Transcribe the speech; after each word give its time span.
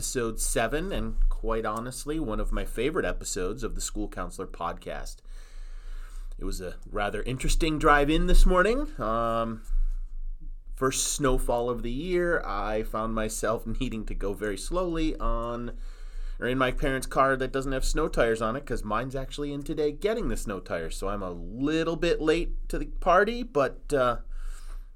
episode 0.00 0.40
seven, 0.40 0.92
and 0.92 1.16
quite 1.28 1.66
honestly, 1.66 2.18
one 2.18 2.40
of 2.40 2.52
my 2.52 2.64
favorite 2.64 3.04
episodes 3.04 3.62
of 3.62 3.74
the 3.74 3.82
School 3.82 4.08
Counselor 4.08 4.46
podcast. 4.46 5.16
It 6.38 6.46
was 6.46 6.58
a 6.62 6.76
rather 6.90 7.22
interesting 7.24 7.78
drive 7.78 8.08
in 8.08 8.26
this 8.26 8.46
morning. 8.46 8.98
Um, 8.98 9.60
first 10.74 11.08
snowfall 11.08 11.68
of 11.68 11.82
the 11.82 11.90
year, 11.90 12.40
I 12.46 12.82
found 12.82 13.14
myself 13.14 13.66
needing 13.80 14.06
to 14.06 14.14
go 14.14 14.32
very 14.32 14.56
slowly 14.56 15.16
on 15.16 15.72
or 16.38 16.46
in 16.46 16.56
my 16.56 16.70
parents' 16.70 17.06
car 17.06 17.36
that 17.36 17.52
doesn't 17.52 17.72
have 17.72 17.84
snow 17.84 18.08
tires 18.08 18.40
on 18.40 18.56
it 18.56 18.60
because 18.60 18.82
mine's 18.82 19.14
actually 19.14 19.52
in 19.52 19.62
today 19.62 19.92
getting 19.92 20.28
the 20.28 20.36
snow 20.38 20.60
tires. 20.60 20.96
So 20.96 21.10
I'm 21.10 21.22
a 21.22 21.30
little 21.30 21.96
bit 21.96 22.22
late 22.22 22.70
to 22.70 22.78
the 22.78 22.86
party, 22.86 23.42
but 23.42 23.92
uh, 23.92 24.16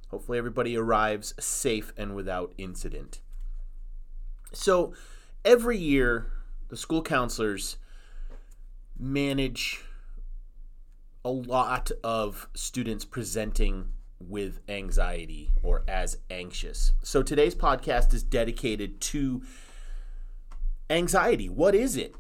hopefully 0.09 0.39
everybody 0.39 0.79
arrives 0.79 1.35
safe 1.39 1.93
and 1.99 2.17
without 2.17 2.55
incident. 2.57 3.21
So 4.55 4.95
every 5.45 5.77
year, 5.77 6.31
the 6.69 6.77
school 6.77 7.03
counselors 7.03 7.77
manage 8.99 9.83
a 11.25 11.31
lot 11.31 11.91
of 12.03 12.49
students 12.55 13.05
presenting 13.05 13.89
with 14.21 14.61
anxiety 14.69 15.51
or 15.63 15.83
as 15.89 16.19
anxious. 16.31 16.93
So 17.03 17.23
today's 17.23 17.55
podcast 17.55 18.15
is 18.15 18.23
dedicated 18.23 19.01
to 19.03 19.43
anxiety. 20.89 21.49
What 21.49 21.75
is 21.75 21.97
it? 21.97 22.15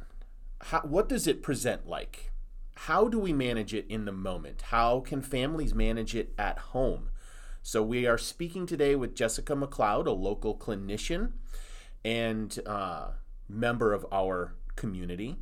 How, 0.60 0.80
what 0.80 1.08
does 1.08 1.27
it 1.27 1.42
present 1.42 1.86
like? 1.86 2.32
How 2.77 3.08
do 3.08 3.18
we 3.18 3.32
manage 3.32 3.72
it 3.72 3.86
in 3.88 4.05
the 4.05 4.12
moment? 4.12 4.62
How 4.62 5.00
can 5.00 5.22
families 5.22 5.74
manage 5.74 6.14
it 6.14 6.34
at 6.36 6.58
home? 6.58 7.10
So, 7.66 7.82
we 7.82 8.06
are 8.06 8.18
speaking 8.18 8.66
today 8.66 8.94
with 8.94 9.14
Jessica 9.14 9.55
McCloud, 9.55 10.06
a 10.06 10.10
local 10.10 10.55
clinician 10.55 11.32
and 12.05 12.58
uh, 12.66 13.08
member 13.48 13.92
of 13.92 14.06
our 14.12 14.55
community. 14.77 15.36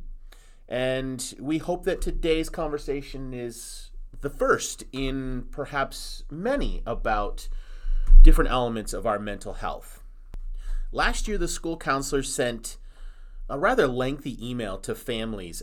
And 0.67 1.33
we 1.39 1.57
hope 1.57 1.83
that 1.85 2.01
today's 2.01 2.49
conversation 2.49 3.33
is 3.33 3.91
the 4.21 4.29
first 4.29 4.83
in 4.91 5.47
perhaps 5.51 6.23
many 6.31 6.81
about 6.85 7.49
different 8.21 8.51
elements 8.51 8.93
of 8.93 9.05
our 9.05 9.19
mental 9.19 9.53
health. 9.53 10.01
Last 10.91 11.27
year, 11.27 11.37
the 11.37 11.47
school 11.47 11.77
counselor 11.77 12.23
sent 12.23 12.77
a 13.49 13.59
rather 13.59 13.87
lengthy 13.87 14.49
email 14.49 14.77
to 14.79 14.95
families 14.95 15.61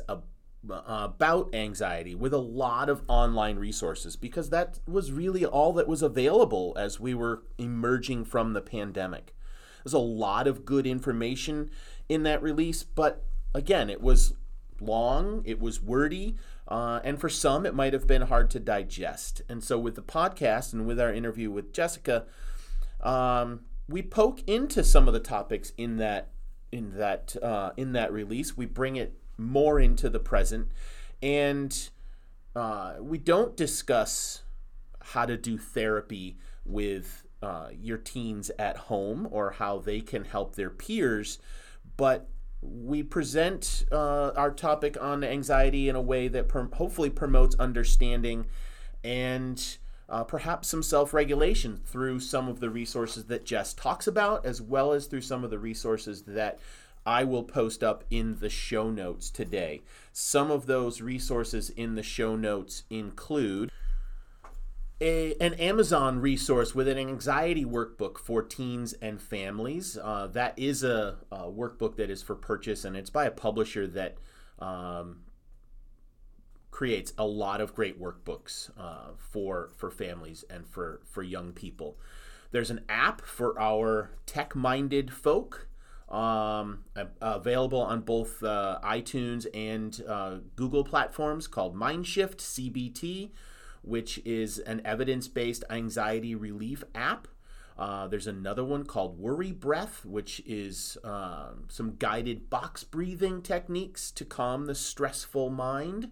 about 0.68 1.54
anxiety 1.54 2.14
with 2.14 2.34
a 2.34 2.38
lot 2.38 2.90
of 2.90 3.02
online 3.08 3.56
resources 3.56 4.16
because 4.16 4.50
that 4.50 4.78
was 4.86 5.10
really 5.10 5.46
all 5.46 5.72
that 5.72 5.88
was 5.88 6.02
available 6.02 6.74
as 6.76 7.00
we 7.00 7.14
were 7.14 7.42
emerging 7.58 8.24
from 8.24 8.52
the 8.52 8.60
pandemic. 8.60 9.34
There's 9.84 9.92
a 9.92 9.98
lot 9.98 10.46
of 10.46 10.64
good 10.64 10.86
information 10.86 11.70
in 12.08 12.22
that 12.24 12.42
release, 12.42 12.82
but 12.82 13.24
again, 13.54 13.90
it 13.90 14.00
was 14.00 14.34
long, 14.80 15.42
it 15.44 15.60
was 15.60 15.82
wordy, 15.82 16.36
uh, 16.68 17.00
and 17.04 17.20
for 17.20 17.28
some, 17.28 17.66
it 17.66 17.74
might 17.74 17.92
have 17.92 18.06
been 18.06 18.22
hard 18.22 18.50
to 18.50 18.60
digest. 18.60 19.42
And 19.48 19.62
so, 19.62 19.78
with 19.78 19.94
the 19.94 20.02
podcast 20.02 20.72
and 20.72 20.86
with 20.86 21.00
our 21.00 21.12
interview 21.12 21.50
with 21.50 21.72
Jessica, 21.72 22.26
um, 23.00 23.60
we 23.88 24.02
poke 24.02 24.42
into 24.46 24.84
some 24.84 25.08
of 25.08 25.14
the 25.14 25.20
topics 25.20 25.72
in 25.76 25.96
that 25.96 26.28
in 26.72 26.96
that 26.96 27.36
uh, 27.42 27.70
in 27.76 27.92
that 27.92 28.12
release. 28.12 28.56
We 28.56 28.66
bring 28.66 28.96
it 28.96 29.18
more 29.36 29.80
into 29.80 30.08
the 30.08 30.20
present, 30.20 30.68
and 31.22 31.88
uh, 32.54 32.94
we 33.00 33.18
don't 33.18 33.56
discuss 33.56 34.42
how 35.02 35.26
to 35.26 35.36
do 35.36 35.58
therapy 35.58 36.38
with 36.64 37.24
uh, 37.42 37.68
your 37.72 37.98
teens 37.98 38.50
at 38.58 38.76
home 38.76 39.28
or 39.30 39.52
how 39.52 39.78
they 39.78 40.00
can 40.00 40.24
help 40.24 40.56
their 40.56 40.70
peers, 40.70 41.38
but 41.96 42.28
we 42.62 43.02
present 43.02 43.86
uh, 43.90 44.30
our 44.36 44.50
topic 44.50 44.96
on 45.00 45.24
anxiety 45.24 45.88
in 45.88 45.96
a 45.96 46.00
way 46.00 46.28
that 46.28 46.48
per- 46.48 46.68
hopefully 46.72 47.08
promotes 47.08 47.56
understanding 47.58 48.46
and 49.02 49.78
uh, 50.08 50.24
perhaps 50.24 50.68
some 50.68 50.82
self 50.82 51.14
regulation 51.14 51.80
through 51.86 52.20
some 52.20 52.48
of 52.48 52.60
the 52.60 52.68
resources 52.68 53.26
that 53.26 53.46
Jess 53.46 53.72
talks 53.72 54.06
about, 54.06 54.44
as 54.44 54.60
well 54.60 54.92
as 54.92 55.06
through 55.06 55.20
some 55.22 55.44
of 55.44 55.50
the 55.50 55.58
resources 55.58 56.22
that 56.22 56.58
I 57.06 57.24
will 57.24 57.44
post 57.44 57.82
up 57.82 58.04
in 58.10 58.36
the 58.40 58.50
show 58.50 58.90
notes 58.90 59.30
today. 59.30 59.82
Some 60.12 60.50
of 60.50 60.66
those 60.66 61.00
resources 61.00 61.70
in 61.70 61.94
the 61.94 62.02
show 62.02 62.36
notes 62.36 62.82
include 62.90 63.70
a, 65.00 65.34
an 65.40 65.54
Amazon 65.54 66.20
resource 66.20 66.74
with 66.74 66.86
an 66.86 66.98
anxiety 66.98 67.64
workbook 67.64 68.18
for 68.18 68.42
teens 68.42 68.92
and 68.94 69.20
families. 69.20 69.96
Uh, 69.96 70.26
that 70.28 70.58
is 70.58 70.84
a, 70.84 71.16
a, 71.32 71.44
workbook 71.44 71.96
that 71.96 72.10
is 72.10 72.22
for 72.22 72.34
purchase, 72.34 72.84
and 72.84 72.96
it's 72.96 73.10
by 73.10 73.24
a 73.24 73.30
publisher 73.30 73.86
that 73.86 74.18
um, 74.58 75.22
creates 76.70 77.14
a 77.16 77.26
lot 77.26 77.60
of 77.60 77.74
great 77.74 78.00
workbooks 78.00 78.70
uh, 78.78 79.12
for 79.16 79.70
for 79.76 79.90
families 79.90 80.44
and 80.50 80.66
for 80.66 81.00
for 81.04 81.22
young 81.22 81.52
people. 81.52 81.98
There's 82.52 82.70
an 82.70 82.80
app 82.88 83.22
for 83.22 83.58
our 83.58 84.10
tech-minded 84.26 85.12
folk. 85.12 85.66
Um, 86.08 86.86
available 87.22 87.80
on 87.80 88.00
both 88.00 88.42
uh, 88.42 88.80
iTunes 88.82 89.46
and 89.54 90.02
uh, 90.08 90.38
Google 90.56 90.82
platforms 90.82 91.46
called 91.46 91.76
Mindshift 91.76 92.38
CBT, 92.38 93.30
which 93.82 94.18
is 94.24 94.58
an 94.58 94.82
evidence 94.84 95.28
based 95.28 95.64
anxiety 95.70 96.34
relief 96.34 96.84
app. 96.94 97.28
Uh, 97.78 98.06
there's 98.06 98.26
another 98.26 98.64
one 98.64 98.84
called 98.84 99.18
Worry 99.18 99.52
Breath, 99.52 100.04
which 100.04 100.42
is 100.44 100.98
um, 101.02 101.64
some 101.68 101.96
guided 101.98 102.50
box 102.50 102.84
breathing 102.84 103.40
techniques 103.40 104.10
to 104.10 104.24
calm 104.24 104.66
the 104.66 104.74
stressful 104.74 105.48
mind 105.48 106.10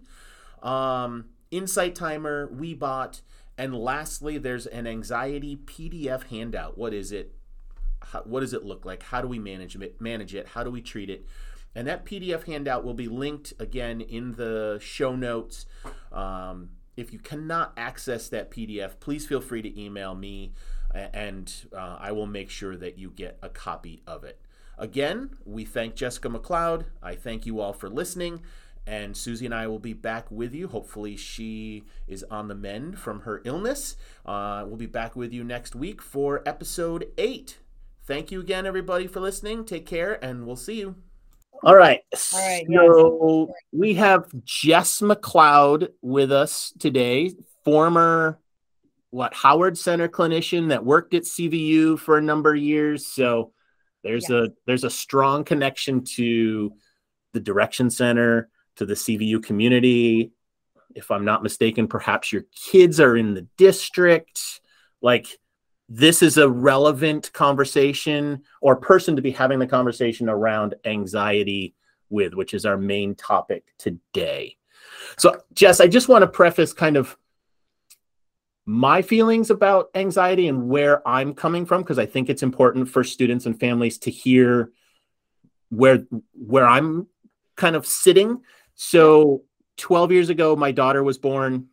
um, 0.63 1.27
Insight 1.51 1.95
Timer, 1.95 2.49
Woebot, 2.49 3.23
and 3.57 3.75
lastly, 3.75 4.39
there's 4.39 4.67
an 4.67 4.87
anxiety 4.87 5.57
PDF 5.57 6.25
handout. 6.25 6.79
What 6.79 6.95
is 6.95 7.11
it? 7.11 7.35
How, 8.01 8.21
what 8.23 8.41
does 8.41 8.53
it 8.53 8.65
look 8.65 8.85
like? 8.85 9.03
How 9.03 9.21
do 9.21 9.29
we 9.29 9.39
manage 9.39 9.75
it? 9.75 10.01
Manage 10.01 10.35
it? 10.35 10.49
How 10.49 10.63
do 10.63 10.71
we 10.71 10.81
treat 10.81 11.11
it? 11.11 11.27
And 11.75 11.87
that 11.87 12.05
PDF 12.05 12.45
handout 12.45 12.85
will 12.85 12.95
be 12.95 13.09
linked 13.09 13.53
again 13.59 14.01
in 14.01 14.33
the 14.33 14.79
show 14.81 15.17
notes. 15.17 15.67
Um, 16.13 16.71
if 16.99 17.13
you 17.13 17.21
cannot 17.21 17.73
access 17.77 18.29
that 18.29 18.51
PDF, 18.51 18.99
please 18.99 19.25
feel 19.25 19.41
free 19.41 19.63
to 19.63 19.81
email 19.81 20.17
me 20.17 20.53
and 20.93 21.53
uh, 21.73 21.97
I 22.01 22.11
will 22.11 22.27
make 22.27 22.51
sure 22.51 22.77
that 22.77 22.99
you 22.99 23.11
get 23.11 23.39
a 23.41 23.49
copy 23.49 24.03
of 24.07 24.25
it. 24.25 24.41
Again, 24.77 25.37
we 25.45 25.65
thank 25.65 25.95
Jessica 25.95 26.29
McCloud. 26.29 26.87
I 27.01 27.15
thank 27.15 27.47
you 27.47 27.61
all 27.61 27.73
for 27.73 27.89
listening 27.89 28.43
and 28.85 29.17
Susie 29.17 29.45
and 29.45 29.55
I 29.55 29.69
will 29.69 29.79
be 29.79 29.93
back 29.93 30.29
with 30.31 30.55
you. 30.55 30.67
Hopefully, 30.67 31.17
she 31.17 31.85
is 32.09 32.25
on 32.25 32.49
the 32.49 32.55
mend 32.55 32.99
from 32.99 33.21
her 33.21 33.43
illness. 33.45 33.97
Uh, 34.27 34.65
we'll 34.67 34.77
be 34.77 34.87
back 34.87 35.15
with 35.15 35.33
you 35.33 35.45
next 35.45 35.77
week 35.77 36.03
for 36.03 36.43
episode 36.47 37.07
eight. 37.17 37.59
Thank 38.03 38.33
you 38.33 38.41
again, 38.41 38.67
everybody, 38.67 39.07
for 39.07 39.21
listening. 39.21 39.67
Take 39.67 39.85
care, 39.85 40.19
and 40.25 40.47
we'll 40.47 40.57
see 40.57 40.81
you. 40.81 40.97
All 41.65 41.75
right. 41.75 42.01
All 42.33 42.41
right. 42.41 42.67
So 42.67 43.47
yes. 43.49 43.57
we 43.73 43.95
have 43.95 44.27
Jess 44.45 45.01
McCloud 45.01 45.89
with 46.03 46.33
us 46.33 46.73
today, 46.79 47.33
former 47.65 48.39
what 49.11 49.35
Howard 49.35 49.77
Center 49.79 50.09
clinician 50.09 50.69
that 50.69 50.85
worked 50.85 51.15
at 51.15 51.23
CVU 51.23 51.99
for 51.99 52.19
a 52.19 52.23
number 52.23 52.55
of 52.55 52.61
years. 52.61 53.07
So 53.07 53.53
there's 54.05 54.29
yes. 54.29 54.31
a 54.31 54.49
there's 54.67 54.85
a 54.85 54.91
strong 54.91 55.45
connection 55.45 56.05
to 56.17 56.73
the 57.33 57.41
Direction 57.41 57.91
Center 57.91 58.49
to 58.77 58.87
the 58.87 58.95
CVU 58.95 59.43
community. 59.43 60.33
If 60.95 61.11
I'm 61.11 61.25
not 61.25 61.43
mistaken, 61.43 61.89
perhaps 61.89 62.33
your 62.33 62.45
kids 62.55 63.01
are 63.01 63.17
in 63.17 63.35
the 63.35 63.47
district. 63.57 64.61
Like, 65.03 65.27
this 65.89 66.23
is 66.23 66.37
a 66.37 66.49
relevant 66.49 67.33
conversation 67.33 68.43
or 68.61 68.77
person 68.77 69.17
to 69.17 69.23
be 69.23 69.31
having 69.31 69.59
the 69.59 69.67
conversation 69.67 70.29
around 70.29 70.75
anxiety 70.85 71.75
with, 72.11 72.35
which 72.35 72.55
is 72.55 72.67
our 72.67 72.77
main 72.77 73.15
topic 73.15 73.65
today. 73.79 74.57
So, 75.17 75.41
Jess, 75.55 75.81
I 75.81 75.87
just 75.87 76.09
want 76.09 76.23
to 76.23 76.29
preface 76.29 76.73
kind 76.73 76.97
of 76.97 77.17
my 78.67 79.01
feelings 79.01 79.51
about 79.51 79.89
anxiety 79.95 80.49
and 80.49 80.69
where 80.69 81.07
I'm 81.09 81.33
coming 81.33 81.65
from 81.65 81.83
because 81.83 81.99
I 81.99 82.07
think 82.07 82.29
it's 82.29 82.43
important 82.43 82.89
for 82.89 83.03
students 83.03 83.47
and 83.47 83.59
families 83.59 83.99
to 84.01 84.11
hear 84.11 84.73
where 85.71 86.07
where 86.33 86.67
I'm 86.67 87.07
kind 87.57 87.77
of 87.77 87.87
sitting 87.87 88.43
so 88.81 89.43
12 89.79 90.13
years 90.13 90.31
ago, 90.31 90.55
my 90.55 90.71
daughter 90.71 91.03
was 91.03 91.19
born. 91.19 91.67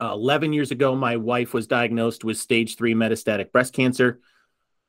Uh, 0.00 0.12
11 0.12 0.52
years 0.52 0.70
ago, 0.70 0.94
my 0.94 1.16
wife 1.16 1.54
was 1.54 1.66
diagnosed 1.66 2.24
with 2.24 2.36
stage 2.36 2.76
three 2.76 2.94
metastatic 2.94 3.50
breast 3.50 3.72
cancer. 3.72 4.20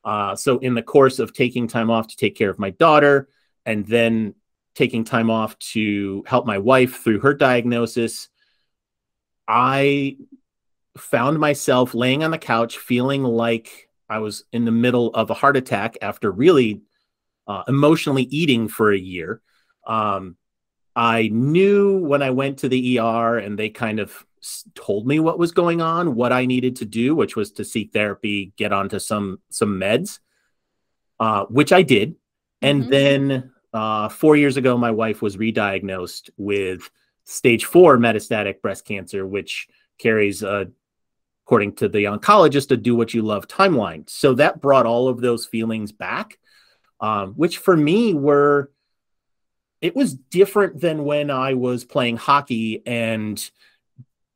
Uh, 0.04 0.36
so, 0.36 0.58
in 0.58 0.74
the 0.74 0.82
course 0.82 1.18
of 1.18 1.32
taking 1.32 1.66
time 1.66 1.90
off 1.90 2.08
to 2.08 2.16
take 2.16 2.36
care 2.36 2.50
of 2.50 2.58
my 2.58 2.70
daughter 2.70 3.28
and 3.64 3.86
then 3.86 4.34
taking 4.74 5.04
time 5.04 5.30
off 5.30 5.58
to 5.58 6.22
help 6.26 6.46
my 6.46 6.58
wife 6.58 7.02
through 7.02 7.20
her 7.20 7.34
diagnosis, 7.34 8.28
I 9.46 10.18
found 10.96 11.38
myself 11.38 11.94
laying 11.94 12.22
on 12.22 12.30
the 12.30 12.38
couch 12.38 12.78
feeling 12.78 13.22
like 13.22 13.88
I 14.08 14.18
was 14.18 14.44
in 14.52 14.64
the 14.64 14.70
middle 14.70 15.12
of 15.14 15.30
a 15.30 15.34
heart 15.34 15.56
attack 15.56 15.96
after 16.02 16.30
really 16.30 16.82
uh, 17.46 17.64
emotionally 17.66 18.24
eating 18.24 18.68
for 18.68 18.92
a 18.92 18.98
year. 18.98 19.40
Um, 19.86 20.36
I 20.94 21.28
knew 21.28 21.98
when 21.98 22.22
I 22.22 22.30
went 22.30 22.58
to 22.58 22.68
the 22.68 22.98
ER 22.98 23.38
and 23.38 23.58
they 23.58 23.70
kind 23.70 24.00
of 24.00 24.26
told 24.74 25.06
me 25.06 25.20
what 25.20 25.38
was 25.38 25.52
going 25.52 25.80
on, 25.80 26.14
what 26.14 26.32
I 26.32 26.46
needed 26.46 26.76
to 26.76 26.84
do, 26.84 27.14
which 27.14 27.36
was 27.36 27.52
to 27.52 27.64
seek 27.64 27.92
therapy, 27.92 28.52
get 28.56 28.72
onto 28.72 28.98
some 28.98 29.40
some 29.50 29.78
meds, 29.80 30.20
uh, 31.20 31.44
which 31.46 31.72
I 31.72 31.82
did. 31.82 32.16
And 32.62 32.82
mm-hmm. 32.82 32.90
then 32.90 33.52
uh, 33.72 34.08
four 34.08 34.36
years 34.36 34.56
ago, 34.56 34.76
my 34.76 34.90
wife 34.90 35.22
was 35.22 35.38
re-diagnosed 35.38 36.30
with 36.36 36.90
stage 37.24 37.64
four 37.64 37.98
metastatic 37.98 38.60
breast 38.62 38.84
cancer, 38.84 39.26
which 39.26 39.68
carries 39.98 40.42
a 40.42 40.68
according 41.48 41.74
to 41.74 41.88
the 41.88 42.04
oncologist, 42.04 42.70
a 42.70 42.76
do 42.76 42.94
what 42.94 43.14
you 43.14 43.22
love 43.22 43.48
timeline. 43.48 44.08
So 44.10 44.34
that 44.34 44.60
brought 44.60 44.84
all 44.84 45.08
of 45.08 45.22
those 45.22 45.46
feelings 45.46 45.92
back, 45.92 46.38
um, 47.00 47.32
which 47.36 47.56
for 47.56 47.74
me 47.74 48.12
were, 48.12 48.70
it 49.80 49.96
was 49.96 50.12
different 50.12 50.78
than 50.78 51.06
when 51.06 51.30
I 51.30 51.54
was 51.54 51.86
playing 51.86 52.18
hockey 52.18 52.82
and 52.84 53.50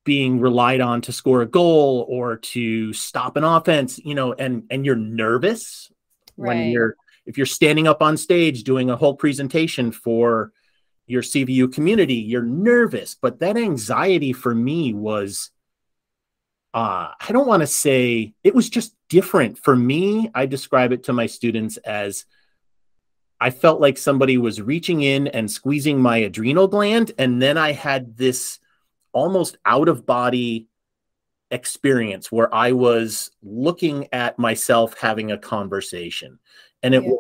being 0.05 0.41
relied 0.41 0.81
on 0.81 1.01
to 1.03 1.13
score 1.13 1.43
a 1.43 1.47
goal 1.47 2.07
or 2.09 2.37
to 2.37 2.93
stop 2.93 3.37
an 3.37 3.45
offense, 3.45 3.99
you 4.05 4.15
know, 4.15 4.33
and 4.33 4.65
and 4.71 4.85
you're 4.85 4.97
nervous 4.97 5.91
right. 6.37 6.49
when 6.49 6.71
you're 6.71 6.97
if 7.27 7.37
you're 7.37 7.47
standing 7.47 7.87
up 7.87 8.03
on 8.03 8.17
stage 8.17 8.65
doing 8.65 8.91
a 8.91 8.97
whole 8.97 9.15
presentation 9.15 9.93
for 9.93 10.53
your 11.07 11.23
CVU 11.23 11.73
community, 11.73 12.15
you're 12.15 12.43
nervous. 12.43 13.15
But 13.15 13.41
that 13.41 13.57
anxiety 13.57 14.33
for 14.33 14.55
me 14.55 14.95
was 14.95 15.51
uh, 16.75 17.11
I 17.21 17.33
don't 17.33 17.47
want 17.47 17.61
to 17.61 17.67
say 17.67 18.35
it 18.43 18.55
was 18.55 18.71
just 18.71 18.95
different 19.09 19.59
for 19.59 19.77
me. 19.77 20.31
I 20.35 20.47
describe 20.47 20.93
it 20.93 21.05
to 21.05 21.13
my 21.13 21.27
students 21.27 21.77
as 21.79 22.25
I 23.41 23.51
felt 23.51 23.81
like 23.81 23.99
somebody 23.99 24.39
was 24.39 24.63
reaching 24.63 25.03
in 25.03 25.27
and 25.27 25.51
squeezing 25.51 26.01
my 26.01 26.19
adrenal 26.19 26.69
gland. 26.69 27.13
And 27.19 27.43
then 27.43 27.59
I 27.59 27.73
had 27.73 28.17
this 28.17 28.59
almost 29.13 29.57
out 29.65 29.89
of 29.89 30.07
body 30.07 30.69
experience 31.51 32.33
where 32.33 32.53
I 32.55 32.73
was 32.73 33.31
looking 33.43 34.09
at 34.13 34.39
myself 34.39 34.99
having 34.99 35.31
a 35.31 35.39
conversation. 35.39 36.39
And 36.83 36.95
it, 36.95 37.05
yeah. 37.05 37.13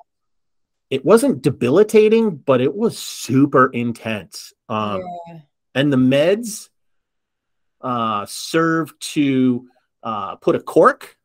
it 0.91 1.05
wasn't 1.05 1.43
debilitating, 1.43 2.37
but 2.37 2.61
it 2.61 2.75
was 2.75 2.99
super 2.99 3.69
intense. 3.69 4.53
Um, 4.69 5.03
yeah. 5.29 5.39
And 5.75 5.93
the 5.93 5.99
meds, 5.99 6.69
uh, 7.83 8.25
serve 8.27 8.99
to 9.01 9.67
uh, 10.03 10.37
put 10.37 10.55
a 10.55 10.61
cork 10.61 11.17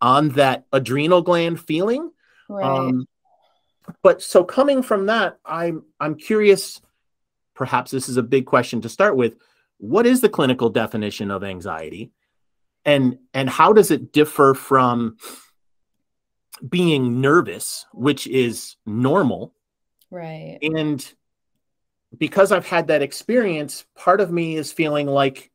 on 0.00 0.30
that 0.30 0.66
adrenal 0.72 1.22
gland 1.22 1.60
feeling. 1.60 2.10
Right. 2.48 2.64
Um, 2.64 3.06
but 4.02 4.22
so 4.22 4.44
coming 4.44 4.82
from 4.82 5.06
that, 5.06 5.38
I'm 5.44 5.84
I'm 5.98 6.14
curious. 6.14 6.80
Perhaps 7.54 7.90
this 7.90 8.08
is 8.08 8.16
a 8.16 8.22
big 8.22 8.46
question 8.46 8.80
to 8.82 8.88
start 8.88 9.16
with. 9.16 9.36
What 9.80 10.06
is 10.06 10.20
the 10.20 10.28
clinical 10.28 10.68
definition 10.68 11.30
of 11.30 11.42
anxiety, 11.42 12.12
and 12.84 13.18
and 13.32 13.48
how 13.48 13.72
does 13.72 13.90
it 13.90 14.12
differ 14.12 14.52
from 14.54 15.16
being 16.66 17.22
nervous, 17.22 17.86
which 17.94 18.26
is 18.26 18.76
normal, 18.84 19.54
right? 20.10 20.58
And 20.60 21.02
because 22.16 22.52
I've 22.52 22.66
had 22.66 22.88
that 22.88 23.00
experience, 23.00 23.86
part 23.96 24.20
of 24.20 24.30
me 24.30 24.56
is 24.56 24.70
feeling 24.70 25.06
like 25.06 25.50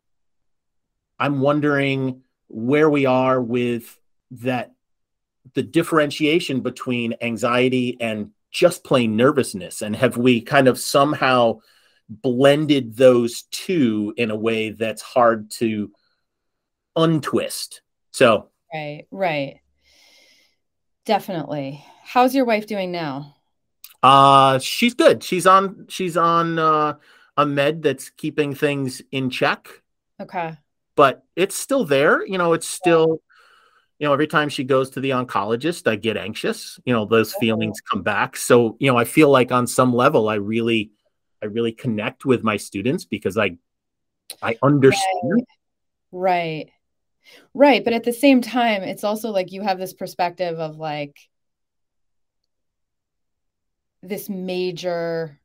I'm 1.19 1.39
wondering 1.39 2.21
where 2.48 2.89
we 2.89 3.06
are 3.06 3.39
with 3.39 4.00
that 4.31 4.71
the 5.54 5.62
differentiation 5.63 6.62
between 6.62 7.13
anxiety 7.21 7.95
and 8.01 8.31
just 8.50 8.83
plain 8.83 9.16
nervousness. 9.16 9.83
And 9.83 9.95
have 9.95 10.18
we 10.18 10.42
kind 10.42 10.68
of 10.68 10.80
somehow 10.80 11.60
blended 12.10 12.96
those 12.96 13.44
two 13.52 14.13
in 14.18 14.31
a 14.31 14.36
way 14.36 14.69
that's 14.69 15.02
hard 15.02 15.50
to 15.52 15.92
untwist. 16.96 17.81
So 18.12 18.50
right 18.74 19.06
right. 19.12 19.60
Definitely. 21.06 21.84
How's 22.04 22.34
your 22.34 22.46
wife 22.46 22.68
doing 22.68 22.92
now? 22.92 23.36
Uh 24.04 24.60
she's 24.60 24.94
good. 24.94 25.24
She's 25.24 25.48
on 25.48 25.86
she's 25.90 26.18
on 26.18 26.60
uh 26.60 26.96
a 27.38 27.46
med 27.46 27.81
that's 27.81 28.10
keeping 28.10 28.56
things 28.56 29.02
in 29.12 29.30
check. 29.30 29.68
Okay. 30.22 30.57
But 30.96 31.24
it's 31.36 31.56
still 31.56 31.86
there. 31.86 32.25
You 32.25 32.38
know, 32.38 32.54
it's 32.54 32.68
still, 32.68 33.19
you 34.00 34.07
know, 34.07 34.13
every 34.13 34.28
time 34.28 34.48
she 34.48 34.63
goes 34.63 34.92
to 34.92 35.02
the 35.02 35.10
oncologist, 35.10 35.90
I 35.90 35.98
get 35.98 36.16
anxious. 36.16 36.80
You 36.86 36.94
know, 36.94 37.06
those 37.06 37.34
feelings 37.34 37.81
come 37.81 38.02
back. 38.02 38.38
So, 38.38 38.78
you 38.80 38.90
know, 38.90 38.98
I 38.98 39.04
feel 39.04 39.30
like 39.30 39.52
on 39.52 39.68
some 39.68 39.94
level, 39.94 40.30
I 40.30 40.36
really, 40.36 40.92
I 41.41 41.47
really 41.47 41.71
connect 41.71 42.25
with 42.25 42.43
my 42.43 42.57
students 42.57 43.05
because 43.05 43.37
I, 43.37 43.57
I 44.41 44.57
understand. 44.63 45.45
Right. 46.11 46.69
Right. 47.53 47.83
But 47.83 47.93
at 47.93 48.03
the 48.03 48.13
same 48.13 48.41
time, 48.41 48.83
it's 48.83 49.03
also 49.03 49.31
like 49.31 49.51
you 49.51 49.61
have 49.61 49.79
this 49.79 49.93
perspective 49.93 50.59
of 50.59 50.77
like 50.77 51.17
this 54.01 54.29
major 54.29 55.39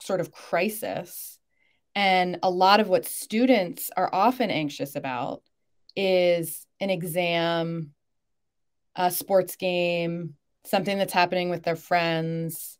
sort 0.00 0.20
of 0.20 0.32
crisis 0.32 1.38
and 1.94 2.38
a 2.42 2.50
lot 2.50 2.80
of 2.80 2.88
what 2.88 3.04
students 3.04 3.90
are 3.96 4.10
often 4.12 4.50
anxious 4.50 4.96
about 4.96 5.42
is 5.94 6.66
an 6.80 6.90
exam, 6.90 7.92
a 8.96 9.10
sports 9.10 9.56
game, 9.56 10.34
something 10.64 10.96
that's 10.96 11.12
happening 11.12 11.50
with 11.50 11.62
their 11.62 11.76
friends. 11.76 12.78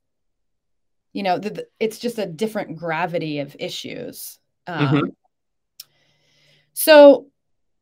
You 1.12 1.22
know, 1.22 1.38
the, 1.38 1.50
the, 1.50 1.66
it's 1.78 1.98
just 1.98 2.18
a 2.18 2.26
different 2.26 2.76
gravity 2.76 3.40
of 3.40 3.56
issues. 3.58 4.38
Um, 4.66 4.86
mm-hmm. 4.86 5.08
So, 6.72 7.26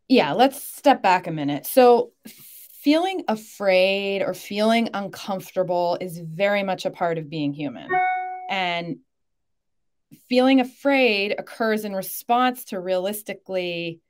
yeah, 0.08 0.32
let's 0.32 0.62
step 0.62 1.02
back 1.02 1.26
a 1.26 1.30
minute. 1.30 1.66
So, 1.66 2.12
feeling 2.26 3.24
afraid 3.28 4.22
or 4.22 4.34
feeling 4.34 4.88
uncomfortable 4.94 5.98
is 6.00 6.18
very 6.18 6.62
much 6.62 6.86
a 6.86 6.90
part 6.90 7.18
of 7.18 7.28
being 7.28 7.52
human. 7.52 7.88
And 8.48 8.96
feeling 10.28 10.60
afraid 10.60 11.34
occurs 11.38 11.84
in 11.84 11.94
response 11.94 12.64
to 12.66 12.80
realistically 12.80 14.00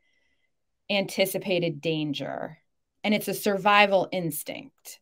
anticipated 0.88 1.80
danger 1.80 2.58
and 3.04 3.14
it's 3.14 3.28
a 3.28 3.34
survival 3.34 4.08
instinct 4.12 5.00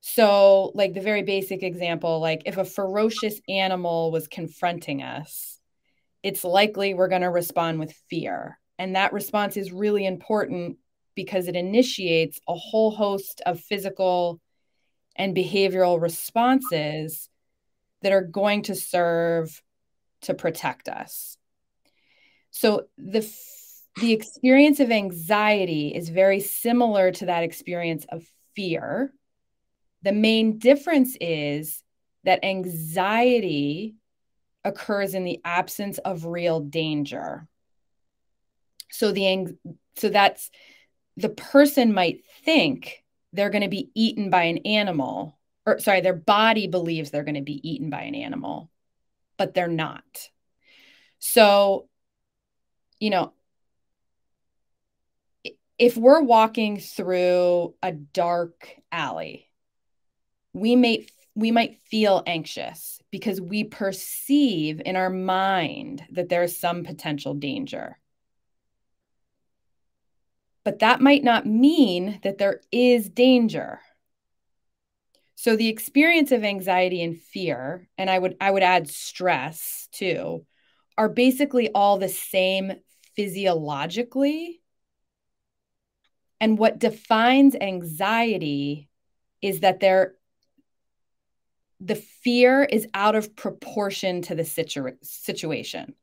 so 0.00 0.72
like 0.74 0.94
the 0.94 1.00
very 1.00 1.22
basic 1.22 1.62
example 1.62 2.20
like 2.20 2.42
if 2.46 2.56
a 2.56 2.64
ferocious 2.64 3.40
animal 3.48 4.10
was 4.10 4.28
confronting 4.28 5.02
us 5.02 5.60
it's 6.22 6.44
likely 6.44 6.94
we're 6.94 7.08
going 7.08 7.22
to 7.22 7.30
respond 7.30 7.78
with 7.78 7.92
fear 8.08 8.58
and 8.78 8.96
that 8.96 9.12
response 9.12 9.56
is 9.56 9.72
really 9.72 10.06
important 10.06 10.78
because 11.14 11.48
it 11.48 11.56
initiates 11.56 12.40
a 12.48 12.54
whole 12.54 12.90
host 12.90 13.42
of 13.44 13.60
physical 13.60 14.40
and 15.16 15.36
behavioral 15.36 16.00
responses 16.00 17.28
that 18.00 18.12
are 18.12 18.22
going 18.22 18.62
to 18.62 18.74
serve 18.74 19.62
to 20.22 20.32
protect 20.32 20.88
us. 20.88 21.36
So 22.50 22.86
the 22.96 23.20
the 23.96 24.12
experience 24.12 24.80
of 24.80 24.90
anxiety 24.90 25.88
is 25.94 26.08
very 26.08 26.40
similar 26.40 27.10
to 27.12 27.26
that 27.26 27.42
experience 27.42 28.06
of 28.08 28.24
fear. 28.54 29.12
The 30.02 30.12
main 30.12 30.58
difference 30.58 31.16
is 31.20 31.82
that 32.24 32.44
anxiety 32.44 33.96
occurs 34.64 35.14
in 35.14 35.24
the 35.24 35.40
absence 35.44 35.98
of 35.98 36.26
real 36.26 36.60
danger. 36.60 37.46
So 38.90 39.12
the 39.12 39.56
so 39.96 40.08
that's 40.08 40.50
the 41.16 41.28
person 41.28 41.92
might 41.92 42.24
think 42.44 43.04
they're 43.32 43.50
going 43.50 43.62
to 43.62 43.68
be 43.68 43.90
eaten 43.94 44.30
by 44.30 44.44
an 44.44 44.58
animal 44.58 45.38
or 45.66 45.78
sorry 45.78 46.00
their 46.00 46.14
body 46.14 46.66
believes 46.66 47.10
they're 47.10 47.24
going 47.24 47.34
to 47.34 47.42
be 47.42 47.68
eaten 47.68 47.90
by 47.90 48.02
an 48.02 48.14
animal 48.14 48.70
but 49.40 49.54
they're 49.54 49.68
not. 49.68 50.28
So, 51.18 51.88
you 52.98 53.08
know, 53.08 53.32
if 55.78 55.96
we're 55.96 56.20
walking 56.20 56.78
through 56.78 57.74
a 57.82 57.90
dark 57.90 58.68
alley, 58.92 59.49
we 60.52 60.76
may 60.76 61.06
we 61.34 61.50
might 61.50 61.78
feel 61.90 62.22
anxious 62.26 63.00
because 63.10 63.40
we 63.40 63.64
perceive 63.64 64.82
in 64.84 64.96
our 64.96 65.10
mind 65.10 66.04
that 66.10 66.28
there's 66.28 66.58
some 66.58 66.84
potential 66.84 67.34
danger. 67.34 67.98
But 70.64 70.80
that 70.80 71.00
might 71.00 71.24
not 71.24 71.46
mean 71.46 72.20
that 72.22 72.38
there 72.38 72.60
is 72.70 73.08
danger. 73.08 73.80
So 75.36 75.56
the 75.56 75.68
experience 75.68 76.32
of 76.32 76.44
anxiety 76.44 77.02
and 77.02 77.18
fear, 77.18 77.88
and 77.96 78.10
I 78.10 78.18
would 78.18 78.36
I 78.40 78.50
would 78.50 78.62
add 78.62 78.90
stress 78.90 79.88
too, 79.92 80.44
are 80.98 81.08
basically 81.08 81.70
all 81.70 81.96
the 81.96 82.10
same 82.10 82.72
physiologically. 83.16 84.60
And 86.40 86.58
what 86.58 86.78
defines 86.78 87.56
anxiety 87.58 88.88
is 89.40 89.60
that 89.60 89.80
there 89.80 90.14
the 91.80 91.94
fear 91.94 92.62
is 92.62 92.86
out 92.92 93.14
of 93.14 93.34
proportion 93.34 94.22
to 94.22 94.34
the 94.34 94.44
situ- 94.44 94.96
situation. 95.02 95.94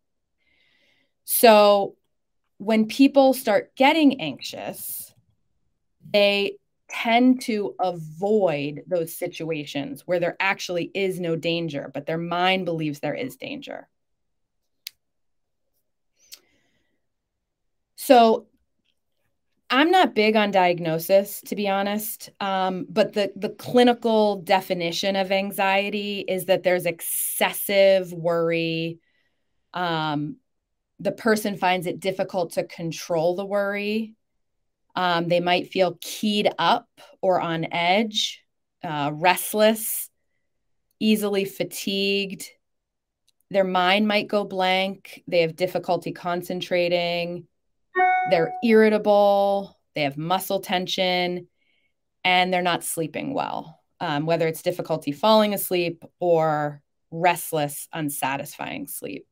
So 1.26 1.96
when 2.58 2.88
people 2.88 3.34
start 3.34 3.76
getting 3.76 4.20
anxious, 4.20 5.14
they 6.14 6.58
tend 6.90 7.42
to 7.42 7.76
avoid 7.80 8.84
those 8.88 9.16
situations 9.16 10.04
where 10.06 10.20
there 10.20 10.38
actually 10.40 10.90
is 10.94 11.20
no 11.20 11.36
danger, 11.36 11.92
but 11.94 12.06
their 12.06 12.18
mind 12.18 12.66
believes 12.66 13.00
there 13.00 13.14
is 13.14 13.36
danger. 13.36 13.88
So 17.98 18.48
I'm 19.70 19.92
not 19.92 20.16
big 20.16 20.36
on 20.38 20.52
diagnosis, 20.52 21.42
to 21.48 21.56
be 21.56 21.68
honest. 21.68 22.30
Um, 22.40 22.86
but 22.90 23.14
the 23.14 23.34
the 23.36 23.50
clinical 23.50 24.38
definition 24.38 25.16
of 25.16 25.32
anxiety 25.32 26.24
is 26.28 26.46
that 26.46 26.64
there's 26.64 26.86
excessive 26.86 28.14
worry. 28.14 29.00
Um, 29.74 30.38
the 31.00 31.12
person 31.12 31.58
finds 31.58 31.86
it 31.86 32.00
difficult 32.00 32.54
to 32.54 32.64
control 32.64 33.36
the 33.36 33.46
worry. 33.46 34.16
Um, 34.96 35.28
they 35.28 35.42
might 35.42 35.72
feel 35.72 35.98
keyed 36.02 36.50
up 36.58 36.88
or 37.22 37.40
on 37.40 37.68
edge, 37.72 38.44
uh, 38.84 39.12
restless, 39.14 40.10
easily 41.00 41.46
fatigued. 41.46 42.50
Their 43.52 43.64
mind 43.64 44.08
might 44.08 44.28
go 44.28 44.44
blank. 44.44 45.24
They 45.28 45.42
have 45.42 45.56
difficulty 45.56 46.14
concentrating. 46.14 47.48
They're 48.30 48.54
irritable. 48.64 49.78
They 49.96 50.04
have 50.04 50.18
muscle 50.18 50.60
tension, 50.60 51.48
and 52.24 52.54
they're 52.54 52.62
not 52.62 52.84
sleeping 52.84 53.34
well, 53.34 53.80
um, 54.00 54.26
whether 54.26 54.48
it's 54.48 54.62
difficulty 54.62 55.12
falling 55.12 55.54
asleep 55.54 56.04
or 56.20 56.82
restless, 57.10 57.88
unsatisfying 57.94 58.88
sleep. 58.88 59.26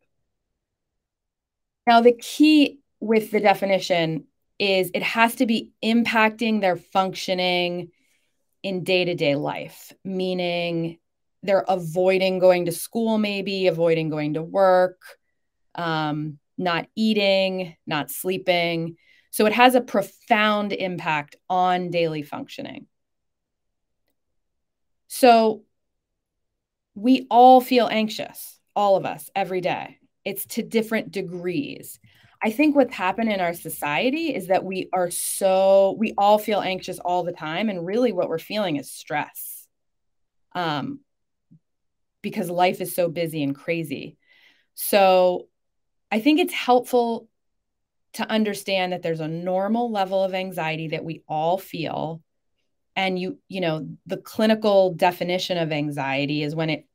Now, 1.86 2.02
the 2.02 2.14
key 2.14 2.80
with 3.00 3.32
the 3.32 3.40
definition 3.40 4.26
is 4.58 4.90
it 4.94 5.04
has 5.04 5.36
to 5.36 5.46
be 5.46 5.72
impacting 5.84 6.62
their 6.62 6.78
functioning 6.78 7.92
in 8.64 8.84
day 8.84 9.06
to 9.06 9.14
day 9.14 9.36
life, 9.36 9.94
meaning 10.04 10.98
they're 11.44 11.66
avoiding 11.68 12.40
going 12.40 12.66
to 12.66 12.72
school, 12.72 13.18
maybe 13.18 13.68
avoiding 13.68 14.10
going 14.10 14.34
to 14.34 14.42
work, 14.42 15.00
um, 15.76 16.40
not 16.58 16.88
eating, 16.96 17.76
not 17.86 18.12
sleeping. 18.12 18.98
So 19.32 19.46
it 19.46 19.54
has 19.54 19.76
a 19.76 19.82
profound 19.82 20.72
impact 20.74 21.36
on 21.50 21.92
daily 21.92 22.24
functioning. 22.24 22.88
So 25.08 25.64
we 26.96 27.28
all 27.30 27.62
feel 27.62 27.88
anxious, 27.88 28.60
all 28.76 28.96
of 28.96 29.06
us, 29.06 29.30
every 29.36 29.62
day. 29.62 30.00
It's 30.24 30.46
to 30.48 30.64
different 30.64 31.12
degrees. 31.12 32.00
I 32.42 32.52
think 32.52 32.76
what's 32.76 32.94
happened 32.94 33.32
in 33.32 33.42
our 33.42 33.54
society 33.54 34.34
is 34.34 34.48
that 34.48 34.64
we 34.64 34.90
are 34.94 35.12
so, 35.12 35.96
we 35.98 36.14
all 36.18 36.38
feel 36.38 36.62
anxious 36.62 37.00
all 37.00 37.24
the 37.24 37.32
time. 37.32 37.70
And 37.70 37.86
really, 37.86 38.12
what 38.12 38.30
we're 38.30 38.40
feeling 38.40 38.78
is 38.78 38.92
stress 38.92 39.68
um, 40.54 41.00
because 42.22 42.50
life 42.50 42.82
is 42.82 42.96
so 42.96 43.10
busy 43.10 43.44
and 43.44 43.56
crazy. 43.56 44.18
So 44.74 45.48
I 46.16 46.20
think 46.22 46.40
it's 46.40 46.54
helpful 46.54 47.28
to 48.14 48.26
understand 48.32 48.94
that 48.94 49.02
there's 49.02 49.20
a 49.20 49.28
normal 49.28 49.92
level 49.92 50.24
of 50.24 50.34
anxiety 50.34 50.88
that 50.88 51.04
we 51.04 51.24
all 51.28 51.58
feel. 51.58 52.22
And 52.96 53.20
you 53.20 53.38
you 53.50 53.60
know 53.60 53.90
the 54.06 54.16
clinical 54.16 54.94
definition 54.94 55.58
of 55.58 55.74
anxiety 55.74 56.42
is 56.42 56.56
when 56.56 56.70
it 56.70 56.88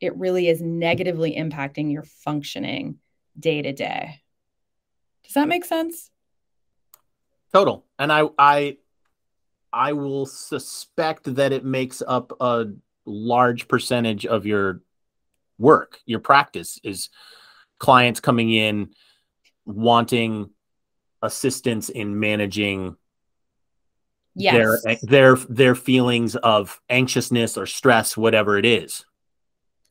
it 0.00 0.16
really 0.16 0.48
is 0.48 0.62
negatively 0.62 1.36
impacting 1.36 1.92
your 1.92 2.04
functioning 2.04 2.96
day 3.38 3.60
to 3.60 3.74
day. 3.74 4.22
Does 5.24 5.34
that 5.34 5.48
make 5.48 5.66
sense? 5.66 6.10
Total. 7.52 7.84
And 7.98 8.10
i 8.10 8.22
i 8.38 8.78
i 9.70 9.92
will 9.92 10.24
suspect 10.24 11.34
that 11.34 11.52
it 11.52 11.66
makes 11.66 12.02
up 12.06 12.32
a 12.40 12.68
large 13.04 13.68
percentage 13.68 14.24
of 14.24 14.46
your 14.46 14.80
work 15.58 16.00
your 16.06 16.20
practice 16.20 16.80
is 16.82 17.10
clients 17.82 18.20
coming 18.20 18.52
in 18.52 18.90
wanting 19.66 20.48
assistance 21.20 21.88
in 21.88 22.20
managing 22.20 22.96
yes. 24.36 24.54
their 24.54 24.96
their 25.02 25.36
their 25.48 25.74
feelings 25.74 26.36
of 26.36 26.80
anxiousness 26.88 27.58
or 27.58 27.66
stress 27.66 28.16
whatever 28.16 28.56
it 28.56 28.64
is. 28.64 29.04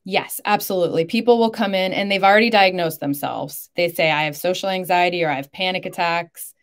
Yes 0.04 0.40
absolutely. 0.46 1.04
People 1.04 1.38
will 1.38 1.50
come 1.50 1.74
in 1.74 1.92
and 1.92 2.10
they've 2.10 2.24
already 2.24 2.48
diagnosed 2.48 2.98
themselves. 2.98 3.68
They 3.76 3.90
say 3.90 4.10
i 4.10 4.22
have 4.22 4.38
social 4.38 4.70
anxiety 4.70 5.22
or 5.22 5.28
i 5.28 5.34
have 5.34 5.52
panic 5.52 5.84
attacks. 5.84 6.54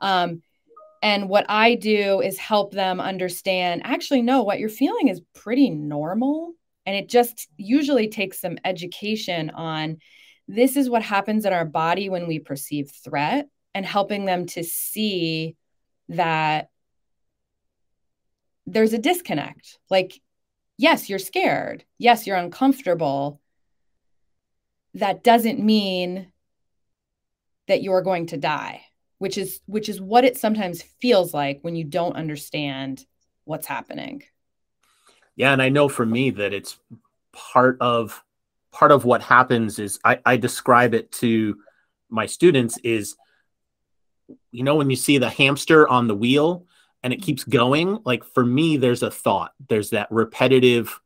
Um, 0.00 0.40
and 1.02 1.28
what 1.28 1.44
i 1.50 1.74
do 1.74 2.22
is 2.22 2.38
help 2.38 2.72
them 2.72 3.00
understand 3.00 3.82
actually 3.84 4.22
no 4.22 4.44
what 4.44 4.58
you're 4.58 4.70
feeling 4.70 5.08
is 5.08 5.20
pretty 5.34 5.68
normal. 5.68 6.54
And 6.86 6.96
it 6.96 7.10
just 7.10 7.48
usually 7.58 8.08
takes 8.08 8.40
some 8.40 8.56
education 8.64 9.50
on 9.50 9.98
this 10.50 10.76
is 10.76 10.90
what 10.90 11.02
happens 11.02 11.44
in 11.44 11.52
our 11.52 11.64
body 11.64 12.08
when 12.08 12.26
we 12.26 12.40
perceive 12.40 12.90
threat 12.90 13.48
and 13.72 13.86
helping 13.86 14.24
them 14.24 14.46
to 14.46 14.64
see 14.64 15.56
that 16.08 16.70
there's 18.66 18.92
a 18.92 18.98
disconnect. 18.98 19.78
Like, 19.88 20.20
yes, 20.76 21.08
you're 21.08 21.20
scared. 21.20 21.84
Yes, 21.98 22.26
you're 22.26 22.36
uncomfortable. 22.36 23.40
That 24.94 25.22
doesn't 25.22 25.60
mean 25.60 26.32
that 27.68 27.82
you're 27.82 28.02
going 28.02 28.26
to 28.26 28.36
die, 28.36 28.82
which 29.18 29.38
is 29.38 29.60
which 29.66 29.88
is 29.88 30.00
what 30.00 30.24
it 30.24 30.36
sometimes 30.36 30.82
feels 30.82 31.32
like 31.32 31.60
when 31.62 31.76
you 31.76 31.84
don't 31.84 32.16
understand 32.16 33.06
what's 33.44 33.68
happening. 33.68 34.24
Yeah, 35.36 35.52
and 35.52 35.62
I 35.62 35.68
know 35.68 35.88
for 35.88 36.04
me 36.04 36.30
that 36.30 36.52
it's 36.52 36.76
part 37.32 37.76
of 37.80 38.24
part 38.72 38.92
of 38.92 39.04
what 39.04 39.22
happens 39.22 39.78
is 39.78 39.98
I, 40.04 40.20
I 40.24 40.36
describe 40.36 40.94
it 40.94 41.10
to 41.12 41.58
my 42.08 42.26
students 42.26 42.78
is 42.78 43.16
you 44.52 44.62
know 44.62 44.76
when 44.76 44.90
you 44.90 44.96
see 44.96 45.18
the 45.18 45.30
hamster 45.30 45.88
on 45.88 46.06
the 46.06 46.14
wheel 46.14 46.66
and 47.02 47.12
it 47.12 47.22
keeps 47.22 47.44
going 47.44 47.98
like 48.04 48.24
for 48.24 48.44
me 48.44 48.76
there's 48.76 49.02
a 49.02 49.10
thought 49.10 49.52
there's 49.68 49.90
that 49.90 50.08
repetitive 50.10 51.00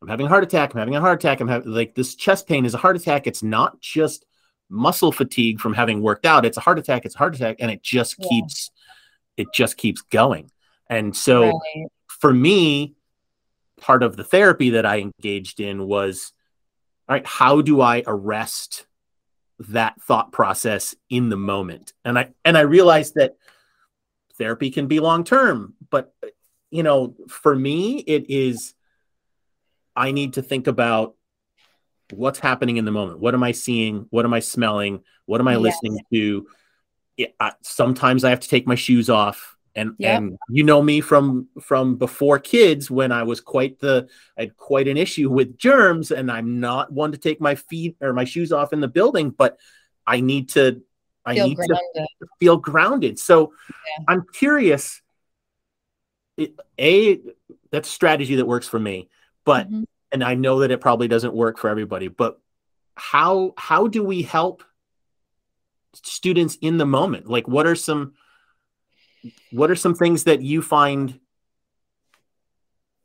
i'm 0.00 0.08
having 0.08 0.26
a 0.26 0.28
heart 0.28 0.44
attack 0.44 0.72
i'm 0.72 0.78
having 0.78 0.96
a 0.96 1.00
heart 1.00 1.22
attack 1.22 1.40
i'm 1.40 1.48
having 1.48 1.70
like 1.70 1.94
this 1.94 2.14
chest 2.14 2.46
pain 2.46 2.64
is 2.64 2.74
a 2.74 2.78
heart 2.78 2.96
attack 2.96 3.26
it's 3.26 3.42
not 3.42 3.80
just 3.80 4.24
muscle 4.68 5.12
fatigue 5.12 5.60
from 5.60 5.74
having 5.74 6.00
worked 6.00 6.26
out 6.26 6.46
it's 6.46 6.56
a 6.56 6.60
heart 6.60 6.78
attack 6.78 7.04
it's 7.04 7.14
a 7.14 7.18
heart 7.18 7.34
attack 7.34 7.56
and 7.58 7.70
it 7.70 7.82
just 7.82 8.16
yeah. 8.18 8.28
keeps 8.28 8.70
it 9.36 9.48
just 9.52 9.76
keeps 9.76 10.02
going 10.02 10.50
and 10.88 11.16
so 11.16 11.46
right. 11.46 11.86
for 12.06 12.32
me 12.32 12.94
part 13.80 14.02
of 14.02 14.16
the 14.16 14.24
therapy 14.24 14.70
that 14.70 14.86
i 14.86 14.98
engaged 14.98 15.58
in 15.58 15.86
was 15.86 16.32
right, 17.16 17.26
how 17.26 17.60
do 17.60 17.80
I 17.80 18.02
arrest 18.06 18.86
that 19.68 20.00
thought 20.02 20.32
process 20.32 20.94
in 21.08 21.28
the 21.28 21.36
moment? 21.36 21.92
And 22.04 22.18
I 22.18 22.30
and 22.44 22.56
I 22.56 22.62
realized 22.62 23.14
that 23.16 23.36
therapy 24.38 24.70
can 24.70 24.86
be 24.86 25.00
long 25.00 25.24
term, 25.24 25.74
but 25.90 26.14
you 26.70 26.82
know, 26.82 27.14
for 27.28 27.54
me, 27.54 27.98
it 27.98 28.30
is 28.30 28.74
I 29.96 30.12
need 30.12 30.34
to 30.34 30.42
think 30.42 30.66
about 30.66 31.14
what's 32.12 32.38
happening 32.38 32.76
in 32.76 32.84
the 32.84 32.92
moment. 32.92 33.20
What 33.20 33.34
am 33.34 33.42
I 33.42 33.52
seeing? 33.52 34.06
What 34.10 34.24
am 34.24 34.32
I 34.32 34.40
smelling? 34.40 35.02
What 35.26 35.40
am 35.40 35.48
I 35.48 35.52
yes. 35.52 35.60
listening 35.60 35.98
to? 36.12 36.46
I, 37.38 37.52
sometimes 37.62 38.24
I 38.24 38.30
have 38.30 38.40
to 38.40 38.48
take 38.48 38.66
my 38.66 38.76
shoes 38.76 39.10
off 39.10 39.56
and 39.74 39.94
yep. 39.98 40.18
and 40.18 40.38
you 40.48 40.64
know 40.64 40.82
me 40.82 41.00
from 41.00 41.48
from 41.60 41.96
before 41.96 42.38
kids 42.38 42.90
when 42.90 43.12
i 43.12 43.22
was 43.22 43.40
quite 43.40 43.78
the 43.78 44.08
I 44.36 44.42
had 44.42 44.56
quite 44.56 44.88
an 44.88 44.96
issue 44.96 45.30
with 45.30 45.56
germs 45.56 46.10
and 46.10 46.30
i'm 46.30 46.60
not 46.60 46.92
one 46.92 47.12
to 47.12 47.18
take 47.18 47.40
my 47.40 47.54
feet 47.54 47.96
or 48.00 48.12
my 48.12 48.24
shoes 48.24 48.52
off 48.52 48.72
in 48.72 48.80
the 48.80 48.88
building 48.88 49.30
but 49.30 49.58
i 50.06 50.20
need 50.20 50.50
to 50.50 50.82
i 51.24 51.34
feel 51.34 51.48
need 51.48 51.56
grounded. 51.56 51.78
to 51.94 52.26
feel 52.38 52.56
grounded 52.56 53.18
so 53.18 53.52
yeah. 53.68 54.04
i'm 54.08 54.26
curious 54.32 55.00
it, 56.36 56.54
a 56.78 57.20
that's 57.70 57.88
a 57.88 57.92
strategy 57.92 58.36
that 58.36 58.46
works 58.46 58.66
for 58.66 58.80
me 58.80 59.08
but 59.44 59.66
mm-hmm. 59.66 59.84
and 60.10 60.24
i 60.24 60.34
know 60.34 60.60
that 60.60 60.70
it 60.70 60.80
probably 60.80 61.08
doesn't 61.08 61.34
work 61.34 61.58
for 61.58 61.70
everybody 61.70 62.08
but 62.08 62.40
how 62.96 63.54
how 63.56 63.86
do 63.86 64.02
we 64.02 64.22
help 64.22 64.64
students 65.94 66.56
in 66.60 66.76
the 66.76 66.86
moment 66.86 67.28
like 67.28 67.48
what 67.48 67.66
are 67.66 67.74
some 67.74 68.12
what 69.50 69.70
are 69.70 69.76
some 69.76 69.94
things 69.94 70.24
that 70.24 70.42
you 70.42 70.62
find 70.62 71.18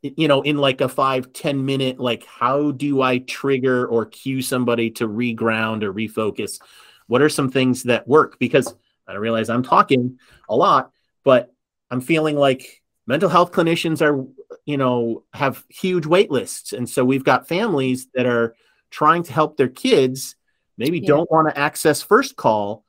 you 0.02 0.28
know 0.28 0.42
in 0.42 0.56
like 0.56 0.80
a 0.80 0.88
five 0.88 1.32
ten 1.32 1.64
minute 1.64 1.98
like 1.98 2.24
how 2.26 2.70
do 2.70 3.02
i 3.02 3.18
trigger 3.18 3.86
or 3.86 4.06
cue 4.06 4.40
somebody 4.40 4.90
to 4.90 5.08
reground 5.08 5.82
or 5.82 5.92
refocus 5.92 6.60
what 7.06 7.22
are 7.22 7.28
some 7.28 7.50
things 7.50 7.82
that 7.84 8.06
work 8.06 8.38
because 8.38 8.74
i 9.08 9.14
realize 9.14 9.50
i'm 9.50 9.62
talking 9.62 10.18
a 10.48 10.56
lot 10.56 10.92
but 11.24 11.52
I'm 11.90 12.00
feeling 12.00 12.36
like 12.36 12.82
mental 13.06 13.28
health 13.28 13.52
clinicians 13.52 14.00
are, 14.00 14.26
you 14.64 14.76
know, 14.76 15.24
have 15.32 15.64
huge 15.68 16.06
wait 16.06 16.30
lists. 16.30 16.72
And 16.72 16.88
so 16.88 17.04
we've 17.04 17.24
got 17.24 17.48
families 17.48 18.08
that 18.14 18.26
are 18.26 18.54
trying 18.90 19.22
to 19.24 19.32
help 19.32 19.56
their 19.56 19.68
kids, 19.68 20.36
maybe 20.78 21.00
yeah. 21.00 21.08
don't 21.08 21.30
want 21.30 21.48
to 21.48 21.58
access 21.58 22.02
first 22.02 22.36
call 22.36 22.84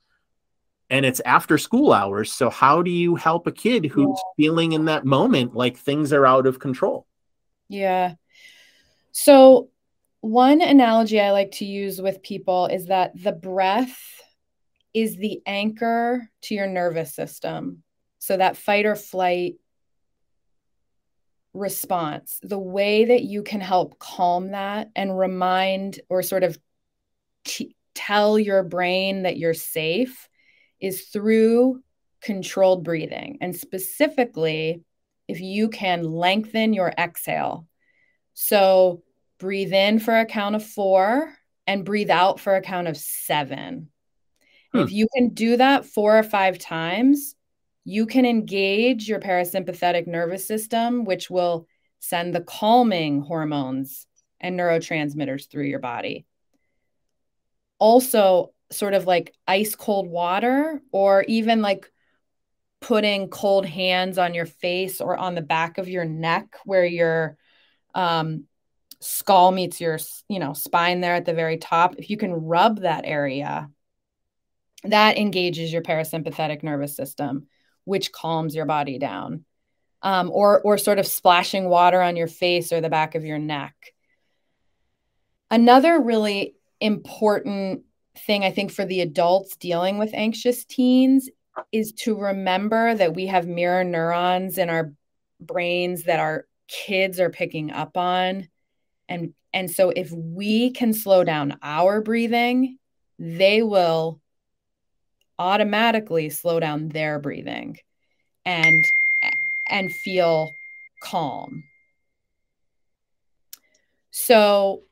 and 0.90 1.04
it's 1.04 1.20
after 1.20 1.58
school 1.58 1.92
hours. 1.92 2.32
So 2.32 2.50
how 2.50 2.82
do 2.82 2.90
you 2.90 3.16
help 3.16 3.46
a 3.46 3.52
kid 3.52 3.86
who's 3.86 4.18
yeah. 4.18 4.44
feeling 4.44 4.72
in 4.72 4.86
that 4.86 5.04
moment 5.04 5.54
like 5.54 5.76
things 5.76 6.12
are 6.12 6.26
out 6.26 6.46
of 6.46 6.58
control? 6.58 7.06
Yeah. 7.68 8.14
So 9.12 9.70
one 10.20 10.60
analogy 10.60 11.20
I 11.20 11.32
like 11.32 11.52
to 11.52 11.64
use 11.64 12.00
with 12.00 12.22
people 12.22 12.66
is 12.66 12.86
that 12.86 13.12
the 13.20 13.32
breath 13.32 13.98
is 14.94 15.16
the 15.16 15.42
anchor 15.46 16.28
to 16.42 16.54
your 16.54 16.66
nervous 16.66 17.14
system. 17.14 17.82
So 18.18 18.36
that 18.36 18.56
fight 18.56 18.86
or 18.86 18.96
flight 18.96 19.56
response, 21.54 22.38
the 22.42 22.58
way 22.58 23.06
that 23.06 23.22
you 23.22 23.42
can 23.42 23.60
help 23.60 23.98
calm 23.98 24.52
that 24.52 24.90
and 24.96 25.16
remind 25.16 26.00
or 26.08 26.22
sort 26.22 26.42
of 26.42 26.58
t- 27.44 27.76
tell 27.94 28.38
your 28.38 28.62
brain 28.62 29.22
that 29.22 29.36
you're 29.36 29.54
safe 29.54 30.28
is 30.80 31.02
through 31.06 31.82
controlled 32.20 32.84
breathing. 32.84 33.38
And 33.40 33.54
specifically, 33.54 34.82
if 35.28 35.40
you 35.40 35.68
can 35.68 36.04
lengthen 36.04 36.72
your 36.72 36.92
exhale. 36.98 37.66
So 38.34 39.02
breathe 39.38 39.72
in 39.72 39.98
for 39.98 40.18
a 40.18 40.26
count 40.26 40.56
of 40.56 40.64
four 40.64 41.34
and 41.66 41.84
breathe 41.84 42.10
out 42.10 42.40
for 42.40 42.56
a 42.56 42.62
count 42.62 42.88
of 42.88 42.96
seven. 42.96 43.90
Hmm. 44.72 44.80
If 44.80 44.92
you 44.92 45.06
can 45.14 45.30
do 45.30 45.56
that 45.58 45.84
four 45.84 46.18
or 46.18 46.22
five 46.22 46.58
times, 46.58 47.36
you 47.84 48.06
can 48.06 48.24
engage 48.26 49.08
your 49.08 49.20
parasympathetic 49.20 50.06
nervous 50.06 50.46
system, 50.46 51.04
which 51.04 51.30
will 51.30 51.66
send 52.00 52.34
the 52.34 52.40
calming 52.40 53.20
hormones 53.20 54.06
and 54.40 54.58
neurotransmitters 54.58 55.48
through 55.48 55.64
your 55.64 55.78
body. 55.78 56.26
Also, 57.78 58.52
sort 58.70 58.94
of 58.94 59.06
like 59.06 59.34
ice 59.46 59.74
cold 59.74 60.08
water, 60.08 60.80
or 60.92 61.22
even 61.24 61.62
like 61.62 61.90
putting 62.80 63.28
cold 63.28 63.66
hands 63.66 64.18
on 64.18 64.34
your 64.34 64.46
face 64.46 65.00
or 65.00 65.16
on 65.16 65.34
the 65.34 65.42
back 65.42 65.78
of 65.78 65.88
your 65.88 66.04
neck 66.04 66.56
where 66.64 66.84
your 66.84 67.36
um, 67.94 68.44
skull 69.00 69.50
meets 69.50 69.80
your 69.80 69.98
you 70.28 70.38
know 70.38 70.52
spine 70.52 71.00
there 71.00 71.14
at 71.14 71.24
the 71.24 71.34
very 71.34 71.56
top 71.56 71.96
if 71.98 72.10
you 72.10 72.16
can 72.16 72.32
rub 72.32 72.80
that 72.80 73.04
area 73.04 73.68
that 74.84 75.18
engages 75.18 75.72
your 75.72 75.82
parasympathetic 75.82 76.62
nervous 76.62 76.94
system 76.96 77.46
which 77.84 78.12
calms 78.12 78.54
your 78.54 78.66
body 78.66 78.98
down 78.98 79.44
um, 80.02 80.30
or 80.32 80.60
or 80.60 80.78
sort 80.78 80.98
of 80.98 81.06
splashing 81.06 81.68
water 81.68 82.00
on 82.00 82.16
your 82.16 82.26
face 82.26 82.72
or 82.72 82.80
the 82.80 82.88
back 82.88 83.14
of 83.14 83.24
your 83.24 83.38
neck. 83.38 83.74
Another 85.50 86.00
really 86.00 86.54
important 86.80 87.82
thing 88.26 88.44
i 88.44 88.50
think 88.50 88.70
for 88.70 88.84
the 88.84 89.00
adults 89.00 89.56
dealing 89.56 89.98
with 89.98 90.10
anxious 90.14 90.64
teens 90.64 91.28
is 91.72 91.92
to 91.92 92.16
remember 92.16 92.94
that 92.94 93.14
we 93.14 93.26
have 93.26 93.46
mirror 93.46 93.84
neurons 93.84 94.58
in 94.58 94.70
our 94.70 94.92
brains 95.40 96.04
that 96.04 96.20
our 96.20 96.46
kids 96.68 97.18
are 97.18 97.30
picking 97.30 97.70
up 97.70 97.96
on. 97.96 98.48
And 99.08 99.32
and 99.52 99.70
so 99.70 99.90
if 99.90 100.10
we 100.12 100.70
can 100.70 100.92
slow 100.92 101.24
down 101.24 101.58
our 101.62 102.02
breathing 102.02 102.78
they 103.18 103.62
will 103.62 104.20
automatically 105.38 106.30
slow 106.30 106.60
down 106.60 106.88
their 106.88 107.18
breathing 107.18 107.78
and 108.44 108.92
and 109.66 109.92
feel 109.92 110.54
calm. 111.00 111.64
So 114.10 114.82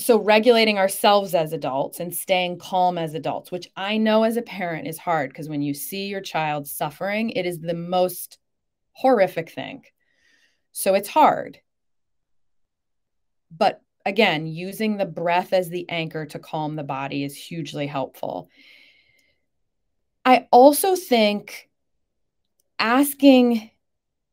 so 0.00 0.18
regulating 0.18 0.78
ourselves 0.78 1.34
as 1.34 1.52
adults 1.52 2.00
and 2.00 2.14
staying 2.14 2.58
calm 2.58 2.96
as 2.98 3.14
adults 3.14 3.50
which 3.50 3.68
i 3.76 3.96
know 3.96 4.22
as 4.22 4.36
a 4.36 4.42
parent 4.42 4.86
is 4.86 4.98
hard 4.98 5.30
because 5.30 5.48
when 5.48 5.62
you 5.62 5.74
see 5.74 6.06
your 6.06 6.20
child 6.20 6.66
suffering 6.66 7.30
it 7.30 7.46
is 7.46 7.60
the 7.60 7.74
most 7.74 8.38
horrific 8.92 9.50
thing 9.50 9.82
so 10.72 10.94
it's 10.94 11.08
hard 11.08 11.58
but 13.56 13.82
again, 14.06 14.46
using 14.46 14.96
the 14.96 15.06
breath 15.06 15.52
as 15.52 15.68
the 15.68 15.88
anchor 15.88 16.26
to 16.26 16.38
calm 16.38 16.76
the 16.76 16.82
body 16.82 17.24
is 17.24 17.36
hugely 17.36 17.86
helpful. 17.86 18.48
I 20.24 20.46
also 20.50 20.96
think 20.96 21.68
asking 22.78 23.70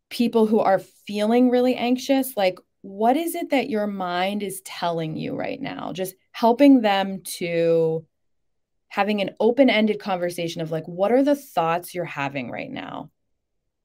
people 0.09 0.45
who 0.45 0.59
are 0.59 0.79
feeling 0.79 1.49
really 1.49 1.75
anxious, 1.75 2.37
like, 2.37 2.59
what 2.87 3.17
is 3.17 3.35
it 3.35 3.49
that 3.49 3.69
your 3.69 3.85
mind 3.85 4.41
is 4.41 4.61
telling 4.61 5.17
you 5.17 5.35
right 5.35 5.61
now? 5.61 5.91
Just 5.91 6.15
helping 6.31 6.79
them 6.79 7.21
to 7.37 8.05
having 8.87 9.19
an 9.19 9.31
open 9.41 9.69
ended 9.69 9.99
conversation 9.99 10.61
of, 10.61 10.71
like, 10.71 10.85
what 10.85 11.11
are 11.11 11.21
the 11.21 11.35
thoughts 11.35 11.93
you're 11.93 12.05
having 12.05 12.49
right 12.49 12.71
now? 12.71 13.11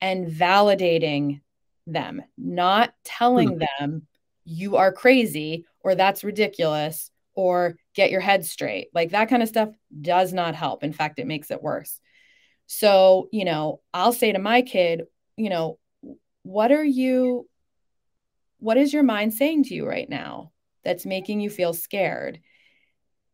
And 0.00 0.28
validating 0.28 1.40
them, 1.84 2.22
not 2.38 2.94
telling 3.02 3.54
hmm. 3.54 3.64
them 3.80 4.06
you 4.44 4.76
are 4.76 4.92
crazy 4.92 5.66
or 5.80 5.96
that's 5.96 6.22
ridiculous 6.22 7.10
or 7.34 7.74
get 7.96 8.12
your 8.12 8.20
head 8.20 8.44
straight. 8.44 8.86
Like 8.94 9.10
that 9.10 9.28
kind 9.28 9.42
of 9.42 9.48
stuff 9.48 9.70
does 10.00 10.32
not 10.32 10.54
help. 10.54 10.84
In 10.84 10.92
fact, 10.92 11.18
it 11.18 11.26
makes 11.26 11.50
it 11.50 11.60
worse. 11.60 11.98
So, 12.66 13.28
you 13.32 13.44
know, 13.44 13.80
I'll 13.92 14.12
say 14.12 14.30
to 14.30 14.38
my 14.38 14.62
kid, 14.62 15.02
you 15.36 15.50
know, 15.50 15.80
what 16.44 16.70
are 16.70 16.84
you, 16.84 17.48
what 18.62 18.76
is 18.76 18.92
your 18.92 19.02
mind 19.02 19.34
saying 19.34 19.64
to 19.64 19.74
you 19.74 19.84
right 19.86 20.08
now 20.08 20.52
that's 20.84 21.04
making 21.04 21.40
you 21.40 21.50
feel 21.50 21.74
scared? 21.74 22.38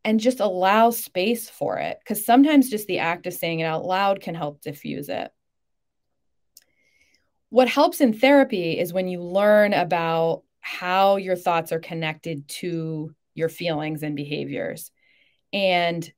And 0.03 0.19
just 0.19 0.41
allow 0.41 0.89
space 0.91 1.51
for 1.51 1.77
it. 1.77 1.99
Because 2.01 2.25
sometimes 2.25 2.71
just 2.71 2.87
the 2.87 3.01
act 3.01 3.27
of 3.27 3.35
saying 3.35 3.61
it 3.61 3.65
out 3.65 3.85
loud 3.85 4.23
can 4.23 4.35
help 4.35 4.63
diffuse 4.63 5.11
it. 5.11 5.31
What 7.51 7.69
helps 7.69 8.01
in 8.01 8.15
therapy 8.15 8.79
is 8.79 8.95
when 8.95 9.07
you 9.07 9.23
learn 9.23 9.75
about 9.75 10.45
how 10.61 11.17
your 11.17 11.37
thoughts 11.37 11.73
are 11.73 11.79
connected 11.79 12.49
to 12.49 13.15
your 13.35 13.51
feelings 13.51 14.03
and 14.03 14.17
behaviors. 14.17 14.91
And 15.53 16.11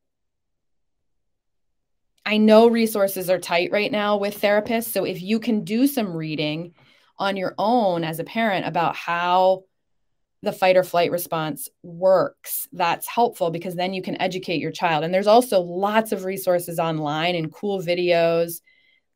I 2.25 2.37
know 2.37 2.69
resources 2.69 3.29
are 3.29 3.41
tight 3.41 3.73
right 3.73 3.91
now 3.91 4.19
with 4.19 4.41
therapists. 4.41 4.93
So 4.93 5.05
if 5.05 5.21
you 5.21 5.41
can 5.41 5.65
do 5.65 5.89
some 5.89 6.17
reading 6.17 6.75
on 7.21 7.37
your 7.37 7.55
own 7.59 8.03
as 8.03 8.19
a 8.19 8.25
parent 8.25 8.67
about 8.67 8.97
how 8.97 9.63
the 10.43 10.53
fight 10.53 10.77
or 10.77 10.83
flight 10.83 11.11
response 11.11 11.69
works, 11.83 12.67
that's 12.73 13.07
helpful 13.07 13.51
because 13.51 13.77
then 13.77 13.93
you 13.93 14.03
can 14.03 14.21
educate 14.21 14.61
your 14.61 14.73
child. 14.73 15.05
And 15.05 15.13
there's 15.13 15.27
also 15.27 15.61
lots 15.61 16.13
of 16.13 16.25
resources 16.25 16.79
online 16.79 17.37
and 17.37 17.53
cool 17.53 17.81
videos 17.81 18.63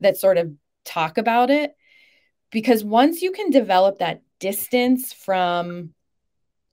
that 0.00 0.18
sort 0.18 0.36
of 0.36 0.52
talk 0.84 1.16
about 1.16 1.50
it. 1.50 1.74
Because 2.50 2.84
once 2.84 3.22
you 3.22 3.32
can 3.32 3.50
develop 3.50 3.98
that 3.98 4.22
distance 4.38 5.12
from 5.12 5.94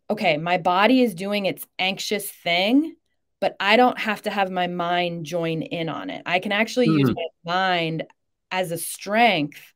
okay 0.10 0.36
my 0.36 0.58
body 0.58 1.02
is 1.02 1.16
doing 1.16 1.46
its 1.46 1.66
anxious 1.80 2.30
thing 2.30 2.96
but 3.40 3.56
i 3.62 3.78
don't 3.78 3.98
have 3.98 4.22
to 4.22 4.30
have 4.30 4.52
my 4.52 4.68
mind 4.68 5.26
join 5.26 5.62
in 5.62 5.88
on 5.88 6.10
it 6.10 6.22
i 6.26 6.40
can 6.40 6.52
actually 6.52 6.88
mm-hmm. 6.88 7.00
use 7.00 7.16
my 7.16 7.54
mind 7.54 8.04
as 8.52 8.72
a 8.72 8.78
strength 8.78 9.74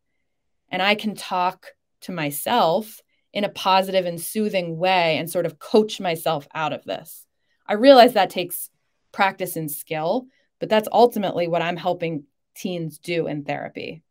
and 0.70 0.82
i 0.82 0.96
can 0.96 1.16
talk 1.16 1.68
to 2.02 2.12
myself 2.12 3.02
in 3.34 3.44
a 3.44 3.50
positive 3.50 4.06
and 4.06 4.22
soothing 4.22 4.78
way 4.78 5.18
and 5.18 5.30
sort 5.30 5.46
of 5.46 5.60
coach 5.60 6.00
myself 6.00 6.48
out 6.54 6.74
of 6.74 6.84
this 6.86 7.26
i 7.68 7.74
realize 7.74 8.14
that 8.14 8.30
takes 8.30 8.70
practice 9.12 9.56
and 9.56 9.72
skill 9.72 10.28
but 10.60 10.70
that's 10.70 10.90
ultimately 10.92 11.48
what 11.48 11.62
i'm 11.62 11.78
helping 11.78 12.24
teens 12.56 12.98
do 13.00 13.28
in 13.28 13.44
therapy 13.44 14.02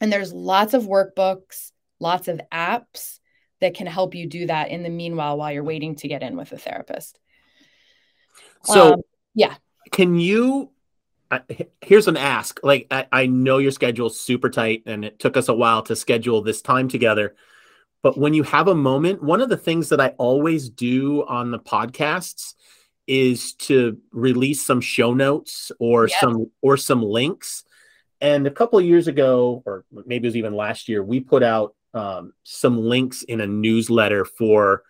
and 0.00 0.12
there's 0.12 0.32
lots 0.32 0.74
of 0.74 0.84
workbooks 0.84 1.72
lots 2.00 2.28
of 2.28 2.40
apps 2.52 3.18
that 3.60 3.74
can 3.74 3.86
help 3.86 4.14
you 4.14 4.26
do 4.26 4.46
that 4.46 4.70
in 4.70 4.82
the 4.82 4.88
meanwhile 4.88 5.36
while 5.36 5.52
you're 5.52 5.64
waiting 5.64 5.96
to 5.96 6.08
get 6.08 6.22
in 6.22 6.36
with 6.36 6.52
a 6.52 6.58
therapist. 6.58 7.18
So, 8.64 8.94
um, 8.94 9.02
yeah. 9.34 9.54
Can 9.90 10.18
you? 10.18 10.70
Uh, 11.30 11.40
here's 11.82 12.08
an 12.08 12.16
ask. 12.16 12.60
Like, 12.62 12.86
I, 12.90 13.06
I 13.12 13.26
know 13.26 13.58
your 13.58 13.70
schedule's 13.70 14.18
super 14.18 14.48
tight 14.48 14.82
and 14.86 15.04
it 15.04 15.18
took 15.18 15.36
us 15.36 15.48
a 15.48 15.54
while 15.54 15.82
to 15.82 15.96
schedule 15.96 16.42
this 16.42 16.62
time 16.62 16.88
together. 16.88 17.34
But 18.02 18.16
when 18.16 18.32
you 18.32 18.44
have 18.44 18.68
a 18.68 18.74
moment, 18.74 19.22
one 19.22 19.40
of 19.40 19.48
the 19.48 19.56
things 19.56 19.88
that 19.90 20.00
I 20.00 20.08
always 20.18 20.70
do 20.70 21.26
on 21.26 21.50
the 21.50 21.58
podcasts 21.58 22.54
is 23.06 23.54
to 23.54 23.98
release 24.12 24.64
some 24.64 24.80
show 24.80 25.14
notes 25.14 25.72
or 25.80 26.06
yep. 26.08 26.18
some 26.20 26.50
or 26.62 26.76
some 26.76 27.02
links. 27.02 27.64
And 28.20 28.46
a 28.46 28.50
couple 28.50 28.78
of 28.78 28.84
years 28.84 29.08
ago, 29.08 29.62
or 29.66 29.84
maybe 29.92 30.26
it 30.26 30.28
was 30.28 30.36
even 30.36 30.54
last 30.54 30.88
year, 30.88 31.02
we 31.02 31.20
put 31.20 31.42
out 31.42 31.74
um, 31.94 32.32
some 32.44 32.78
links 32.78 33.22
in 33.22 33.40
a 33.40 33.46
newsletter 33.46 34.24
for 34.24 34.82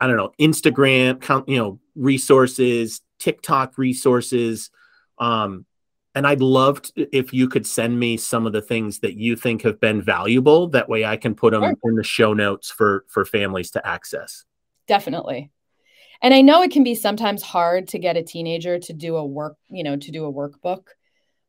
I 0.00 0.06
don't 0.06 0.16
know 0.16 0.32
Instagram, 0.38 1.48
you 1.48 1.58
know, 1.58 1.80
resources, 1.94 3.00
TikTok 3.18 3.78
resources, 3.78 4.70
um, 5.18 5.64
and 6.14 6.26
I'd 6.26 6.40
love 6.40 6.82
to, 6.82 7.16
if 7.16 7.32
you 7.32 7.48
could 7.48 7.66
send 7.66 7.98
me 7.98 8.16
some 8.16 8.46
of 8.46 8.52
the 8.52 8.62
things 8.62 9.00
that 9.00 9.16
you 9.16 9.36
think 9.36 9.62
have 9.62 9.80
been 9.80 10.00
valuable. 10.00 10.68
That 10.68 10.88
way, 10.88 11.04
I 11.04 11.16
can 11.16 11.34
put 11.34 11.52
them 11.52 11.62
sure. 11.62 11.74
in 11.84 11.96
the 11.96 12.04
show 12.04 12.32
notes 12.32 12.70
for 12.70 13.04
for 13.08 13.24
families 13.24 13.72
to 13.72 13.86
access. 13.86 14.44
Definitely. 14.86 15.50
And 16.22 16.32
I 16.32 16.40
know 16.40 16.62
it 16.62 16.70
can 16.70 16.84
be 16.84 16.94
sometimes 16.94 17.42
hard 17.42 17.88
to 17.88 17.98
get 17.98 18.16
a 18.16 18.22
teenager 18.22 18.78
to 18.78 18.92
do 18.92 19.16
a 19.16 19.24
work, 19.24 19.56
you 19.68 19.82
know, 19.82 19.96
to 19.96 20.10
do 20.10 20.24
a 20.24 20.32
workbook. 20.32 20.86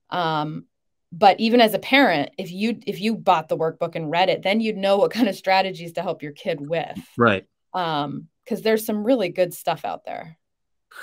Um, 0.09 0.65
but 1.11 1.39
even 1.39 1.61
as 1.61 1.73
a 1.73 1.79
parent, 1.79 2.31
if 2.37 2.51
you 2.51 2.79
if 2.85 2.99
you 2.99 3.15
bought 3.15 3.47
the 3.47 3.57
workbook 3.57 3.95
and 3.95 4.09
read 4.09 4.29
it, 4.29 4.41
then 4.41 4.61
you'd 4.61 4.77
know 4.77 4.97
what 4.97 5.11
kind 5.11 5.29
of 5.29 5.35
strategies 5.35 5.93
to 5.93 6.01
help 6.01 6.23
your 6.23 6.31
kid 6.31 6.59
with. 6.59 6.97
Right. 7.17 7.45
Um, 7.73 8.29
because 8.43 8.61
there's 8.61 8.85
some 8.85 9.03
really 9.03 9.29
good 9.29 9.53
stuff 9.53 9.85
out 9.85 10.05
there. 10.05 10.37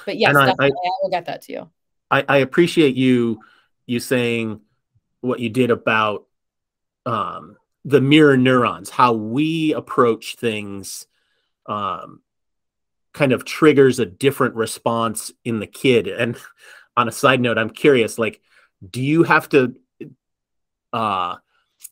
But 0.07 0.17
yes, 0.17 0.35
I, 0.37 0.51
I, 0.51 0.67
I 0.67 0.71
will 1.03 1.11
get 1.11 1.27
that 1.27 1.43
to 1.43 1.53
you. 1.53 1.71
I, 2.11 2.25
I 2.29 2.37
appreciate 2.39 2.95
you 2.95 3.41
you 3.87 4.01
saying 4.01 4.61
what 5.21 5.41
you 5.41 5.49
did 5.49 5.71
about 5.71 6.27
um, 7.07 7.57
the 7.85 8.01
mirror 8.01 8.37
neurons, 8.37 8.91
how 8.91 9.13
we 9.13 9.73
approach 9.75 10.37
things, 10.37 11.07
um, 11.67 12.21
kind 13.13 13.33
of 13.33 13.45
triggers 13.45 13.99
a 13.99 14.07
different 14.07 14.55
response 14.55 15.33
in 15.45 15.59
the 15.59 15.67
kid. 15.67 16.09
And 16.09 16.37
on 16.97 17.09
a 17.09 17.13
side 17.13 17.41
note, 17.41 17.59
I'm 17.59 17.71
curious, 17.71 18.19
like, 18.19 18.41
do 18.89 19.01
you 19.01 19.23
have 19.23 19.49
to 19.51 19.75
uh, 20.93 21.37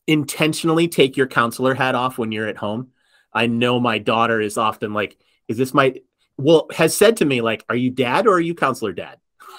intentionally 0.06 0.88
take 0.88 1.16
your 1.16 1.26
counselor 1.26 1.74
hat 1.74 1.94
off 1.94 2.18
when 2.18 2.32
you're 2.32 2.48
at 2.48 2.56
home? 2.56 2.88
I 3.32 3.46
know 3.46 3.78
my 3.78 3.98
daughter 3.98 4.40
is 4.40 4.58
often 4.58 4.92
like, 4.92 5.16
"Is 5.46 5.56
this 5.56 5.72
my?" 5.72 5.94
Well, 6.36 6.66
has 6.72 6.96
said 6.96 7.18
to 7.18 7.24
me 7.24 7.42
like, 7.42 7.64
"Are 7.68 7.76
you 7.76 7.90
dad 7.90 8.26
or 8.26 8.34
are 8.34 8.40
you 8.40 8.54
counselor 8.54 8.92
dad?" 8.92 9.18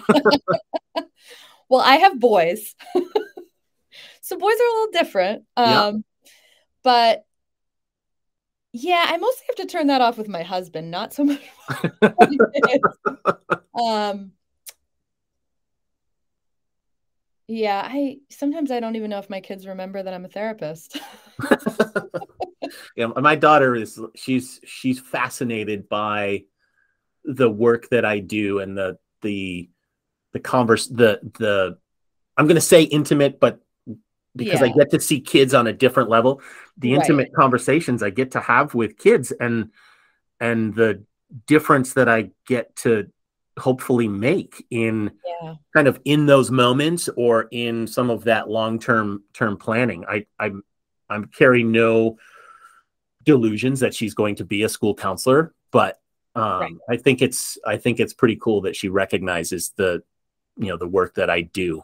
well, 1.71 1.79
I 1.79 1.95
have 1.95 2.19
boys. 2.19 2.75
so 4.21 4.37
boys 4.37 4.55
are 4.59 4.67
a 4.67 4.73
little 4.73 4.91
different. 4.91 5.45
Um, 5.55 5.65
yeah. 5.65 5.91
But 6.83 7.25
yeah, 8.73 9.05
I 9.07 9.15
mostly 9.15 9.45
have 9.47 9.55
to 9.55 9.67
turn 9.67 9.87
that 9.87 10.01
off 10.01 10.17
with 10.17 10.27
my 10.27 10.43
husband, 10.43 10.91
not 10.91 11.13
so 11.13 11.23
much. 11.23 11.39
um, 13.81 14.33
yeah, 17.47 17.87
I 17.89 18.17
sometimes 18.29 18.69
I 18.69 18.81
don't 18.81 18.97
even 18.97 19.09
know 19.09 19.19
if 19.19 19.29
my 19.29 19.39
kids 19.39 19.65
remember 19.65 20.03
that 20.03 20.13
I'm 20.13 20.25
a 20.25 20.29
therapist. 20.29 20.99
yeah, 22.97 23.05
my 23.05 23.35
daughter 23.35 23.75
is 23.75 23.97
she's 24.15 24.59
she's 24.65 24.99
fascinated 24.99 25.87
by 25.87 26.43
the 27.23 27.49
work 27.49 27.87
that 27.91 28.03
I 28.03 28.19
do 28.19 28.59
and 28.59 28.77
the 28.77 28.97
the 29.21 29.69
the 30.33 30.39
converse 30.39 30.87
the 30.87 31.19
the 31.37 31.77
I'm 32.37 32.47
going 32.47 32.55
to 32.55 32.61
say 32.61 32.83
intimate, 32.83 33.39
but 33.39 33.59
because 34.35 34.61
yeah. 34.61 34.67
I 34.67 34.69
get 34.69 34.91
to 34.91 34.99
see 34.99 35.19
kids 35.19 35.53
on 35.53 35.67
a 35.67 35.73
different 35.73 36.09
level, 36.09 36.41
the 36.77 36.93
right. 36.93 37.01
intimate 37.01 37.33
conversations 37.33 38.01
I 38.01 38.09
get 38.09 38.31
to 38.31 38.39
have 38.39 38.73
with 38.73 38.97
kids 38.97 39.31
and 39.31 39.71
and 40.39 40.73
the 40.73 41.03
difference 41.47 41.93
that 41.93 42.09
I 42.09 42.31
get 42.47 42.75
to 42.77 43.11
hopefully 43.59 44.07
make 44.07 44.65
in 44.69 45.11
yeah. 45.43 45.55
kind 45.75 45.87
of 45.87 45.99
in 46.05 46.25
those 46.25 46.49
moments 46.49 47.09
or 47.15 47.47
in 47.51 47.85
some 47.85 48.09
of 48.09 48.23
that 48.23 48.49
long-term 48.49 49.23
term 49.33 49.57
planning. 49.57 50.05
I 50.07 50.25
I'm 50.39 50.63
I'm 51.09 51.25
carrying 51.25 51.71
no 51.71 52.17
delusions 53.23 53.81
that 53.81 53.93
she's 53.93 54.13
going 54.13 54.35
to 54.35 54.45
be 54.45 54.63
a 54.63 54.69
school 54.69 54.95
counselor, 54.95 55.53
but 55.71 55.99
um, 56.33 56.43
right. 56.43 56.73
I 56.89 56.97
think 56.97 57.21
it's 57.21 57.57
I 57.65 57.77
think 57.77 57.99
it's 57.99 58.13
pretty 58.13 58.37
cool 58.37 58.61
that 58.61 58.75
she 58.75 58.87
recognizes 58.87 59.73
the 59.75 60.03
you 60.57 60.67
know 60.67 60.77
the 60.77 60.87
work 60.87 61.15
that 61.15 61.29
I 61.29 61.41
do. 61.41 61.83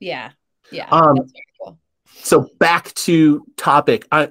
Yeah, 0.00 0.30
yeah. 0.70 0.88
Um, 0.90 1.16
cool. 1.60 1.78
So 2.06 2.48
back 2.58 2.92
to 2.94 3.46
topic. 3.56 4.06
I, 4.10 4.30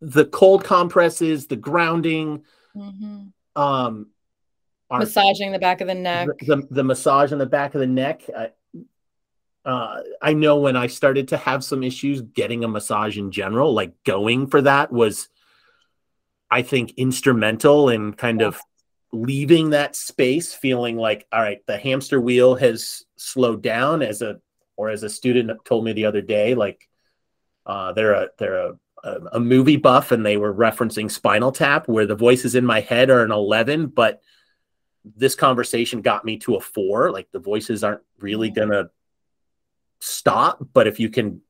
the 0.00 0.24
cold 0.24 0.64
compresses, 0.64 1.46
the 1.46 1.56
grounding, 1.56 2.44
mm-hmm. 2.76 3.60
um, 3.60 4.08
massaging 4.90 5.52
the 5.52 5.58
back 5.58 5.80
of 5.80 5.86
the 5.86 5.94
neck, 5.94 6.28
the, 6.40 6.56
the, 6.56 6.66
the 6.70 6.84
massage 6.84 7.32
on 7.32 7.38
the 7.38 7.46
back 7.46 7.74
of 7.74 7.80
the 7.80 7.86
neck. 7.86 8.22
I, 8.36 8.50
uh, 9.64 10.00
I 10.20 10.32
know 10.32 10.58
when 10.58 10.76
I 10.76 10.88
started 10.88 11.28
to 11.28 11.36
have 11.36 11.62
some 11.62 11.84
issues 11.84 12.20
getting 12.20 12.64
a 12.64 12.68
massage 12.68 13.16
in 13.16 13.30
general, 13.30 13.72
like 13.72 13.92
going 14.04 14.48
for 14.48 14.60
that 14.62 14.90
was, 14.92 15.28
I 16.50 16.62
think, 16.62 16.94
instrumental 16.96 17.88
in 17.88 18.12
kind 18.14 18.40
yeah. 18.40 18.48
of 18.48 18.60
leaving 19.12 19.70
that 19.70 19.94
space, 19.94 20.54
feeling 20.54 20.96
like, 20.96 21.26
all 21.32 21.40
right, 21.40 21.64
the 21.66 21.76
hamster 21.76 22.20
wheel 22.20 22.54
has 22.54 23.04
slowed 23.16 23.62
down. 23.62 24.02
As 24.02 24.22
a 24.22 24.40
or 24.76 24.88
as 24.88 25.02
a 25.02 25.10
student 25.10 25.64
told 25.64 25.84
me 25.84 25.92
the 25.92 26.06
other 26.06 26.22
day, 26.22 26.54
like 26.54 26.88
uh, 27.66 27.92
they're 27.92 28.14
a 28.14 28.28
they're 28.38 28.56
a, 28.56 28.78
a, 29.04 29.20
a 29.34 29.40
movie 29.40 29.76
buff 29.76 30.12
and 30.12 30.24
they 30.24 30.36
were 30.36 30.54
referencing 30.54 31.10
Spinal 31.10 31.52
Tap, 31.52 31.88
where 31.88 32.06
the 32.06 32.16
voices 32.16 32.54
in 32.54 32.64
my 32.64 32.80
head 32.80 33.10
are 33.10 33.22
an 33.22 33.32
eleven, 33.32 33.86
but 33.86 34.20
this 35.16 35.34
conversation 35.34 36.00
got 36.00 36.24
me 36.24 36.38
to 36.38 36.54
a 36.54 36.60
four. 36.60 37.10
Like 37.10 37.30
the 37.32 37.40
voices 37.40 37.84
aren't 37.84 38.02
really 38.18 38.50
gonna 38.50 38.90
stop, 40.00 40.66
but 40.72 40.86
if 40.86 40.98
you 40.98 41.08
can 41.08 41.40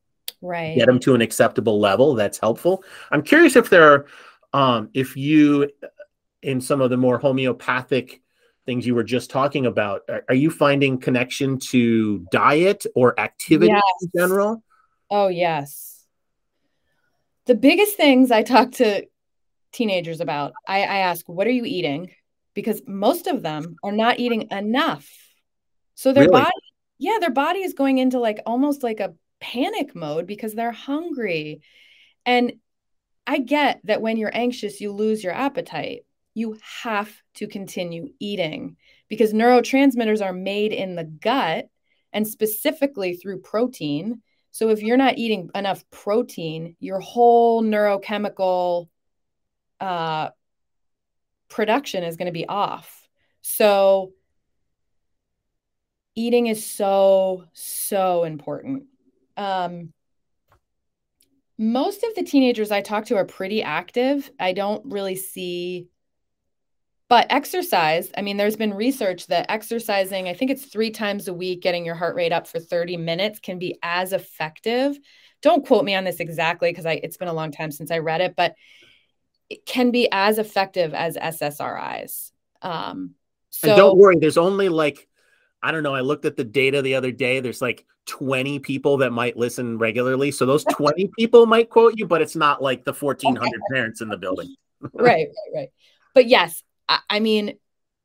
right. 0.43 0.77
get 0.77 0.87
them 0.87 0.99
to 1.01 1.15
an 1.15 1.21
acceptable 1.21 1.79
level, 1.79 2.15
that's 2.15 2.39
helpful. 2.39 2.83
I'm 3.11 3.23
curious 3.23 3.57
if 3.57 3.71
there 3.71 3.93
are, 3.93 4.07
um, 4.53 4.91
if 4.93 5.17
you, 5.17 5.71
in 6.43 6.61
some 6.61 6.81
of 6.81 6.91
the 6.91 6.97
more 6.97 7.19
homeopathic 7.19 8.21
things 8.67 8.87
you 8.87 8.95
were 8.95 9.05
just 9.05 9.31
talking 9.31 9.67
about, 9.67 10.03
are, 10.09 10.25
are 10.29 10.35
you 10.35 10.51
finding 10.51 10.99
connection 10.99 11.59
to 11.59 12.21
diet 12.31 12.87
or 12.95 13.19
activity 13.19 13.73
yes. 13.73 13.83
in 14.03 14.11
general? 14.17 14.63
Oh, 15.11 15.29
yes. 15.29 16.05
The 17.47 17.55
biggest 17.55 17.97
things 17.97 18.31
I 18.31 18.43
talk 18.43 18.73
to 18.73 19.07
teenagers 19.73 20.21
about, 20.21 20.53
I, 20.67 20.83
I 20.83 20.99
ask, 20.99 21.29
what 21.29 21.47
are 21.47 21.51
you 21.51 21.65
eating? 21.65 22.13
Because 22.55 22.83
most 22.87 23.27
of 23.27 23.43
them 23.43 23.77
are 23.83 23.93
not 23.93 24.21
eating 24.21 24.49
enough. 24.51 25.09
So 25.95 26.13
their 26.13 26.25
really? 26.25 26.43
body, 26.43 26.53
yeah, 26.99 27.19
their 27.21 27.31
body 27.31 27.61
is 27.61 27.75
going 27.75 27.99
into 27.99 28.21
like 28.21 28.41
almost 28.47 28.83
like 28.83 29.01
a 29.01 29.15
panic 29.41 29.95
mode 29.95 30.27
because 30.27 30.55
they're 30.55 30.73
hungry. 30.73 31.63
And 32.25 32.55
I 33.27 33.39
get 33.39 33.81
that 33.85 34.03
when 34.03 34.17
you're 34.17 34.35
anxious, 34.35 34.81
you 34.81 34.93
lose 34.93 35.25
your 35.25 35.33
appetite 35.33 36.05
you 36.35 36.59
have 36.83 37.13
to 37.35 37.47
continue 37.47 38.09
eating 38.19 38.77
because 39.09 39.33
neurotransmitters 39.33 40.25
are 40.25 40.33
made 40.33 40.73
in 40.73 40.95
the 40.95 41.05
gut 41.05 41.69
and 42.13 42.27
specifically 42.27 43.15
through 43.15 43.41
protein. 43.41 44.23
So 44.51 44.69
if 44.71 44.83
you're 44.83 44.97
not 44.97 45.19
eating 45.19 45.51
enough 45.55 45.85
protein, 45.91 46.77
your 46.79 47.01
whole 47.01 47.63
neurochemical 47.63 48.89
uh, 49.81 50.31
production 51.49 52.05
is 52.05 52.17
going 52.17 52.27
to 52.27 52.33
be 52.33 52.47
off. 52.47 53.09
So 53.43 54.13
eating 56.15 56.47
is 56.47 56.65
so 56.67 57.45
so 57.53 58.25
important. 58.25 58.85
Um, 59.37 59.93
most 61.59 62.03
of 62.03 62.15
the 62.15 62.23
teenagers 62.23 62.71
I 62.71 62.81
talk 62.81 63.07
to 63.07 63.17
are 63.17 63.25
pretty 63.25 63.63
active. 63.63 64.31
I 64.41 64.53
don't 64.53 64.85
really 64.87 65.17
see 65.17 65.89
but 67.13 67.27
exercise, 67.29 68.11
I 68.17 68.23
mean, 68.23 68.39
there's 68.39 68.57
been 68.57 68.73
research 68.73 69.27
that 69.27 69.45
exercising, 69.51 70.31
I 70.31 70.33
think 70.33 70.51
it's 70.51 70.65
three 70.65 70.91
times 70.91 71.29
a 71.29 71.35
week, 71.35 71.61
getting 71.61 71.85
your 71.85 71.95
heart 71.95 72.17
rate 72.17 72.33
up 72.33 72.47
for 72.47 72.59
30 72.59 72.97
minutes 72.97 73.39
can 73.39 73.59
be 73.59 73.79
as 73.83 74.15
effective. 74.15 74.99
Don't 75.43 75.67
quote 75.67 75.85
me 75.85 75.95
on 75.95 76.05
this 76.05 76.21
exactly 76.21 76.71
because 76.71 76.87
I 76.87 76.93
it's 77.03 77.19
been 77.19 77.29
a 77.29 77.35
long 77.35 77.53
time 77.53 77.71
since 77.71 77.91
I 77.91 77.99
read 77.99 78.23
it, 78.23 78.35
but 78.35 78.55
it 79.51 79.67
can 79.67 79.91
be 79.91 80.09
as 80.11 80.39
effective 80.39 80.95
as 80.95 81.19
SSRIs. 81.19 82.31
Um, 82.63 83.11
so 83.51 83.69
and 83.69 83.77
don't 83.77 83.99
worry, 83.99 84.17
there's 84.19 84.39
only 84.39 84.71
like 84.71 85.07
I 85.63 85.71
don't 85.71 85.83
know. 85.83 85.95
I 85.95 86.01
looked 86.01 86.25
at 86.25 86.37
the 86.37 86.45
data 86.45 86.81
the 86.81 86.95
other 86.95 87.13
day. 87.13 87.41
There's 87.41 87.61
like 87.61 87.85
20 88.07 88.61
people 88.61 88.97
that 88.97 89.11
might 89.11 89.37
listen 89.37 89.77
regularly. 89.77 90.31
So 90.31 90.47
those 90.47 90.65
20 90.71 91.11
people 91.19 91.45
might 91.45 91.69
quote 91.69 91.93
you, 91.99 92.07
but 92.07 92.23
it's 92.23 92.37
not 92.37 92.63
like 92.63 92.87
the 92.87 92.95
1,400 92.95 93.51
parents 93.71 94.01
in 94.01 94.09
the 94.09 94.17
building. 94.17 94.57
right, 94.95 95.29
right, 95.29 95.55
right. 95.55 95.69
But 96.15 96.27
yes, 96.27 96.63
I 97.09 97.21
mean, 97.21 97.55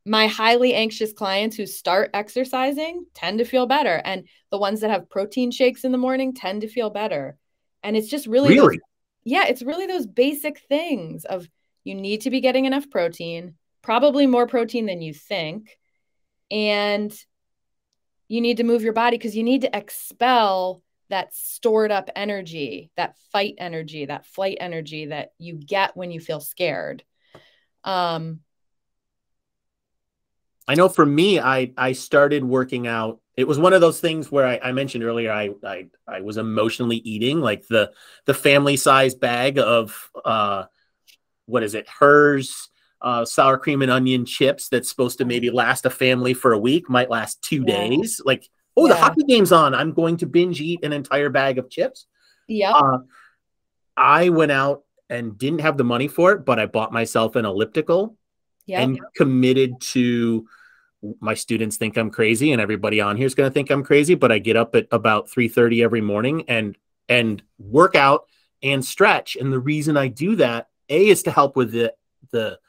my 0.06 0.28
highly 0.28 0.74
anxious 0.74 1.12
clients 1.12 1.58
who 1.58 1.66
start 1.66 2.12
exercising 2.14 3.06
tend 3.14 3.40
to 3.40 3.46
feel 3.46 3.66
better. 3.66 4.02
And 4.06 4.28
the 4.52 4.58
ones 4.58 4.82
that 4.82 4.90
have 4.90 5.10
protein 5.10 5.52
shakes 5.52 5.84
in 5.84 5.92
the 5.92 5.98
morning 5.98 6.34
tend 6.34 6.62
to 6.62 6.70
feel 6.70 6.90
better. 6.90 7.38
And 7.84 7.98
it's 7.98 8.08
just 8.08 8.26
really, 8.26 8.56
really? 8.56 8.78
Those, 8.78 8.82
yeah, 9.26 9.46
it's 9.48 9.62
really 9.62 9.86
those 9.86 10.08
basic 10.08 10.60
things 10.70 11.26
of 11.26 11.48
you 11.84 11.94
need 11.94 12.22
to 12.22 12.30
be 12.30 12.40
getting 12.40 12.66
enough 12.66 12.90
protein, 12.90 13.56
probably 13.82 14.28
more 14.28 14.48
protein 14.48 14.86
than 14.86 15.02
you 15.02 15.14
think. 15.14 15.78
And 16.50 17.14
you 18.30 18.42
need 18.42 18.58
to 18.58 18.64
move 18.64 18.84
your 18.84 18.94
body 18.94 19.18
because 19.18 19.36
you 19.36 19.44
need 19.44 19.62
to 19.62 19.78
expel 19.78 20.82
that 21.10 21.34
stored 21.34 21.92
up 21.92 22.10
energy, 22.16 22.92
that 22.98 23.16
fight 23.32 23.56
energy, 23.58 24.06
that 24.06 24.26
flight 24.26 24.58
energy 24.60 25.08
that 25.08 25.32
you 25.38 25.56
get 25.56 25.96
when 25.96 26.12
you 26.12 26.20
feel 26.20 26.40
scared. 26.40 27.04
Um, 27.84 28.42
I 30.68 30.76
know 30.76 30.90
for 30.90 31.06
me, 31.06 31.40
I 31.40 31.72
I 31.78 31.94
started 31.94 32.44
working 32.44 32.88
out. 32.88 33.20
It 33.36 33.48
was 33.48 33.60
one 33.60 33.74
of 33.74 33.82
those 33.82 34.00
things 34.00 34.32
where 34.32 34.46
I, 34.46 34.60
I 34.62 34.72
mentioned 34.72 35.04
earlier. 35.04 35.32
I, 35.32 35.52
I 35.64 35.88
I 36.08 36.22
was 36.22 36.38
emotionally 36.38 36.98
eating 36.98 37.40
like 37.40 37.68
the 37.68 37.92
the 38.26 38.34
family 38.34 38.78
size 38.78 39.16
bag 39.16 39.60
of 39.60 40.10
uh, 40.26 40.66
what 41.46 41.64
is 41.64 41.76
it? 41.76 41.88
Herr's 41.88 42.70
uh, 43.02 43.26
sour 43.26 43.58
cream 43.58 43.82
and 43.82 43.92
onion 43.92 44.26
chips 44.26 44.70
that's 44.70 44.90
supposed 44.90 45.20
to 45.20 45.26
maybe 45.26 45.50
last 45.50 45.86
a 45.86 45.90
family 45.90 46.34
for 46.34 46.54
a 46.54 46.60
week 46.60 46.90
might 46.90 47.10
last 47.10 47.42
two 47.42 47.64
yeah. 47.66 47.88
days. 47.88 48.22
Like, 48.24 48.48
oh, 48.76 48.88
yeah. 48.88 48.94
the 48.94 49.00
hockey 49.00 49.24
game's 49.24 49.52
on. 49.52 49.74
I'm 49.74 49.94
going 49.94 50.18
to 50.18 50.26
binge 50.26 50.60
eat 50.62 50.84
an 50.84 50.94
entire 50.94 51.30
bag 51.30 51.58
of 51.58 51.70
chips. 51.70 52.08
Yeah. 52.48 52.72
Uh, 52.72 53.00
I 53.96 54.30
went 54.30 54.52
out 54.52 54.84
and 55.10 55.38
didn't 55.38 55.62
have 55.62 55.78
the 55.78 55.84
money 55.84 56.08
for 56.08 56.34
it, 56.34 56.46
but 56.46 56.60
I 56.60 56.66
bought 56.66 56.92
myself 56.92 57.36
an 57.36 57.46
elliptical 57.46 58.18
yep. 58.68 58.84
and 58.84 59.00
committed 59.16 59.82
to 59.82 60.48
my 61.20 61.34
students 61.34 61.78
think 61.78 61.98
I'm 61.98 62.10
crazy 62.10 62.52
and 62.52 62.62
everybody 62.62 63.02
on 63.02 63.18
here 63.18 63.26
is 63.26 63.36
going 63.36 63.50
to 63.50 63.54
think 63.54 63.70
I'm 63.70 63.84
crazy, 63.84 64.16
but 64.16 64.32
I 64.32 64.40
get 64.40 64.56
up 64.56 64.76
at 64.76 64.88
about 64.92 65.30
3:30 65.30 65.84
every 65.84 66.02
morning 66.02 66.44
and 66.48 66.78
and 67.10 67.42
work 67.58 67.96
out 67.96 68.28
and 68.62 68.84
stretch. 68.84 69.36
And 69.36 69.52
the 69.52 69.60
reason 69.60 69.98
I 69.98 70.08
do 70.08 70.36
that, 70.38 70.70
A 70.90 71.08
is 71.08 71.24
to 71.24 71.32
help 71.32 71.56
with 71.56 71.72
the 71.72 71.94
the 72.32 72.60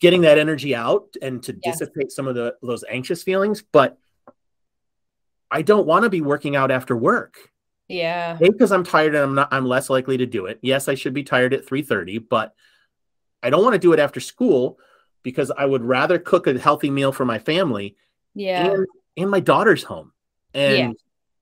getting 0.00 0.22
that 0.22 0.38
energy 0.38 0.74
out 0.74 1.14
and 1.22 1.42
to 1.44 1.56
yes. 1.62 1.78
dissipate 1.78 2.10
some 2.10 2.26
of 2.26 2.34
the 2.34 2.56
those 2.62 2.84
anxious 2.88 3.22
feelings, 3.22 3.62
but 3.62 3.98
I 5.50 5.62
don't 5.62 5.86
want 5.86 6.04
to 6.04 6.10
be 6.10 6.22
working 6.22 6.56
out 6.56 6.70
after 6.70 6.96
work. 6.96 7.50
Yeah. 7.88 8.38
Because 8.40 8.72
I'm 8.72 8.84
tired 8.84 9.14
and 9.14 9.22
I'm 9.22 9.34
not 9.34 9.48
I'm 9.52 9.66
less 9.66 9.90
likely 9.90 10.16
to 10.16 10.26
do 10.26 10.46
it. 10.46 10.58
Yes, 10.62 10.88
I 10.88 10.94
should 10.94 11.14
be 11.14 11.22
tired 11.22 11.52
at 11.52 11.66
3:30, 11.66 12.26
but 12.28 12.54
I 13.42 13.50
don't 13.50 13.62
want 13.62 13.74
to 13.74 13.78
do 13.78 13.92
it 13.92 13.98
after 13.98 14.20
school 14.20 14.78
because 15.22 15.50
I 15.50 15.64
would 15.64 15.82
rather 15.82 16.18
cook 16.18 16.46
a 16.46 16.58
healthy 16.58 16.90
meal 16.90 17.12
for 17.12 17.24
my 17.24 17.38
family. 17.38 17.96
Yeah. 18.34 18.72
And, 18.72 18.86
and 19.16 19.30
my 19.30 19.40
daughter's 19.40 19.82
home. 19.82 20.12
And 20.54 20.78
yeah. 20.78 20.92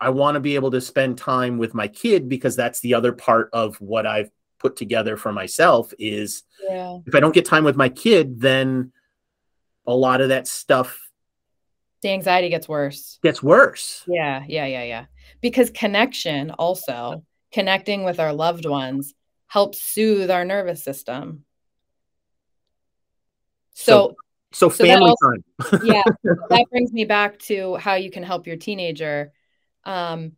I 0.00 0.10
want 0.10 0.36
to 0.36 0.40
be 0.40 0.54
able 0.54 0.70
to 0.72 0.80
spend 0.80 1.18
time 1.18 1.58
with 1.58 1.74
my 1.74 1.88
kid 1.88 2.28
because 2.28 2.56
that's 2.56 2.80
the 2.80 2.94
other 2.94 3.12
part 3.12 3.50
of 3.52 3.76
what 3.80 4.06
I've 4.06 4.30
put 4.58 4.76
together 4.76 5.16
for 5.16 5.32
myself 5.32 5.92
is 5.98 6.42
yeah. 6.68 6.98
if 7.06 7.14
I 7.14 7.20
don't 7.20 7.34
get 7.34 7.44
time 7.44 7.64
with 7.64 7.76
my 7.76 7.88
kid, 7.88 8.40
then 8.40 8.92
a 9.86 9.94
lot 9.94 10.20
of 10.20 10.28
that 10.28 10.46
stuff 10.46 11.10
the 12.02 12.10
anxiety 12.10 12.48
gets 12.48 12.68
worse. 12.68 13.18
Gets 13.22 13.42
worse. 13.42 14.04
Yeah, 14.06 14.44
yeah, 14.48 14.66
yeah, 14.66 14.84
yeah. 14.84 15.04
Because 15.40 15.70
connection 15.70 16.50
also, 16.52 17.24
connecting 17.52 18.04
with 18.04 18.18
our 18.18 18.32
loved 18.32 18.64
ones 18.64 19.14
helps 19.48 19.82
soothe 19.82 20.30
our 20.30 20.44
nervous 20.44 20.82
system. 20.82 21.44
So, 23.72 24.16
so, 24.52 24.68
so 24.68 24.84
family 24.84 25.14
so 25.20 25.30
time. 25.30 25.80
yeah, 25.84 26.02
that 26.24 26.66
brings 26.70 26.92
me 26.92 27.04
back 27.04 27.38
to 27.40 27.76
how 27.76 27.94
you 27.94 28.10
can 28.10 28.22
help 28.22 28.46
your 28.46 28.56
teenager. 28.56 29.32
Um, 29.84 30.32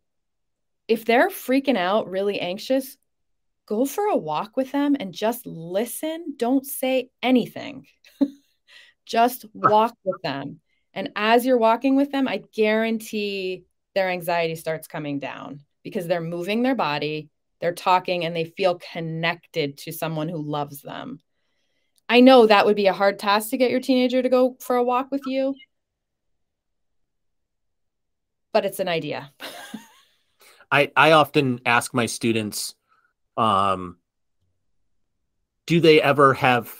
if 0.87 1.05
they're 1.05 1.29
freaking 1.29 1.77
out, 1.77 2.09
really 2.09 2.39
anxious, 2.39 2.97
go 3.65 3.85
for 3.85 4.05
a 4.07 4.17
walk 4.17 4.57
with 4.57 4.71
them 4.71 4.95
and 4.99 5.13
just 5.13 5.45
listen. 5.45 6.35
Don't 6.37 6.65
say 6.65 7.09
anything. 7.21 7.87
just 9.05 9.45
walk 9.53 9.95
with 10.03 10.21
them. 10.21 10.59
And 10.93 11.11
as 11.15 11.45
you're 11.45 11.57
walking 11.57 11.95
with 11.95 12.11
them, 12.11 12.27
I 12.27 12.43
guarantee 12.53 13.65
their 13.95 14.09
anxiety 14.09 14.55
starts 14.55 14.87
coming 14.87 15.19
down 15.19 15.61
because 15.83 16.07
they're 16.07 16.21
moving 16.21 16.61
their 16.63 16.75
body, 16.75 17.29
they're 17.59 17.73
talking, 17.73 18.25
and 18.25 18.35
they 18.35 18.45
feel 18.45 18.79
connected 18.91 19.77
to 19.79 19.91
someone 19.91 20.29
who 20.29 20.41
loves 20.41 20.81
them. 20.81 21.19
I 22.13 22.19
know 22.19 22.45
that 22.45 22.67
would 22.67 22.75
be 22.75 22.85
a 22.85 22.93
hard 22.93 23.17
task 23.17 23.49
to 23.49 23.57
get 23.57 23.71
your 23.71 23.79
teenager 23.79 24.21
to 24.21 24.29
go 24.29 24.55
for 24.59 24.75
a 24.75 24.83
walk 24.83 25.09
with 25.09 25.23
you, 25.25 25.55
but 28.51 28.65
it's 28.65 28.79
an 28.79 28.87
idea. 28.87 29.31
I, 30.71 30.91
I 30.95 31.13
often 31.13 31.59
ask 31.65 31.91
my 31.91 32.05
students, 32.05 32.75
um, 33.35 33.97
do 35.65 35.81
they 35.81 35.99
ever 36.03 36.35
have 36.35 36.71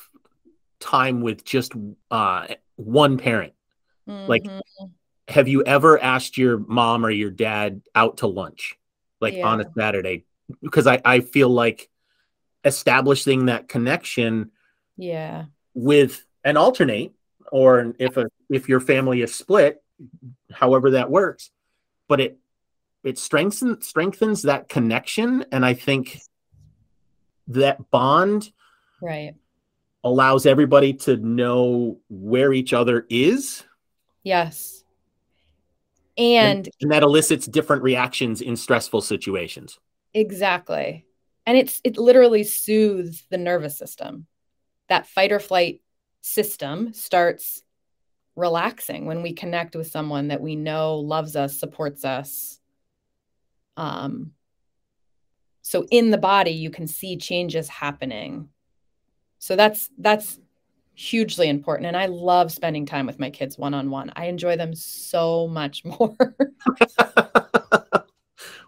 time 0.79 1.21
with 1.21 1.43
just 1.43 1.73
uh, 2.11 2.49
one 2.75 3.17
parent? 3.17 3.53
Mm-hmm. 4.07 4.29
Like, 4.29 4.45
have 5.29 5.47
you 5.47 5.63
ever 5.63 5.99
asked 5.99 6.37
your 6.37 6.59
mom 6.59 7.03
or 7.03 7.09
your 7.09 7.31
dad 7.31 7.81
out 7.95 8.17
to 8.17 8.27
lunch, 8.27 8.77
like 9.19 9.33
yeah. 9.33 9.47
on 9.47 9.61
a 9.61 9.65
Saturday? 9.75 10.25
Because 10.61 10.85
I, 10.85 11.01
I 11.03 11.21
feel 11.21 11.49
like 11.49 11.89
establishing 12.63 13.47
that 13.47 13.67
connection 13.67 14.51
yeah. 14.97 15.45
With 15.73 16.23
an 16.43 16.57
alternate 16.57 17.13
or 17.51 17.93
if 17.99 18.17
a 18.17 18.27
if 18.49 18.69
your 18.69 18.79
family 18.79 19.21
is 19.21 19.33
split 19.33 19.81
however 20.51 20.91
that 20.91 21.09
works 21.09 21.51
but 22.07 22.19
it 22.19 22.37
it 23.03 23.17
strengthens 23.17 23.87
strengthens 23.87 24.41
that 24.41 24.67
connection 24.67 25.45
and 25.51 25.65
i 25.65 25.73
think 25.73 26.19
that 27.47 27.89
bond 27.91 28.51
right. 29.01 29.35
allows 30.03 30.45
everybody 30.45 30.93
to 30.93 31.17
know 31.17 31.99
where 32.09 32.53
each 32.53 32.73
other 32.73 33.05
is. 33.09 33.63
Yes. 34.23 34.83
And, 36.17 36.67
and, 36.67 36.69
and 36.81 36.91
that 36.91 37.03
elicits 37.03 37.47
different 37.47 37.83
reactions 37.83 38.41
in 38.41 38.55
stressful 38.55 39.01
situations. 39.01 39.79
Exactly. 40.13 41.05
And 41.45 41.57
it's 41.57 41.81
it 41.83 41.97
literally 41.97 42.43
soothes 42.43 43.25
the 43.29 43.37
nervous 43.37 43.77
system 43.77 44.27
that 44.89 45.07
fight 45.07 45.31
or 45.31 45.39
flight 45.39 45.81
system 46.21 46.93
starts 46.93 47.63
relaxing 48.35 49.05
when 49.05 49.21
we 49.21 49.33
connect 49.33 49.75
with 49.75 49.87
someone 49.87 50.29
that 50.29 50.41
we 50.41 50.55
know 50.55 50.97
loves 50.99 51.35
us, 51.35 51.57
supports 51.57 52.03
us. 52.03 52.59
Um, 53.77 54.31
so 55.61 55.85
in 55.91 56.11
the 56.11 56.17
body, 56.17 56.51
you 56.51 56.69
can 56.69 56.87
see 56.87 57.17
changes 57.17 57.69
happening. 57.69 58.49
So 59.39 59.55
that's 59.55 59.89
that's 59.97 60.39
hugely 60.95 61.49
important, 61.49 61.87
and 61.87 61.97
I 61.97 62.05
love 62.05 62.51
spending 62.51 62.85
time 62.85 63.05
with 63.05 63.19
my 63.19 63.29
kids 63.29 63.57
one 63.57 63.73
on 63.73 63.89
one. 63.89 64.11
I 64.15 64.25
enjoy 64.25 64.55
them 64.55 64.75
so 64.75 65.47
much 65.47 65.83
more. 65.85 66.15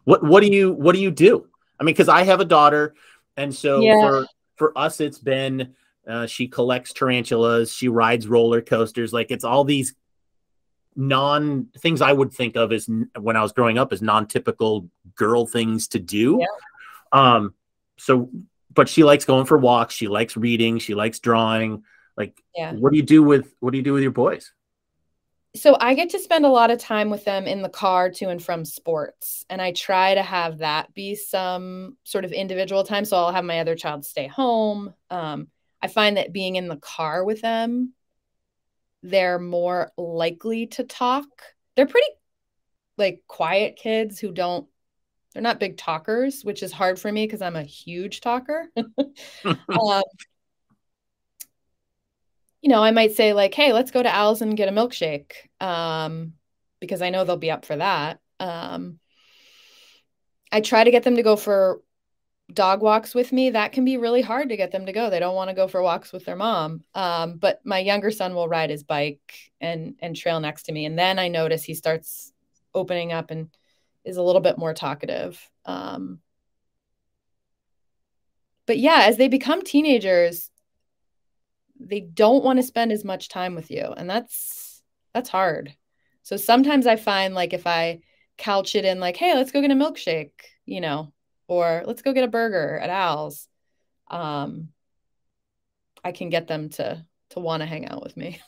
what 0.04 0.24
what 0.24 0.42
do 0.42 0.48
you 0.48 0.74
what 0.74 0.96
do 0.96 1.02
you 1.02 1.12
do? 1.12 1.48
I 1.80 1.84
mean, 1.84 1.94
because 1.94 2.10
I 2.10 2.24
have 2.24 2.40
a 2.40 2.46
daughter, 2.46 2.96
and 3.38 3.54
so 3.54 3.82
yeah. 3.82 4.02
for 4.02 4.26
for 4.56 4.78
us, 4.78 5.00
it's 5.00 5.20
been 5.20 5.76
uh, 6.08 6.28
she 6.28 6.48
collects 6.48 6.94
tarantulas. 6.94 7.74
She 7.74 7.88
rides 7.88 8.28
roller 8.28 8.62
coasters. 8.62 9.14
Like 9.14 9.32
it's 9.32 9.44
all 9.44 9.64
these 9.64 9.96
non 10.96 11.68
things 11.78 12.02
I 12.02 12.14
would 12.14 12.34
think 12.34 12.56
of 12.56 12.72
as 12.72 12.88
when 13.20 13.36
I 13.36 13.42
was 13.42 13.52
growing 13.52 13.78
up 13.78 13.92
as 13.92 14.02
non 14.02 14.28
typical 14.28 14.90
girl 15.16 15.46
things 15.46 15.88
to 15.90 16.00
do. 16.00 16.40
Yeah. 16.42 16.48
Um, 17.12 17.54
so, 17.98 18.30
but 18.74 18.90
she 18.90 19.04
likes 19.04 19.26
going 19.26 19.46
for 19.46 19.58
walks. 19.58 19.94
She 19.94 20.08
likes 20.08 20.36
reading. 20.36 20.80
She 20.80 20.96
likes 20.96 21.20
drawing. 21.20 21.84
Like, 22.18 22.42
yeah. 22.56 22.74
what 22.74 22.92
do 22.92 22.98
you 22.98 23.04
do 23.04 23.24
with 23.24 23.54
what 23.60 23.72
do 23.72 23.78
you 23.78 23.84
do 23.84 23.94
with 23.94 24.04
your 24.04 24.12
boys? 24.12 24.52
So 25.56 25.78
I 25.80 25.94
get 25.94 26.10
to 26.10 26.20
spend 26.20 26.46
a 26.46 26.50
lot 26.50 26.70
of 26.70 26.80
time 26.80 27.10
with 27.10 27.24
them 27.24 27.48
in 27.48 27.62
the 27.62 27.70
car 27.70 28.10
to 28.10 28.26
and 28.26 28.44
from 28.44 28.66
sports, 28.66 29.46
and 29.50 29.62
I 29.62 29.72
try 29.72 30.14
to 30.14 30.22
have 30.22 30.58
that 30.58 30.94
be 30.94 31.16
some 31.16 31.96
sort 32.04 32.26
of 32.26 32.34
individual 32.34 32.84
time. 32.84 33.06
So 33.06 33.16
I'll 33.16 33.32
have 33.32 33.46
my 33.46 33.60
other 33.60 33.76
child 33.76 34.04
stay 34.04 34.28
home. 34.28 34.94
Um, 35.10 35.48
I 35.82 35.88
find 35.88 36.18
that 36.18 36.34
being 36.34 36.56
in 36.56 36.68
the 36.68 36.78
car 36.78 37.24
with 37.24 37.42
them, 37.42 37.94
they're 39.04 39.40
more 39.40 39.92
likely 39.98 40.68
to 40.68 40.84
talk. 40.84 41.28
They're 41.76 41.86
pretty 41.86 42.08
like 42.98 43.24
quiet 43.28 43.76
kids 43.76 44.20
who 44.20 44.32
don't 44.32 44.68
they're 45.34 45.42
not 45.42 45.60
big 45.60 45.78
talkers, 45.78 46.44
which 46.44 46.64
is 46.64 46.72
hard 46.72 46.98
for 46.98 47.12
me 47.12 47.26
because 47.26 47.42
I'm 47.42 47.58
a 47.58 47.64
huge 47.64 48.22
talker. 48.22 48.72
um, 49.46 50.04
you 52.62 52.70
know, 52.70 52.82
I 52.82 52.92
might 52.92 53.12
say 53.12 53.34
like, 53.34 53.54
"Hey, 53.54 53.74
let's 53.74 53.92
go 53.92 54.02
to 54.02 54.14
Al's 54.14 54.42
and 54.42 54.58
get 54.58 54.70
a 54.70 54.72
milkshake," 54.72 55.34
um, 55.60 56.34
because 56.80 57.02
I 57.02 57.10
know 57.10 57.26
they'll 57.26 57.38
be 57.38 57.52
up 57.52 57.66
for 57.66 57.76
that. 57.76 58.20
Um, 58.40 59.00
I 60.52 60.62
try 60.62 60.84
to 60.84 60.92
get 60.92 61.04
them 61.04 61.18
to 61.18 61.24
go 61.24 61.36
for 61.36 61.82
dog 62.54 62.82
walks 62.82 63.16
with 63.16 63.32
me, 63.32 63.50
that 63.52 63.72
can 63.72 63.86
be 63.86 63.98
really 63.98 64.22
hard 64.22 64.50
to 64.50 64.58
get 64.58 64.72
them 64.72 64.86
to 64.86 64.92
go. 64.92 65.10
They 65.10 65.20
don't 65.20 65.36
want 65.36 65.50
to 65.50 65.56
go 65.56 65.68
for 65.68 65.82
walks 65.82 66.14
with 66.14 66.26
their 66.26 66.36
mom. 66.36 66.84
Um, 66.94 67.38
but 67.38 67.60
my 67.66 67.80
younger 67.80 68.12
son 68.12 68.36
will 68.36 68.48
ride 68.48 68.70
his 68.70 68.84
bike 68.84 69.52
and 69.60 69.96
and 70.00 70.16
trail 70.16 70.40
next 70.40 70.64
to 70.64 70.72
me, 70.72 70.86
and 70.86 70.98
then 70.98 71.20
I 71.20 71.28
notice 71.28 71.64
he 71.64 71.74
starts 71.74 72.34
opening 72.74 73.12
up 73.12 73.32
and 73.32 73.50
is 74.04 74.18
a 74.18 74.22
little 74.22 74.42
bit 74.42 74.58
more 74.58 74.74
talkative. 74.74 75.40
Um, 75.66 76.20
but 78.66 78.78
yeah, 78.78 79.02
as 79.04 79.18
they 79.18 79.28
become 79.28 79.64
teenagers, 79.64 80.52
they 81.80 82.02
don't 82.02 82.44
want 82.44 82.58
to 82.58 82.64
spend 82.64 82.92
as 82.92 83.04
much 83.04 83.30
time 83.30 83.56
with 83.56 83.72
you, 83.72 83.94
and 83.98 84.10
that's 84.10 84.84
that's 85.14 85.30
hard. 85.30 85.76
So 86.24 86.38
sometimes 86.38 86.88
I 86.88 86.96
find 86.96 87.34
like 87.34 87.54
if 87.54 87.68
I 87.68 88.02
couch 88.38 88.76
it 88.76 88.86
in 88.86 89.00
like, 89.00 89.18
hey, 89.18 89.34
let's 89.36 89.52
go 89.52 89.62
get 89.62 89.72
a 89.72 89.76
milkshake, 89.76 90.32
you 90.66 90.82
know, 90.82 91.14
or 91.48 91.84
let's 91.86 92.02
go 92.02 92.14
get 92.14 92.24
a 92.24 92.30
burger 92.30 92.78
at 92.78 92.90
Al's. 92.90 93.48
Um, 94.10 94.70
I 96.04 96.12
can 96.12 96.30
get 96.30 96.48
them 96.48 96.70
to 96.70 97.06
to 97.32 97.40
want 97.40 97.62
to 97.62 97.68
hang 97.68 97.88
out 97.88 98.04
with 98.04 98.16
me. 98.16 98.42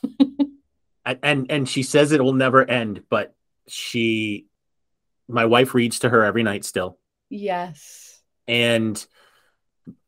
and 1.22 1.50
and 1.50 1.68
she 1.68 1.82
says 1.82 2.12
it 2.12 2.22
will 2.22 2.32
never 2.32 2.68
end, 2.68 3.02
but 3.08 3.34
she 3.66 4.46
my 5.28 5.44
wife 5.44 5.74
reads 5.74 6.00
to 6.00 6.08
her 6.08 6.24
every 6.24 6.42
night 6.42 6.64
still. 6.64 6.98
Yes. 7.28 8.20
And 8.46 9.04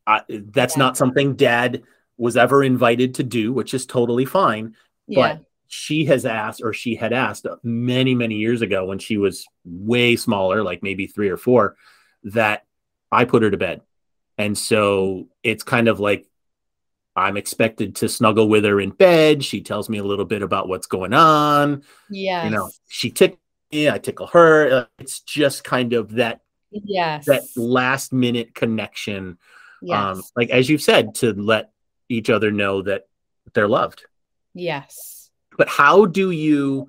I, 0.07 0.23
that's 0.29 0.77
yeah. 0.77 0.85
not 0.85 0.97
something 0.97 1.37
dad 1.37 1.83
was 2.17 2.37
ever 2.37 2.65
invited 2.65 3.17
to 3.17 3.23
do, 3.23 3.53
which 3.53 3.75
is 3.75 3.87
totally 3.87 4.25
fine. 4.25 4.75
Yeah. 5.07 5.35
But 5.35 5.45
she 5.69 6.07
has 6.07 6.25
asked, 6.25 6.63
or 6.65 6.73
she 6.73 6.97
had 6.97 7.13
asked 7.13 7.47
many, 7.63 8.15
many 8.15 8.37
years 8.37 8.63
ago 8.63 8.87
when 8.87 8.99
she 8.99 9.19
was 9.19 9.47
way 9.65 10.17
smaller, 10.17 10.63
like 10.63 10.83
maybe 10.83 11.07
three 11.07 11.29
or 11.29 11.37
four, 11.37 11.77
that 12.25 12.65
I 13.11 13.25
put 13.25 13.43
her 13.43 13.51
to 13.51 13.57
bed. 13.57 13.83
And 14.39 14.57
so 14.57 15.29
it's 15.43 15.63
kind 15.63 15.89
of 15.89 16.01
like 16.01 16.27
I'm 17.17 17.37
expected 17.37 17.97
to 17.97 18.09
snuggle 18.09 18.49
with 18.49 18.65
her 18.65 18.81
in 18.81 18.91
bed. 18.91 19.45
She 19.45 19.61
tells 19.61 19.89
me 19.89 19.99
a 19.99 20.05
little 20.05 20.25
bit 20.25 20.43
about 20.43 20.69
what's 20.69 20.87
going 20.87 21.13
on. 21.13 21.83
Yeah. 22.09 22.45
You 22.45 22.51
know, 22.51 22.71
she 22.89 23.11
tickles 23.11 23.41
me, 23.73 23.91
I 23.91 23.99
tickle 23.99 24.29
her. 24.29 24.89
It's 24.99 25.21
just 25.21 25.65
kind 25.65 25.93
of 25.93 26.13
that 26.13 26.41
yes 26.73 27.27
that 27.27 27.43
last 27.57 28.13
minute 28.13 28.55
connection. 28.55 29.27
Um, 29.27 29.39
yes. 29.83 29.99
Um, 29.99 30.23
like 30.37 30.51
as 30.51 30.71
you've 30.71 30.83
said, 30.83 31.15
to 31.17 31.33
let 31.33 31.73
each 32.09 32.31
other 32.31 32.51
know 32.51 32.83
that 32.83 33.09
they're 33.53 33.69
loved. 33.69 34.05
Yes. 34.55 35.31
But 35.57 35.69
how 35.69 36.07
do 36.07 36.31
you 36.31 36.87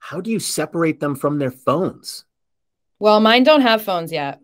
how 0.00 0.20
do 0.20 0.30
you 0.30 0.40
separate 0.40 1.00
them 1.00 1.14
from 1.14 1.38
their 1.38 1.50
phones? 1.50 2.24
Well, 2.98 3.20
mine 3.20 3.44
don't 3.44 3.62
have 3.62 3.82
phones 3.82 4.12
yet. 4.12 4.40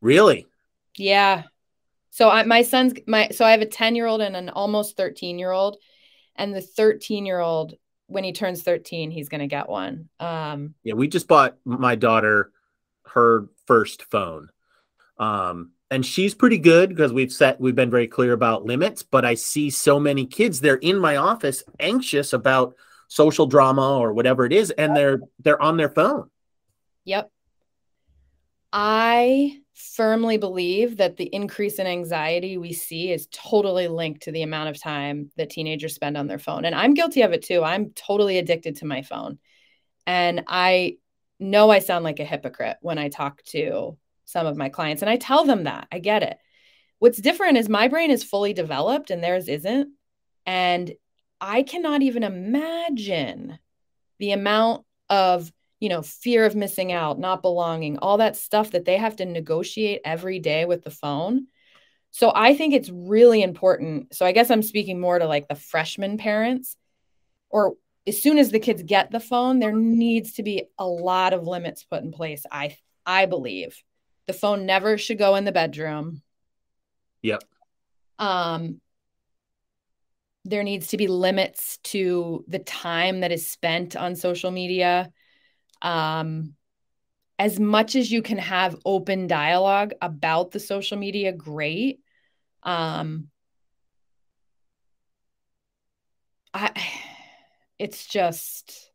Really? 0.00 0.46
Yeah. 0.96 1.44
So 2.10 2.28
I, 2.28 2.42
my 2.44 2.62
son's 2.62 2.94
my 3.06 3.28
so 3.28 3.44
I 3.44 3.52
have 3.52 3.60
a 3.60 3.66
10 3.66 3.94
year 3.94 4.06
old 4.06 4.20
and 4.20 4.36
an 4.36 4.48
almost 4.50 4.96
13 4.96 5.38
year 5.38 5.52
old, 5.52 5.78
and 6.36 6.54
the 6.54 6.60
13 6.60 7.24
year 7.24 7.38
old 7.38 7.74
when 8.06 8.24
he 8.24 8.32
turns 8.32 8.62
13 8.62 9.10
he's 9.10 9.28
gonna 9.28 9.46
get 9.46 9.68
one. 9.68 10.08
Um, 10.18 10.74
yeah, 10.82 10.94
we 10.94 11.08
just 11.08 11.28
bought 11.28 11.56
my 11.64 11.94
daughter 11.94 12.52
her 13.06 13.48
first 13.66 14.02
phone, 14.02 14.48
um, 15.18 15.70
and 15.90 16.04
she's 16.04 16.34
pretty 16.34 16.58
good 16.58 16.88
because 16.88 17.12
we've 17.12 17.32
set 17.32 17.60
we've 17.60 17.76
been 17.76 17.90
very 17.90 18.08
clear 18.08 18.32
about 18.32 18.64
limits. 18.64 19.04
But 19.04 19.24
I 19.24 19.34
see 19.34 19.70
so 19.70 20.00
many 20.00 20.26
kids 20.26 20.60
they're 20.60 20.74
in 20.74 20.98
my 20.98 21.16
office 21.16 21.62
anxious 21.78 22.32
about 22.32 22.74
social 23.06 23.46
drama 23.46 23.98
or 23.98 24.12
whatever 24.12 24.44
it 24.44 24.52
is, 24.52 24.70
and 24.72 24.96
they're 24.96 25.20
they're 25.38 25.62
on 25.62 25.76
their 25.76 25.88
phone. 25.88 26.28
Yep. 27.04 27.30
I 28.72 29.59
firmly 29.80 30.36
believe 30.36 30.98
that 30.98 31.16
the 31.16 31.24
increase 31.24 31.78
in 31.78 31.86
anxiety 31.86 32.58
we 32.58 32.72
see 32.72 33.10
is 33.12 33.28
totally 33.32 33.88
linked 33.88 34.22
to 34.22 34.32
the 34.32 34.42
amount 34.42 34.68
of 34.68 34.80
time 34.80 35.30
that 35.36 35.50
teenagers 35.50 35.94
spend 35.94 36.16
on 36.16 36.26
their 36.26 36.38
phone. 36.38 36.64
And 36.64 36.74
I'm 36.74 36.94
guilty 36.94 37.22
of 37.22 37.32
it 37.32 37.42
too. 37.42 37.62
I'm 37.62 37.90
totally 37.90 38.38
addicted 38.38 38.76
to 38.76 38.86
my 38.86 39.02
phone. 39.02 39.38
And 40.06 40.44
I 40.46 40.96
know 41.38 41.70
I 41.70 41.78
sound 41.78 42.04
like 42.04 42.20
a 42.20 42.24
hypocrite 42.24 42.76
when 42.80 42.98
I 42.98 43.08
talk 43.08 43.42
to 43.44 43.96
some 44.24 44.46
of 44.46 44.56
my 44.56 44.68
clients, 44.68 45.02
and 45.02 45.10
I 45.10 45.16
tell 45.16 45.44
them 45.44 45.64
that. 45.64 45.88
I 45.90 45.98
get 45.98 46.22
it. 46.22 46.36
What's 46.98 47.20
different 47.20 47.56
is 47.56 47.68
my 47.68 47.88
brain 47.88 48.10
is 48.10 48.22
fully 48.22 48.52
developed 48.52 49.10
and 49.10 49.24
theirs 49.24 49.48
isn't. 49.48 49.88
And 50.46 50.92
I 51.40 51.62
cannot 51.62 52.02
even 52.02 52.22
imagine 52.22 53.58
the 54.18 54.32
amount 54.32 54.84
of 55.08 55.50
you 55.80 55.88
know, 55.88 56.02
fear 56.02 56.44
of 56.44 56.54
missing 56.54 56.92
out, 56.92 57.18
not 57.18 57.42
belonging, 57.42 57.98
all 57.98 58.18
that 58.18 58.36
stuff 58.36 58.70
that 58.72 58.84
they 58.84 58.98
have 58.98 59.16
to 59.16 59.24
negotiate 59.24 60.02
every 60.04 60.38
day 60.38 60.66
with 60.66 60.84
the 60.84 60.90
phone. 60.90 61.46
So 62.10 62.32
I 62.34 62.54
think 62.54 62.74
it's 62.74 62.90
really 62.90 63.42
important. 63.42 64.14
So 64.14 64.26
I 64.26 64.32
guess 64.32 64.50
I'm 64.50 64.62
speaking 64.62 65.00
more 65.00 65.18
to 65.18 65.26
like 65.26 65.48
the 65.48 65.54
freshman 65.54 66.18
parents 66.18 66.76
or 67.48 67.74
as 68.06 68.22
soon 68.22 68.38
as 68.38 68.50
the 68.50 68.58
kids 68.58 68.82
get 68.82 69.10
the 69.10 69.20
phone, 69.20 69.58
there 69.58 69.72
needs 69.72 70.34
to 70.34 70.42
be 70.42 70.64
a 70.78 70.86
lot 70.86 71.32
of 71.32 71.46
limits 71.46 71.84
put 71.84 72.02
in 72.02 72.12
place. 72.12 72.44
I 72.50 72.76
I 73.04 73.26
believe 73.26 73.82
the 74.26 74.32
phone 74.32 74.66
never 74.66 74.98
should 74.98 75.18
go 75.18 75.36
in 75.36 75.44
the 75.44 75.52
bedroom. 75.52 76.22
Yep. 77.22 77.42
Um 78.18 78.80
there 80.44 80.62
needs 80.62 80.88
to 80.88 80.96
be 80.96 81.06
limits 81.06 81.78
to 81.84 82.44
the 82.48 82.58
time 82.58 83.20
that 83.20 83.32
is 83.32 83.50
spent 83.50 83.94
on 83.94 84.16
social 84.16 84.50
media 84.50 85.12
um, 85.82 86.54
as 87.38 87.58
much 87.58 87.96
as 87.96 88.12
you 88.12 88.22
can 88.22 88.38
have 88.38 88.76
open 88.84 89.26
dialogue 89.26 89.92
about 90.02 90.50
the 90.50 90.60
social 90.60 90.98
media, 90.98 91.32
great. 91.32 92.00
Um, 92.62 93.28
I, 96.52 96.70
it's 97.78 98.06
just, 98.06 98.90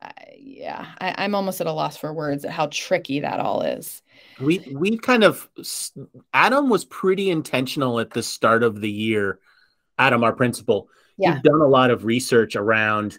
I, 0.00 0.12
yeah, 0.36 0.86
I, 1.00 1.14
I'm 1.18 1.36
almost 1.36 1.60
at 1.60 1.68
a 1.68 1.72
loss 1.72 1.96
for 1.96 2.12
words 2.12 2.44
at 2.44 2.50
how 2.50 2.66
tricky 2.72 3.20
that 3.20 3.38
all 3.38 3.62
is. 3.62 4.02
We 4.40 4.66
we 4.72 4.98
kind 4.98 5.22
of 5.22 5.48
Adam 6.34 6.68
was 6.68 6.84
pretty 6.84 7.30
intentional 7.30 8.00
at 8.00 8.10
the 8.10 8.22
start 8.22 8.64
of 8.64 8.80
the 8.80 8.90
year. 8.90 9.38
Adam, 9.98 10.24
our 10.24 10.32
principal, 10.32 10.88
yeah. 11.16 11.34
he's 11.34 11.42
done 11.42 11.60
a 11.60 11.68
lot 11.68 11.90
of 11.90 12.04
research 12.04 12.56
around 12.56 13.18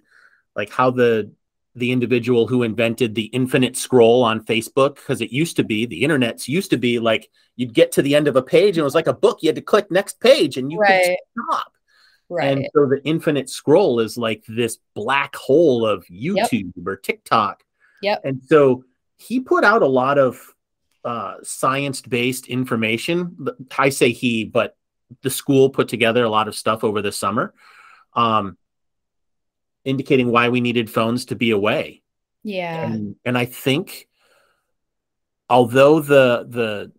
like 0.56 0.70
how 0.70 0.92
the 0.92 1.32
the 1.76 1.92
individual 1.92 2.48
who 2.48 2.64
invented 2.64 3.16
the 3.16 3.26
infinite 3.26 3.76
scroll 3.76 4.24
on 4.24 4.44
Facebook 4.46 4.96
because 4.96 5.22
it 5.22 5.32
used 5.32 5.56
to 5.56 5.64
be 5.64 5.86
the 5.86 6.04
internet's 6.04 6.48
used 6.48 6.70
to 6.70 6.78
be 6.78 7.00
like 7.00 7.30
you'd 7.56 7.74
get 7.74 7.92
to 7.92 8.02
the 8.02 8.16
end 8.16 8.28
of 8.28 8.36
a 8.36 8.44
page 8.44 8.78
and 8.78 8.80
it 8.80 8.84
was 8.84 8.96
like 8.96 9.08
a 9.08 9.14
book 9.14 9.40
you 9.42 9.50
had 9.50 9.56
to 9.56 9.62
click 9.62 9.90
next 9.90 10.20
page 10.20 10.58
and 10.58 10.72
you 10.72 10.78
right. 10.78 11.04
could 11.06 11.44
stop. 11.50 11.74
Right. 12.30 12.58
And 12.58 12.68
so 12.74 12.86
the 12.86 13.02
infinite 13.04 13.50
scroll 13.50 14.00
is 14.00 14.18
like 14.18 14.44
this 14.48 14.78
black 14.94 15.36
hole 15.36 15.86
of 15.86 16.06
YouTube 16.06 16.74
yep. 16.76 16.88
or 16.88 16.96
TikTok. 16.96 17.64
Yep. 18.02 18.22
And 18.24 18.42
so 18.44 18.84
he 19.18 19.40
put 19.40 19.64
out 19.64 19.82
a 19.82 19.88
lot 19.88 20.18
of 20.18 20.42
uh, 21.04 21.36
science-based 21.44 22.48
information. 22.48 23.48
I 23.78 23.90
say 23.90 24.12
he, 24.12 24.46
but 24.46 24.78
the 25.22 25.30
school 25.30 25.70
put 25.70 25.88
together 25.88 26.24
a 26.24 26.30
lot 26.30 26.48
of 26.48 26.56
stuff 26.56 26.84
over 26.84 27.02
the 27.02 27.12
summer. 27.12 27.54
Um, 28.14 28.58
indicating 29.86 30.32
why 30.32 30.50
we 30.50 30.62
needed 30.62 30.90
phones 30.90 31.26
to 31.26 31.36
be 31.36 31.52
away. 31.52 32.02
Yeah. 32.44 32.86
And, 32.86 33.16
and 33.26 33.38
I 33.38 33.46
think 33.46 34.08
although 35.50 36.00
the 36.00 36.46
the 36.50 36.92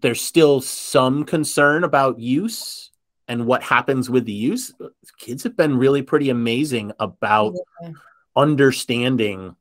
there's 0.00 0.20
still 0.20 0.60
some 0.60 1.24
concern 1.24 1.84
about 1.84 2.20
use 2.20 2.90
and 3.26 3.46
what 3.46 3.62
happens 3.62 4.08
with 4.08 4.24
the 4.24 4.32
use, 4.32 4.72
kids 5.18 5.42
have 5.42 5.56
been 5.56 5.76
really 5.76 6.02
pretty 6.02 6.30
amazing 6.30 6.92
about 7.00 7.54
yeah. 7.82 7.90
understanding 8.36 9.56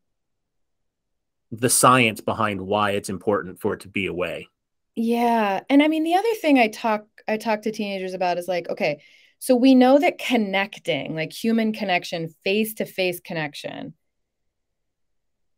the 1.51 1.69
science 1.69 2.21
behind 2.21 2.61
why 2.61 2.91
it's 2.91 3.09
important 3.09 3.59
for 3.59 3.73
it 3.73 3.81
to 3.81 3.87
be 3.87 4.05
away. 4.05 4.47
Yeah. 4.95 5.61
And 5.69 5.81
I 5.83 5.87
mean 5.87 6.03
the 6.03 6.15
other 6.15 6.33
thing 6.41 6.57
I 6.57 6.67
talk 6.67 7.05
I 7.27 7.37
talk 7.37 7.63
to 7.63 7.71
teenagers 7.71 8.13
about 8.13 8.37
is 8.37 8.47
like, 8.47 8.69
okay, 8.69 9.01
so 9.39 9.55
we 9.55 9.75
know 9.75 9.99
that 9.99 10.17
connecting, 10.17 11.15
like 11.15 11.31
human 11.31 11.73
connection, 11.73 12.33
face 12.43 12.73
to 12.75 12.85
face 12.85 13.19
connection, 13.19 13.93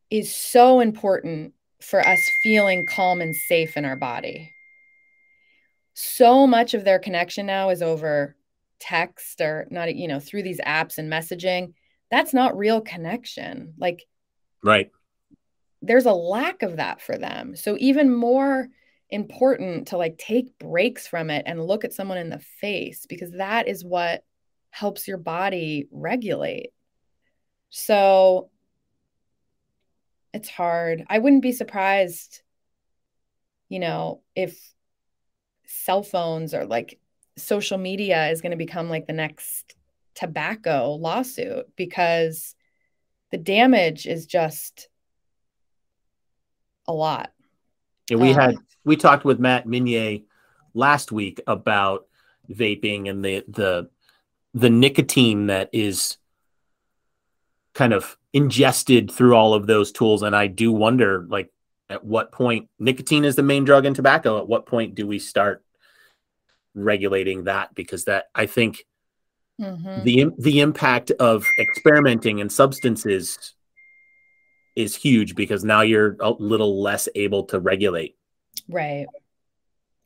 is 0.09 0.33
so 0.33 0.79
important 0.79 1.53
for 1.81 2.05
us 2.05 2.19
feeling 2.43 2.85
calm 2.85 3.21
and 3.21 3.35
safe 3.35 3.77
in 3.77 3.85
our 3.85 3.95
body. 3.95 4.53
So 5.93 6.45
much 6.45 6.73
of 6.73 6.83
their 6.83 6.99
connection 6.99 7.45
now 7.45 7.69
is 7.69 7.81
over 7.81 8.35
text 8.79 9.41
or 9.41 9.67
not, 9.69 9.95
you 9.95 10.07
know, 10.07 10.19
through 10.19 10.43
these 10.43 10.59
apps 10.61 10.97
and 10.97 11.11
messaging. 11.11 11.73
That's 12.11 12.33
not 12.33 12.57
real 12.57 12.81
connection. 12.81 13.73
Like, 13.77 14.05
right. 14.63 14.91
There's 15.81 16.05
a 16.05 16.13
lack 16.13 16.63
of 16.63 16.77
that 16.77 17.01
for 17.01 17.17
them. 17.17 17.55
So, 17.55 17.77
even 17.79 18.13
more 18.13 18.67
important 19.09 19.87
to 19.87 19.97
like 19.97 20.17
take 20.17 20.57
breaks 20.59 21.07
from 21.07 21.29
it 21.29 21.43
and 21.45 21.65
look 21.65 21.83
at 21.83 21.93
someone 21.93 22.17
in 22.17 22.29
the 22.29 22.39
face 22.39 23.05
because 23.07 23.31
that 23.31 23.67
is 23.67 23.83
what 23.83 24.23
helps 24.69 25.07
your 25.07 25.17
body 25.17 25.87
regulate. 25.91 26.71
So 27.69 28.49
it's 30.33 30.49
hard. 30.49 31.03
I 31.09 31.19
wouldn't 31.19 31.41
be 31.41 31.51
surprised, 31.51 32.41
you 33.67 33.79
know, 33.79 34.21
if 34.35 34.59
cell 35.65 36.03
phones 36.03 36.53
or 36.53 36.65
like 36.65 36.99
social 37.37 37.77
media 37.77 38.29
is 38.29 38.41
going 38.41 38.51
to 38.51 38.57
become 38.57 38.89
like 38.89 39.07
the 39.07 39.13
next 39.13 39.75
tobacco 40.13 40.95
lawsuit 40.95 41.65
because 41.75 42.55
the 43.31 43.37
damage 43.37 44.05
is 44.05 44.25
just 44.25 44.89
a 46.87 46.93
lot. 46.93 47.31
Yeah, 48.09 48.17
we 48.17 48.31
um, 48.31 48.35
had 48.35 48.55
we 48.83 48.95
talked 48.95 49.25
with 49.25 49.39
Matt 49.39 49.67
Minier 49.67 50.21
last 50.73 51.11
week 51.11 51.41
about 51.47 52.05
vaping 52.49 53.09
and 53.09 53.23
the 53.23 53.43
the 53.47 53.89
the 54.53 54.69
nicotine 54.69 55.47
that 55.47 55.69
is 55.71 56.17
kind 57.73 57.93
of 57.93 58.17
ingested 58.33 59.11
through 59.11 59.35
all 59.35 59.53
of 59.53 59.67
those 59.67 59.91
tools. 59.91 60.23
And 60.23 60.35
i 60.35 60.47
do 60.47 60.71
wonder 60.71 61.25
like 61.29 61.51
at 61.89 62.03
what 62.03 62.31
point 62.31 62.69
nicotine 62.79 63.25
is 63.25 63.35
the 63.35 63.43
main 63.43 63.65
drug 63.65 63.85
in 63.85 63.93
tobacco? 63.93 64.39
At 64.39 64.47
what 64.47 64.65
point 64.65 64.95
do 64.95 65.07
we 65.07 65.19
start 65.19 65.63
regulating 66.73 67.45
that? 67.45 67.73
Because 67.75 68.05
that 68.05 68.25
i 68.33 68.45
think 68.45 68.85
mm-hmm. 69.61 70.03
the 70.03 70.31
the 70.37 70.59
impact 70.61 71.11
of 71.11 71.45
experimenting 71.59 72.41
and 72.41 72.51
substances 72.51 73.53
is 74.79 74.95
huge 74.95 75.35
because 75.35 75.65
now 75.65 75.81
you're 75.81 76.15
a 76.21 76.31
little 76.31 76.81
less 76.81 77.09
able 77.13 77.43
to 77.43 77.59
regulate. 77.59 78.15
Right. 78.69 79.07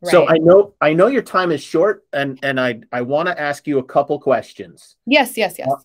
Right. 0.02 0.12
So 0.12 0.28
I 0.28 0.38
know 0.40 0.74
I 0.82 0.94
know 0.94 1.08
your 1.08 1.22
time 1.22 1.52
is 1.52 1.64
short, 1.64 2.04
and 2.12 2.38
and 2.44 2.60
I 2.60 2.82
I 2.92 3.02
want 3.02 3.28
to 3.28 3.40
ask 3.40 3.68
you 3.68 3.78
a 3.78 3.84
couple 3.84 4.20
questions. 4.20 4.98
Yes, 5.06 5.38
yes, 5.38 5.56
yes. 5.58 5.70
Uh, 5.72 5.76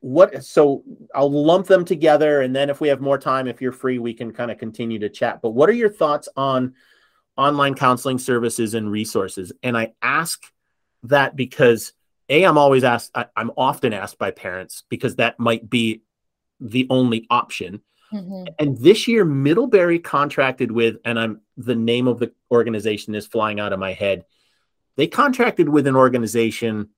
what? 0.00 0.44
So 0.44 0.82
I'll 1.14 1.30
lump 1.30 1.66
them 1.66 1.84
together, 1.84 2.42
and 2.42 2.54
then 2.54 2.68
if 2.68 2.80
we 2.80 2.88
have 2.88 3.00
more 3.00 3.16
time, 3.16 3.46
if 3.46 3.62
you're 3.62 3.72
free, 3.72 3.98
we 3.98 4.12
can 4.12 4.32
kind 4.32 4.50
of 4.50 4.58
continue 4.58 4.98
to 4.98 5.08
chat. 5.08 5.40
But 5.40 5.50
what 5.50 5.70
are 5.70 5.74
your 5.74 5.88
thoughts 5.88 6.28
on 6.36 6.74
online 7.36 7.74
counseling 7.74 8.18
services 8.18 8.74
and 8.74 8.90
resources? 8.90 9.52
And 9.62 9.78
I 9.78 9.94
ask 10.02 10.42
that 11.04 11.34
because 11.34 11.94
a 12.28 12.44
I'm 12.44 12.58
always 12.58 12.84
asked 12.84 13.12
I, 13.14 13.26
I'm 13.36 13.52
often 13.56 13.94
asked 13.94 14.18
by 14.18 14.32
parents 14.32 14.84
because 14.90 15.16
that 15.16 15.38
might 15.38 15.70
be 15.70 16.02
the 16.60 16.86
only 16.90 17.26
option. 17.30 17.80
Mm-hmm. 18.12 18.44
And 18.58 18.78
this 18.78 19.06
year, 19.06 19.24
Middlebury 19.24 19.98
contracted 19.98 20.70
with, 20.70 20.96
and 21.04 21.18
I'm 21.18 21.40
the 21.56 21.76
name 21.76 22.08
of 22.08 22.18
the 22.18 22.32
organization 22.50 23.14
is 23.14 23.26
flying 23.26 23.60
out 23.60 23.72
of 23.72 23.78
my 23.78 23.92
head. 23.92 24.24
They 24.96 25.06
contracted 25.06 25.68
with 25.68 25.86
an 25.86 25.96
organization 25.96 26.90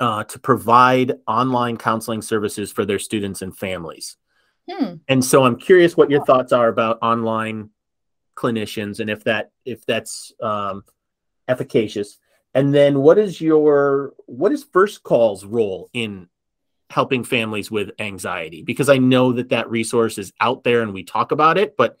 uh, 0.00 0.24
to 0.24 0.38
provide 0.38 1.14
online 1.28 1.76
counseling 1.76 2.22
services 2.22 2.72
for 2.72 2.84
their 2.84 2.98
students 2.98 3.42
and 3.42 3.56
families. 3.56 4.16
Hmm. 4.68 4.94
And 5.08 5.24
so 5.24 5.44
I'm 5.44 5.56
curious 5.56 5.96
what 5.96 6.10
your 6.10 6.24
thoughts 6.24 6.52
are 6.52 6.68
about 6.68 6.98
online 7.02 7.70
clinicians 8.34 9.00
and 9.00 9.10
if 9.10 9.24
that 9.24 9.52
if 9.64 9.84
that's 9.86 10.32
um, 10.40 10.84
efficacious. 11.48 12.18
And 12.54 12.74
then 12.74 12.98
what 12.98 13.18
is 13.18 13.40
your 13.40 14.14
what 14.26 14.52
is 14.52 14.64
First 14.64 15.02
Call's 15.02 15.44
role 15.44 15.88
in 15.92 16.28
helping 16.92 17.24
families 17.24 17.70
with 17.70 17.90
anxiety 17.98 18.62
because 18.62 18.90
I 18.90 18.98
know 18.98 19.32
that 19.32 19.48
that 19.48 19.70
resource 19.70 20.18
is 20.18 20.32
out 20.40 20.62
there 20.62 20.82
and 20.82 20.92
we 20.92 21.02
talk 21.02 21.32
about 21.32 21.56
it, 21.56 21.74
but 21.76 21.96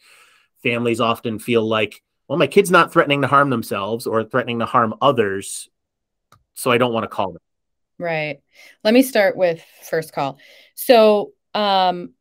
families 0.62 1.00
often 1.00 1.38
feel 1.38 1.66
like, 1.66 2.02
well, 2.28 2.38
my 2.38 2.46
kid's 2.46 2.70
not 2.70 2.92
threatening 2.92 3.22
to 3.22 3.26
harm 3.26 3.48
themselves 3.48 4.06
or 4.06 4.22
threatening 4.22 4.58
to 4.58 4.66
harm 4.66 4.94
others, 5.00 5.68
so 6.54 6.70
I 6.70 6.78
don't 6.78 6.92
want 6.92 7.04
to 7.04 7.08
call 7.08 7.32
them. 7.32 7.42
Right. 7.98 8.40
Let 8.84 8.92
me 8.92 9.02
start 9.02 9.36
with 9.36 9.64
first 9.88 10.12
call. 10.12 10.38
So, 10.74 11.32
um, 11.54 12.12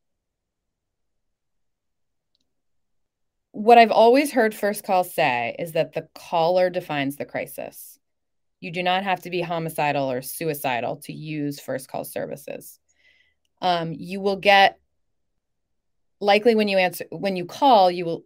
what 3.52 3.78
I've 3.78 3.92
always 3.92 4.32
heard 4.32 4.56
first 4.56 4.86
call 4.86 5.04
say 5.04 5.58
is 5.60 5.74
that 5.74 5.92
the 5.92 6.08
caller 6.16 6.70
defines 6.70 7.18
the 7.18 7.26
crisis. 7.26 8.00
You 8.62 8.72
do 8.72 8.84
not 8.84 9.04
have 9.04 9.22
to 9.22 9.30
be 9.30 9.42
homicidal 9.42 10.10
or 10.10 10.22
suicidal 10.22 10.98
to 10.98 11.14
use 11.14 11.60
first 11.60 11.90
call 11.90 12.06
services. 12.06 12.80
Um, 13.62 13.94
you 13.94 14.22
will 14.22 14.38
get 14.38 14.80
likely 16.20 16.56
when 16.56 16.68
you 16.68 16.78
answer 16.78 17.06
when 17.10 17.36
you 17.36 17.46
call, 17.46 17.92
you 17.92 18.06
will 18.06 18.26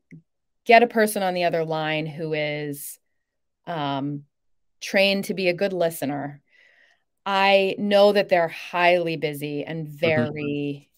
get 0.65 0.83
a 0.83 0.87
person 0.87 1.23
on 1.23 1.33
the 1.33 1.45
other 1.45 1.63
line 1.63 2.05
who 2.05 2.33
is 2.33 2.99
um, 3.65 4.23
trained 4.81 5.25
to 5.25 5.33
be 5.33 5.49
a 5.49 5.53
good 5.53 5.73
listener. 5.73 6.41
I 7.25 7.75
know 7.79 8.11
that 8.11 8.29
they're 8.29 8.47
highly 8.47 9.17
busy 9.17 9.63
and 9.63 9.87
mm-hmm. 9.87 9.97
very 9.97 10.91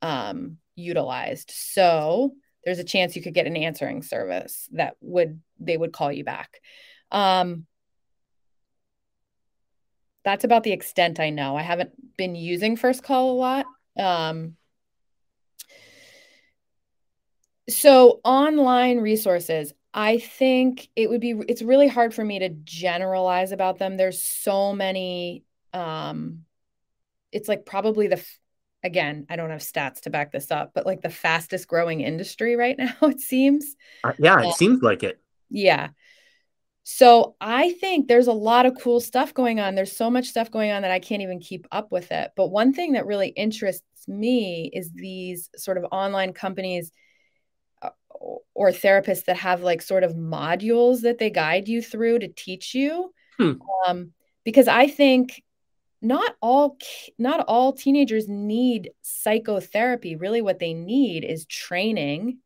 um, 0.00 0.58
utilized. 0.76 1.50
So 1.50 2.32
there's 2.64 2.78
a 2.78 2.84
chance 2.84 3.16
you 3.16 3.22
could 3.22 3.34
get 3.34 3.46
an 3.46 3.56
answering 3.56 4.02
service 4.02 4.68
that 4.72 4.96
would 5.00 5.40
they 5.58 5.76
would 5.76 5.92
call 5.92 6.12
you 6.12 6.24
back. 6.24 6.60
Um, 7.10 7.66
that's 10.28 10.44
about 10.44 10.62
the 10.62 10.72
extent 10.72 11.20
I 11.20 11.30
know. 11.30 11.56
I 11.56 11.62
haven't 11.62 11.90
been 12.18 12.34
using 12.34 12.76
First 12.76 13.02
Call 13.02 13.30
a 13.30 13.32
lot. 13.32 13.64
Um, 13.98 14.56
so 17.70 18.20
online 18.24 18.98
resources, 18.98 19.72
I 19.94 20.18
think 20.18 20.88
it 20.94 21.08
would 21.08 21.22
be 21.22 21.30
it's 21.48 21.62
really 21.62 21.88
hard 21.88 22.12
for 22.12 22.22
me 22.22 22.40
to 22.40 22.50
generalize 22.50 23.52
about 23.52 23.78
them. 23.78 23.96
There's 23.96 24.22
so 24.22 24.74
many 24.74 25.44
um 25.72 26.44
it's 27.32 27.48
like 27.48 27.64
probably 27.64 28.08
the 28.08 28.22
again, 28.84 29.24
I 29.30 29.36
don't 29.36 29.48
have 29.48 29.60
stats 29.60 30.02
to 30.02 30.10
back 30.10 30.30
this 30.30 30.50
up, 30.50 30.72
but 30.74 30.84
like 30.84 31.00
the 31.00 31.08
fastest 31.08 31.68
growing 31.68 32.02
industry 32.02 32.54
right 32.54 32.76
now 32.78 32.96
it 33.00 33.20
seems. 33.20 33.76
Uh, 34.04 34.12
yeah, 34.18 34.46
it 34.46 34.54
seems 34.56 34.82
like 34.82 35.02
it. 35.02 35.22
Yeah. 35.48 35.88
So 36.90 37.36
I 37.38 37.72
think 37.72 38.08
there's 38.08 38.28
a 38.28 38.32
lot 38.32 38.64
of 38.64 38.72
cool 38.80 38.98
stuff 38.98 39.34
going 39.34 39.60
on. 39.60 39.74
There's 39.74 39.94
so 39.94 40.08
much 40.08 40.28
stuff 40.28 40.50
going 40.50 40.70
on 40.70 40.80
that 40.80 40.90
I 40.90 41.00
can't 41.00 41.20
even 41.20 41.38
keep 41.38 41.66
up 41.70 41.92
with 41.92 42.10
it. 42.10 42.30
But 42.34 42.48
one 42.48 42.72
thing 42.72 42.92
that 42.92 43.04
really 43.04 43.28
interests 43.28 44.08
me 44.08 44.70
is 44.72 44.90
these 44.92 45.50
sort 45.54 45.76
of 45.76 45.84
online 45.92 46.32
companies 46.32 46.90
uh, 47.82 47.90
or 48.54 48.70
therapists 48.70 49.26
that 49.26 49.36
have 49.36 49.60
like 49.60 49.82
sort 49.82 50.02
of 50.02 50.14
modules 50.14 51.02
that 51.02 51.18
they 51.18 51.28
guide 51.28 51.68
you 51.68 51.82
through 51.82 52.20
to 52.20 52.28
teach 52.28 52.74
you. 52.74 53.12
Hmm. 53.36 53.52
Um, 53.86 54.12
because 54.42 54.66
I 54.66 54.86
think 54.86 55.42
not 56.00 56.36
all 56.40 56.78
not 57.18 57.44
all 57.48 57.74
teenagers 57.74 58.28
need 58.28 58.92
psychotherapy. 59.02 60.16
Really, 60.16 60.40
what 60.40 60.58
they 60.58 60.72
need 60.72 61.22
is 61.22 61.44
training 61.44 62.38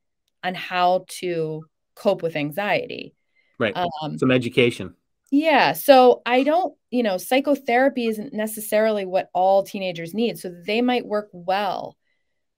on 0.42 0.56
how 0.56 1.04
to 1.20 1.64
cope 1.94 2.24
with 2.24 2.34
anxiety 2.34 3.14
Right. 3.62 3.76
Um, 3.76 4.18
Some 4.18 4.32
education. 4.32 4.94
Yeah. 5.30 5.72
So 5.72 6.20
I 6.26 6.42
don't, 6.42 6.74
you 6.90 7.02
know, 7.02 7.16
psychotherapy 7.16 8.06
isn't 8.06 8.34
necessarily 8.34 9.06
what 9.06 9.30
all 9.32 9.62
teenagers 9.62 10.12
need. 10.12 10.38
So 10.38 10.50
they 10.66 10.82
might 10.82 11.06
work 11.06 11.28
well. 11.32 11.96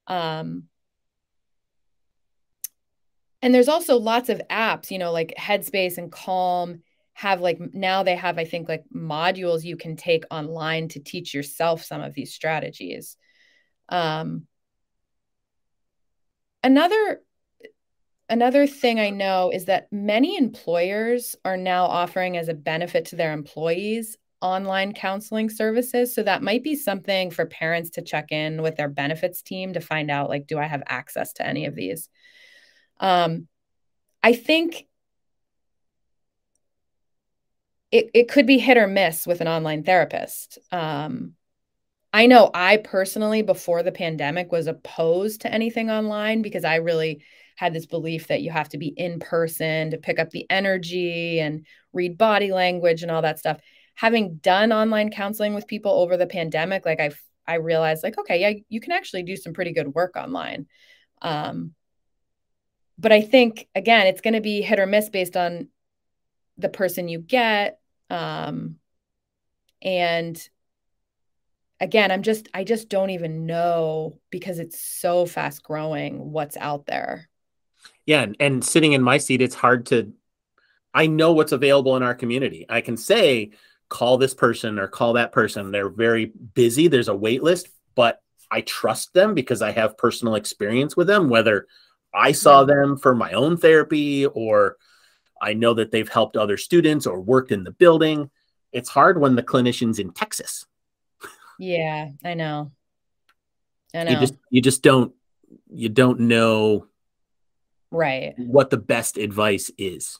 Um, 0.06 0.64
and 3.42 3.54
there's 3.54 3.68
also 3.68 3.98
lots 3.98 4.30
of 4.30 4.40
apps, 4.50 4.90
you 4.90 4.98
know, 4.98 5.12
like 5.12 5.34
Headspace 5.38 5.98
and 5.98 6.10
Calm 6.10 6.82
have 7.12 7.40
like 7.40 7.60
now 7.74 8.02
they 8.02 8.16
have, 8.16 8.38
I 8.38 8.44
think, 8.44 8.68
like 8.68 8.84
modules 8.92 9.62
you 9.62 9.76
can 9.76 9.96
take 9.96 10.24
online 10.30 10.88
to 10.88 11.00
teach 11.00 11.34
yourself 11.34 11.84
some 11.84 12.00
of 12.00 12.14
these 12.14 12.32
strategies. 12.32 13.18
Um, 13.90 14.46
another 16.62 17.20
Another 18.28 18.66
thing 18.66 18.98
I 18.98 19.10
know 19.10 19.50
is 19.52 19.66
that 19.66 19.92
many 19.92 20.36
employers 20.38 21.36
are 21.44 21.58
now 21.58 21.84
offering 21.84 22.36
as 22.36 22.48
a 22.48 22.54
benefit 22.54 23.06
to 23.06 23.16
their 23.16 23.32
employees 23.32 24.16
online 24.40 24.92
counseling 24.92 25.50
services. 25.50 26.14
So 26.14 26.22
that 26.22 26.42
might 26.42 26.62
be 26.62 26.74
something 26.74 27.30
for 27.30 27.46
parents 27.46 27.90
to 27.90 28.02
check 28.02 28.32
in 28.32 28.62
with 28.62 28.76
their 28.76 28.88
benefits 28.88 29.42
team 29.42 29.74
to 29.74 29.80
find 29.80 30.10
out 30.10 30.28
like, 30.28 30.46
do 30.46 30.58
I 30.58 30.66
have 30.66 30.82
access 30.86 31.34
to 31.34 31.46
any 31.46 31.66
of 31.66 31.74
these? 31.74 32.08
Um, 32.98 33.48
I 34.22 34.32
think 34.32 34.86
it, 37.90 38.10
it 38.14 38.28
could 38.28 38.46
be 38.46 38.58
hit 38.58 38.76
or 38.76 38.86
miss 38.86 39.26
with 39.26 39.40
an 39.40 39.48
online 39.48 39.84
therapist. 39.84 40.58
Um, 40.72 41.34
I 42.12 42.26
know 42.26 42.50
I 42.54 42.78
personally, 42.78 43.42
before 43.42 43.82
the 43.82 43.92
pandemic, 43.92 44.50
was 44.50 44.66
opposed 44.66 45.42
to 45.42 45.52
anything 45.52 45.90
online 45.90 46.42
because 46.42 46.64
I 46.64 46.76
really 46.76 47.22
had 47.56 47.72
this 47.72 47.86
belief 47.86 48.28
that 48.28 48.42
you 48.42 48.50
have 48.50 48.68
to 48.70 48.78
be 48.78 48.88
in 48.88 49.20
person 49.20 49.90
to 49.90 49.98
pick 49.98 50.18
up 50.18 50.30
the 50.30 50.46
energy 50.50 51.40
and 51.40 51.66
read 51.92 52.18
body 52.18 52.52
language 52.52 53.02
and 53.02 53.10
all 53.10 53.22
that 53.22 53.38
stuff. 53.38 53.60
Having 53.94 54.36
done 54.36 54.72
online 54.72 55.10
counseling 55.10 55.54
with 55.54 55.68
people 55.68 55.92
over 55.92 56.16
the 56.16 56.26
pandemic, 56.26 56.84
like 56.84 57.00
I 57.00 57.10
I 57.46 57.56
realized 57.56 58.02
like 58.02 58.18
okay, 58.18 58.40
yeah, 58.40 58.60
you 58.68 58.80
can 58.80 58.92
actually 58.92 59.22
do 59.22 59.36
some 59.36 59.52
pretty 59.52 59.72
good 59.72 59.94
work 59.94 60.16
online. 60.16 60.66
Um, 61.22 61.74
but 62.98 63.12
I 63.12 63.22
think 63.22 63.68
again, 63.74 64.06
it's 64.06 64.20
going 64.20 64.34
to 64.34 64.40
be 64.40 64.62
hit 64.62 64.80
or 64.80 64.86
miss 64.86 65.08
based 65.08 65.36
on 65.36 65.68
the 66.58 66.68
person 66.68 67.08
you 67.08 67.18
get. 67.18 67.78
Um, 68.10 68.76
and 69.82 70.48
again, 71.80 72.10
I'm 72.10 72.22
just 72.22 72.48
I 72.52 72.64
just 72.64 72.88
don't 72.88 73.10
even 73.10 73.46
know 73.46 74.18
because 74.30 74.58
it's 74.58 74.80
so 74.80 75.26
fast 75.26 75.62
growing 75.62 76.32
what's 76.32 76.56
out 76.56 76.86
there 76.86 77.28
yeah 78.06 78.22
and, 78.22 78.36
and 78.40 78.64
sitting 78.64 78.92
in 78.92 79.02
my 79.02 79.18
seat 79.18 79.42
it's 79.42 79.54
hard 79.54 79.86
to 79.86 80.12
i 80.92 81.06
know 81.06 81.32
what's 81.32 81.52
available 81.52 81.96
in 81.96 82.02
our 82.02 82.14
community. 82.14 82.66
I 82.68 82.80
can 82.80 82.96
say 82.96 83.50
call 83.88 84.18
this 84.18 84.34
person 84.34 84.78
or 84.78 84.88
call 84.88 85.12
that 85.12 85.30
person. 85.30 85.70
They're 85.70 85.90
very 85.90 86.26
busy. 86.26 86.88
There's 86.88 87.08
a 87.08 87.14
wait 87.14 87.42
list 87.42 87.68
but 87.94 88.20
i 88.50 88.60
trust 88.62 89.12
them 89.14 89.34
because 89.34 89.62
i 89.62 89.70
have 89.70 89.98
personal 89.98 90.34
experience 90.34 90.96
with 90.96 91.06
them 91.06 91.28
whether 91.28 91.66
i 92.12 92.32
saw 92.32 92.64
them 92.64 92.96
for 92.96 93.14
my 93.14 93.32
own 93.32 93.56
therapy 93.56 94.26
or 94.26 94.76
i 95.40 95.54
know 95.54 95.74
that 95.74 95.90
they've 95.90 96.08
helped 96.08 96.36
other 96.36 96.56
students 96.56 97.06
or 97.06 97.20
worked 97.20 97.52
in 97.52 97.64
the 97.64 97.72
building. 97.72 98.30
It's 98.72 98.88
hard 98.88 99.20
when 99.20 99.36
the 99.36 99.42
clinician's 99.42 99.98
in 99.98 100.12
texas. 100.12 100.66
Yeah 101.58 102.10
i 102.24 102.34
know. 102.34 102.72
I 103.94 104.04
know. 104.04 104.10
you 104.10 104.18
just 104.18 104.34
you 104.50 104.60
just 104.60 104.82
don't 104.82 105.12
you 105.72 105.88
don't 105.88 106.20
know 106.20 106.86
right. 107.94 108.34
what 108.36 108.70
the 108.70 108.76
best 108.76 109.16
advice 109.16 109.70
is. 109.78 110.18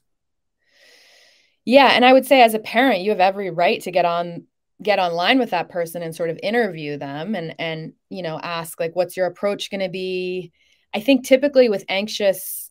Yeah 1.67 1.93
and 1.93 2.05
i 2.05 2.13
would 2.13 2.27
say 2.27 2.43
as 2.43 2.53
a 2.53 2.59
parent 2.59 3.01
you 3.01 3.11
have 3.11 3.21
every 3.21 3.51
right 3.51 3.81
to 3.83 3.91
get 3.91 4.05
on 4.05 4.47
get 4.83 4.99
online 4.99 5.39
with 5.39 5.51
that 5.51 5.69
person 5.69 6.03
and 6.03 6.15
sort 6.15 6.31
of 6.31 6.39
interview 6.43 6.97
them 6.97 7.35
and 7.35 7.55
and 7.59 7.93
you 8.11 8.23
know 8.23 8.39
ask 8.43 8.81
like 8.81 8.95
what's 8.95 9.17
your 9.17 9.27
approach 9.27 9.71
going 9.71 9.81
to 9.81 9.89
be? 9.89 10.53
I 10.95 11.01
think 11.01 11.25
typically 11.25 11.69
with 11.69 11.85
anxious 11.89 12.71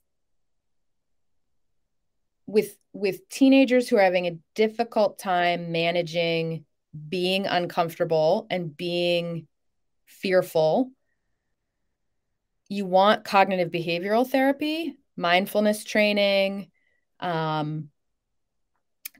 with 2.46 2.78
with 2.94 3.28
teenagers 3.30 3.88
who 3.88 3.98
are 3.98 4.04
having 4.04 4.28
a 4.28 4.38
difficult 4.56 5.18
time 5.18 5.72
managing 5.72 6.66
being 7.10 7.48
uncomfortable 7.48 8.48
and 8.50 8.76
being 8.76 9.48
fearful 10.06 10.92
you 12.70 12.86
want 12.86 13.26
cognitive 13.26 13.70
behavioral 13.70 14.28
therapy 14.28 14.98
mindfulness 15.16 15.84
training 15.84 16.70
um, 17.20 17.90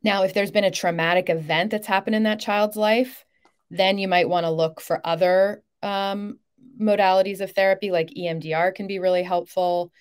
now, 0.04 0.24
if 0.24 0.34
there's 0.34 0.52
been 0.52 0.66
a 0.66 0.72
traumatic 0.72 1.30
event 1.30 1.72
that's 1.72 1.88
happened 1.88 2.16
in 2.16 2.24
that 2.24 2.40
child's 2.40 2.76
life, 2.76 3.24
then 3.72 3.98
you 3.98 4.10
might 4.10 4.28
want 4.28 4.46
to 4.46 4.52
look 4.52 4.82
for 4.82 5.06
other 5.06 5.64
um, 5.82 6.40
modalities 6.80 7.40
of 7.40 7.54
therapy, 7.54 7.90
like 7.90 8.10
EMDR 8.10 8.76
can 8.76 8.86
be 8.86 9.00
really 9.00 9.24
helpful. 9.24 9.94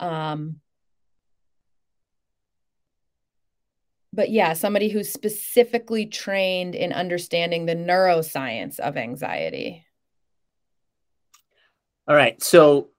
Um, 0.00 0.56
but 4.12 4.30
yeah, 4.30 4.54
somebody 4.54 4.88
who's 4.88 5.12
specifically 5.12 6.06
trained 6.06 6.74
in 6.74 6.92
understanding 6.92 7.66
the 7.66 7.76
neuroscience 7.76 8.80
of 8.80 8.96
anxiety. 8.96 9.85
All 12.08 12.14
right. 12.14 12.40
So 12.42 12.90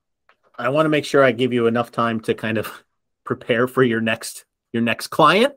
I 0.58 0.70
want 0.70 0.86
to 0.86 0.90
make 0.90 1.06
sure 1.06 1.24
I 1.24 1.32
give 1.32 1.54
you 1.54 1.68
enough 1.68 1.92
time 1.92 2.20
to 2.22 2.34
kind 2.34 2.58
of 2.58 2.72
prepare 3.24 3.68
for 3.68 3.84
your 3.84 4.02
next 4.02 4.46
your 4.74 4.84
next 4.84 5.08
client. 5.08 5.54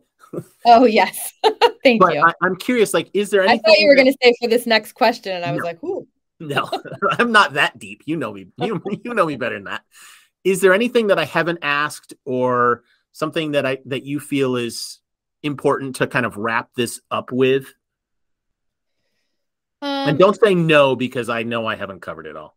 Oh 0.64 0.84
yes, 0.84 1.32
thank 1.82 2.00
but 2.00 2.14
you. 2.14 2.22
I, 2.24 2.32
am 2.46 2.56
curious, 2.56 2.94
like, 2.94 3.10
is 3.14 3.30
there 3.30 3.42
anything? 3.42 3.60
I 3.64 3.68
thought 3.68 3.78
you 3.78 3.88
were 3.88 3.96
going 3.96 4.06
to 4.06 4.16
say 4.22 4.32
for 4.40 4.48
this 4.48 4.66
next 4.66 4.92
question, 4.92 5.34
and 5.34 5.44
I 5.44 5.50
was 5.50 5.60
no. 5.60 5.64
like, 5.64 5.82
"Ooh." 5.84 6.06
No, 6.42 6.70
I'm 7.18 7.32
not 7.32 7.52
that 7.52 7.78
deep. 7.78 8.00
You 8.06 8.16
know 8.16 8.32
me. 8.32 8.46
You 8.56 8.80
you 9.04 9.12
know 9.12 9.26
me 9.26 9.36
better 9.36 9.56
than 9.56 9.64
that. 9.64 9.82
Is 10.42 10.62
there 10.62 10.72
anything 10.72 11.08
that 11.08 11.18
I 11.18 11.26
haven't 11.26 11.58
asked, 11.60 12.14
or 12.24 12.82
something 13.12 13.50
that 13.50 13.66
I 13.66 13.78
that 13.84 14.04
you 14.04 14.20
feel 14.20 14.56
is 14.56 15.00
important 15.42 15.96
to 15.96 16.06
kind 16.06 16.24
of 16.24 16.38
wrap 16.38 16.70
this 16.74 16.98
up 17.10 17.30
with? 17.30 17.74
Um, 19.82 20.08
and 20.08 20.18
don't 20.18 20.40
say 20.40 20.54
no 20.54 20.96
because 20.96 21.28
I 21.28 21.42
know 21.42 21.66
I 21.66 21.76
haven't 21.76 22.00
covered 22.00 22.26
it 22.26 22.36
all. 22.36 22.56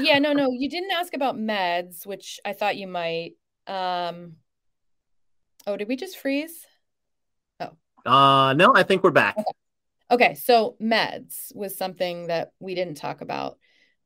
Yeah, 0.00 0.18
no, 0.18 0.32
no. 0.32 0.50
You 0.50 0.68
didn't 0.68 0.90
ask 0.92 1.14
about 1.14 1.36
meds, 1.36 2.06
which 2.06 2.40
I 2.44 2.52
thought 2.52 2.76
you 2.76 2.86
might. 2.86 3.32
Um, 3.66 4.34
oh, 5.66 5.76
did 5.76 5.88
we 5.88 5.96
just 5.96 6.18
freeze? 6.18 6.66
Oh, 7.60 7.72
uh, 8.10 8.52
no, 8.54 8.74
I 8.74 8.82
think 8.82 9.02
we're 9.02 9.10
back. 9.10 9.36
Okay. 9.38 9.52
okay. 10.10 10.34
So 10.34 10.76
meds 10.80 11.54
was 11.54 11.76
something 11.76 12.28
that 12.28 12.52
we 12.58 12.74
didn't 12.74 12.96
talk 12.96 13.20
about. 13.20 13.58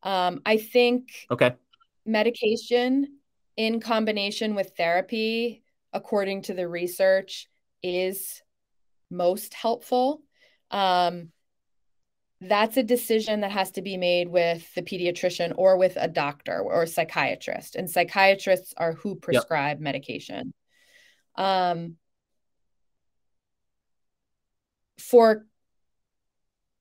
Um, 0.02 0.42
I 0.44 0.58
think 0.58 1.10
okay 1.30 1.54
medication 2.06 3.18
in 3.56 3.80
combination 3.80 4.54
with 4.54 4.72
therapy, 4.76 5.64
according 5.92 6.42
to 6.42 6.54
the 6.54 6.68
research, 6.68 7.48
is 7.82 8.40
most 9.10 9.52
helpful. 9.52 10.22
Um, 10.70 11.30
that's 12.40 12.76
a 12.76 12.82
decision 12.82 13.40
that 13.40 13.50
has 13.50 13.70
to 13.72 13.82
be 13.82 13.96
made 13.96 14.28
with 14.28 14.72
the 14.74 14.82
pediatrician 14.82 15.54
or 15.56 15.78
with 15.78 15.96
a 15.96 16.08
doctor 16.08 16.58
or 16.60 16.82
a 16.82 16.86
psychiatrist. 16.86 17.76
And 17.76 17.90
psychiatrists 17.90 18.74
are 18.76 18.92
who 18.92 19.16
prescribe 19.16 19.78
yep. 19.78 19.80
medication. 19.80 20.52
Um, 21.34 21.96
for 24.98 25.46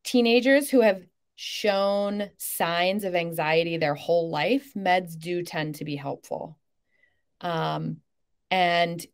teenagers 0.03 0.69
who 0.69 0.81
have 0.81 1.01
shown 1.35 2.29
signs 2.37 3.03
of 3.03 3.15
anxiety 3.15 3.77
their 3.77 3.95
whole 3.95 4.29
life, 4.29 4.73
meds 4.75 5.17
do 5.17 5.43
tend 5.43 5.75
to 5.75 5.85
be 5.85 5.95
helpful. 5.95 6.57
Um, 7.41 7.97
and 8.51 9.05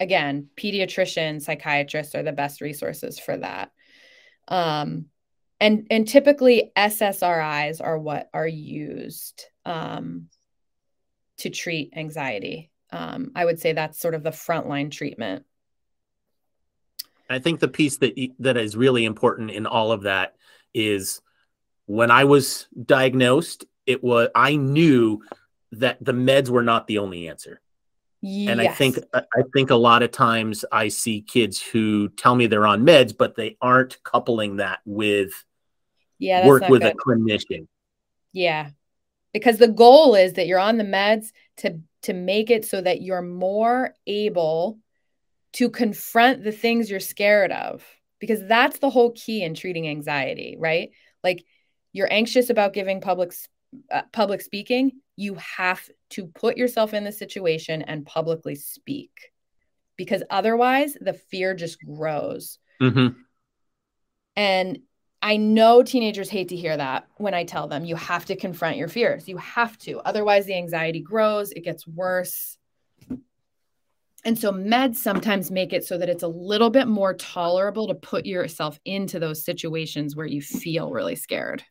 again, 0.00 0.48
pediatricians, 0.56 1.42
psychiatrists 1.42 2.14
are 2.14 2.22
the 2.22 2.32
best 2.32 2.60
resources 2.60 3.18
for 3.18 3.36
that. 3.36 3.72
Um, 4.48 5.06
and 5.64 5.86
and 5.90 6.06
typically 6.06 6.70
SSRIs 6.76 7.80
are 7.82 7.98
what 7.98 8.28
are 8.34 8.46
used 8.46 9.46
um, 9.64 10.28
to 11.38 11.48
treat 11.48 11.94
anxiety. 11.96 12.70
Um, 12.92 13.32
I 13.34 13.46
would 13.46 13.58
say 13.58 13.72
that's 13.72 13.98
sort 13.98 14.14
of 14.14 14.22
the 14.22 14.30
frontline 14.30 14.90
treatment. 14.90 15.46
I 17.30 17.38
think 17.38 17.60
the 17.60 17.68
piece 17.68 17.96
that 17.98 18.14
that 18.40 18.58
is 18.58 18.76
really 18.76 19.06
important 19.06 19.50
in 19.50 19.66
all 19.66 19.90
of 19.90 20.02
that 20.02 20.36
is 20.74 21.22
when 21.86 22.10
I 22.10 22.24
was 22.24 22.66
diagnosed, 22.84 23.64
it 23.86 24.04
was 24.04 24.28
I 24.34 24.56
knew 24.56 25.22
that 25.72 25.96
the 26.04 26.12
meds 26.12 26.50
were 26.50 26.62
not 26.62 26.86
the 26.86 26.98
only 26.98 27.26
answer. 27.26 27.62
Yes. 28.20 28.50
And 28.50 28.60
I 28.60 28.68
think 28.68 28.98
I 29.14 29.42
think 29.54 29.70
a 29.70 29.76
lot 29.76 30.02
of 30.02 30.10
times 30.10 30.62
I 30.70 30.88
see 30.88 31.22
kids 31.22 31.62
who 31.62 32.10
tell 32.10 32.34
me 32.34 32.48
they're 32.48 32.66
on 32.66 32.84
meds, 32.84 33.16
but 33.16 33.34
they 33.34 33.56
aren't 33.62 34.02
coupling 34.02 34.56
that 34.56 34.80
with 34.84 35.32
yeah, 36.24 36.46
work 36.46 36.68
with 36.68 36.82
good. 36.82 36.92
a 36.92 36.96
clinician. 36.96 37.66
Yeah. 38.32 38.70
Because 39.32 39.58
the 39.58 39.68
goal 39.68 40.14
is 40.14 40.34
that 40.34 40.46
you're 40.46 40.58
on 40.58 40.78
the 40.78 40.84
meds 40.84 41.32
to 41.58 41.80
to 42.02 42.12
make 42.12 42.50
it 42.50 42.64
so 42.64 42.80
that 42.80 43.00
you're 43.00 43.22
more 43.22 43.94
able 44.06 44.78
to 45.54 45.70
confront 45.70 46.42
the 46.44 46.52
things 46.52 46.90
you're 46.90 47.00
scared 47.00 47.50
of 47.50 47.84
because 48.18 48.46
that's 48.46 48.78
the 48.78 48.90
whole 48.90 49.12
key 49.12 49.42
in 49.42 49.54
treating 49.54 49.88
anxiety 49.88 50.56
right 50.58 50.90
like 51.22 51.44
you're 51.92 52.12
anxious 52.12 52.50
about 52.50 52.74
giving 52.74 53.00
public 53.00 53.32
uh, 53.90 54.02
public 54.12 54.40
speaking 54.42 54.92
you 55.16 55.34
have 55.34 55.88
to 56.10 56.26
put 56.26 56.56
yourself 56.56 56.92
in 56.92 57.04
the 57.04 57.12
situation 57.12 57.82
and 57.82 58.04
publicly 58.04 58.54
speak 58.54 59.32
because 59.96 60.22
otherwise 60.28 60.96
the 61.00 61.14
fear 61.14 61.54
just 61.54 61.78
grows 61.84 62.58
mm-hmm. 62.82 63.18
and 64.36 64.78
i 65.24 65.36
know 65.36 65.82
teenagers 65.82 66.30
hate 66.30 66.48
to 66.48 66.56
hear 66.56 66.76
that 66.76 67.08
when 67.16 67.34
i 67.34 67.42
tell 67.42 67.66
them 67.66 67.84
you 67.84 67.96
have 67.96 68.24
to 68.24 68.36
confront 68.36 68.76
your 68.76 68.88
fears 68.88 69.28
you 69.28 69.36
have 69.38 69.76
to 69.78 69.98
otherwise 70.00 70.46
the 70.46 70.54
anxiety 70.54 71.00
grows 71.00 71.50
it 71.52 71.64
gets 71.64 71.84
worse 71.86 72.56
and 74.24 74.38
so 74.38 74.52
meds 74.52 74.96
sometimes 74.96 75.50
make 75.50 75.72
it 75.72 75.84
so 75.84 75.98
that 75.98 76.08
it's 76.08 76.22
a 76.22 76.28
little 76.28 76.70
bit 76.70 76.88
more 76.88 77.14
tolerable 77.14 77.86
to 77.88 77.94
put 77.94 78.24
yourself 78.24 78.80
into 78.84 79.18
those 79.18 79.44
situations 79.44 80.16
where 80.16 80.26
you 80.26 80.40
feel 80.40 80.90
really 80.90 81.14
scared. 81.14 81.62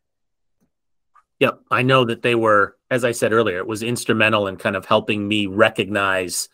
Yep. 1.39 1.61
I 1.71 1.81
know 1.81 2.05
that 2.05 2.21
they 2.21 2.35
were, 2.35 2.77
as 2.91 3.03
I 3.03 3.11
said 3.11 3.33
earlier, 3.33 3.57
it 3.57 3.67
was 3.67 3.81
instrumental 3.81 4.47
in 4.47 4.57
kind 4.57 4.75
of 4.75 4.85
helping 4.85 5.27
me 5.27 5.47
recognize 5.47 6.47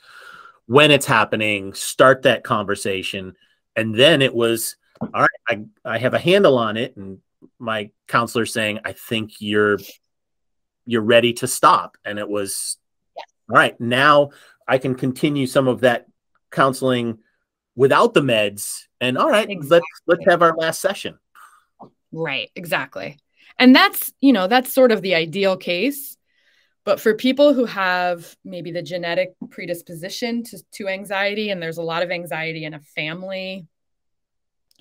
when 0.68 0.90
it's 0.90 1.06
happening, 1.06 1.74
start 1.74 2.22
that 2.22 2.44
conversation. 2.44 3.36
And 3.76 3.94
then 3.94 4.22
it 4.22 4.34
was, 4.34 4.78
all 5.02 5.22
right, 5.22 5.30
I, 5.48 5.66
I 5.86 5.98
have 5.98 6.14
a 6.14 6.20
handle 6.20 6.58
on 6.58 6.78
it. 6.78 6.96
And 6.98 7.20
my 7.58 7.92
counselor 8.08 8.46
saying, 8.46 8.80
I 8.86 8.94
think 8.94 9.34
you're 9.40 9.80
you're 10.86 11.02
ready 11.02 11.34
to 11.34 11.48
stop. 11.48 11.98
And 12.04 12.18
it 12.18 12.28
was 12.28 12.78
all 13.50 13.56
right, 13.56 13.80
now 13.80 14.30
I 14.68 14.78
can 14.78 14.96
continue 14.96 15.48
some 15.48 15.68
of 15.68 15.82
that 15.82 16.08
counseling 16.52 17.20
without 17.76 18.14
the 18.14 18.22
meds. 18.22 18.84
And 19.00 19.18
all 19.18 19.30
right, 19.30 19.50
exactly. 19.50 19.70
let's 19.70 19.86
let's 20.08 20.30
have 20.30 20.42
our 20.42 20.56
last 20.56 20.82
session. 20.82 21.18
Right, 22.12 22.50
exactly. 22.56 23.20
And 23.58 23.76
that's, 23.76 24.14
you 24.22 24.34
know, 24.34 24.48
that's 24.48 24.74
sort 24.74 24.92
of 24.92 25.02
the 25.02 25.16
ideal 25.16 25.58
case. 25.58 26.18
But 26.86 27.00
for 27.00 27.14
people 27.14 27.54
who 27.54 27.66
have 27.66 28.36
maybe 28.44 28.72
the 28.72 28.82
genetic 28.82 29.34
predisposition 29.52 30.44
to, 30.46 30.64
to 30.74 30.88
anxiety, 30.88 31.52
and 31.52 31.62
there's 31.62 31.78
a 31.78 31.84
lot 31.84 32.02
of 32.02 32.10
anxiety 32.10 32.64
in 32.64 32.74
a 32.74 32.80
family, 32.80 33.68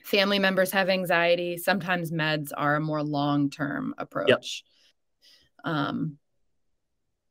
family 0.08 0.38
members 0.38 0.70
have 0.70 0.88
anxiety, 0.88 1.58
sometimes 1.58 2.10
meds 2.10 2.50
are 2.56 2.76
a 2.76 2.80
more 2.80 3.02
long 3.02 3.50
term 3.50 3.94
approach. 3.98 4.64
Yep. 5.64 5.74
Um, 5.74 6.18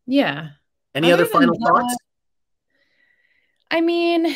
yeah. 0.06 0.50
Any 0.94 1.12
other, 1.12 1.24
other 1.24 1.32
final 1.32 1.56
thoughts? 1.66 1.96
I 3.72 3.82
mean, 3.82 4.28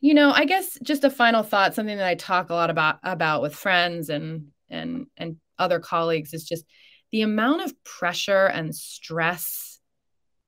you 0.00 0.12
know, 0.12 0.32
I 0.32 0.44
guess 0.44 0.76
just 0.82 1.04
a 1.04 1.10
final 1.10 1.44
thought, 1.44 1.74
something 1.74 1.96
that 1.96 2.06
I 2.06 2.16
talk 2.16 2.50
a 2.50 2.54
lot 2.54 2.70
about 2.70 2.98
about 3.04 3.42
with 3.42 3.54
friends 3.54 4.08
and 4.08 4.48
and 4.68 5.06
and 5.16 5.36
other 5.58 5.78
colleagues 5.78 6.34
is 6.34 6.44
just 6.44 6.64
the 7.12 7.22
amount 7.22 7.62
of 7.62 7.84
pressure 7.84 8.46
and 8.46 8.74
stress 8.74 9.78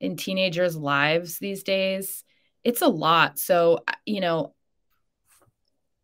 in 0.01 0.17
teenagers' 0.17 0.75
lives 0.75 1.39
these 1.39 1.63
days. 1.63 2.23
It's 2.65 2.81
a 2.81 2.87
lot. 2.87 3.39
So, 3.39 3.79
you 4.05 4.19
know, 4.19 4.53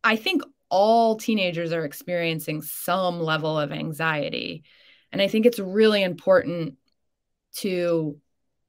I 0.04 0.16
think 0.16 0.44
all 0.72 1.18
teenagers 1.18 1.72
are 1.72 1.86
experiencing 1.86 2.64
some 2.64 3.20
level 3.20 3.60
of 3.60 3.72
anxiety. 3.72 4.64
And 5.12 5.22
I 5.22 5.28
think 5.28 5.46
it's 5.46 5.60
really 5.60 6.02
important 6.02 6.78
to 7.58 8.18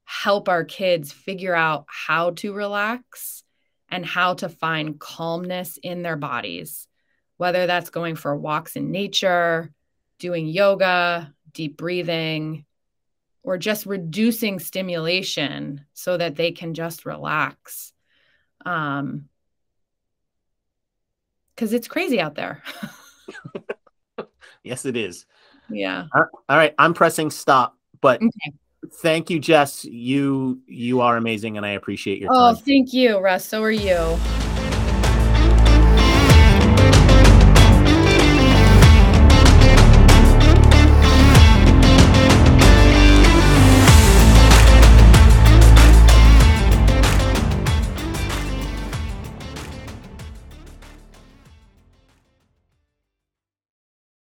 help 0.04 0.50
our 0.50 0.64
kids 0.64 1.12
figure 1.12 1.54
out 1.54 1.86
how 1.88 2.32
to 2.32 2.52
relax 2.52 3.44
and 3.88 4.04
how 4.04 4.34
to 4.34 4.50
find 4.50 5.00
calmness 5.00 5.78
in 5.82 6.02
their 6.02 6.16
bodies 6.16 6.86
whether 7.42 7.66
that's 7.66 7.90
going 7.90 8.14
for 8.14 8.36
walks 8.36 8.76
in 8.76 8.92
nature, 8.92 9.72
doing 10.20 10.46
yoga, 10.46 11.34
deep 11.52 11.76
breathing, 11.76 12.64
or 13.42 13.58
just 13.58 13.84
reducing 13.84 14.60
stimulation 14.60 15.84
so 15.92 16.16
that 16.16 16.36
they 16.36 16.52
can 16.52 16.72
just 16.72 17.04
relax. 17.04 17.92
Um, 18.64 19.24
because 21.54 21.72
it's 21.72 21.88
crazy 21.88 22.20
out 22.20 22.34
there. 22.34 22.62
yes, 24.64 24.84
it 24.84 24.96
is. 24.96 25.26
Yeah. 25.68 26.06
All 26.14 26.56
right, 26.56 26.74
I'm 26.78 26.94
pressing 26.94 27.30
stop, 27.30 27.76
but 28.00 28.22
okay. 28.22 28.52
thank 29.00 29.30
you, 29.30 29.38
Jess. 29.38 29.84
You 29.84 30.60
you 30.66 31.00
are 31.00 31.16
amazing, 31.16 31.56
and 31.56 31.64
I 31.64 31.70
appreciate 31.70 32.20
your 32.20 32.30
oh, 32.32 32.34
time. 32.34 32.54
Oh, 32.56 32.62
thank 32.64 32.92
you, 32.92 33.18
Russ. 33.18 33.46
So 33.46 33.62
are 33.62 33.70
you. 33.70 34.18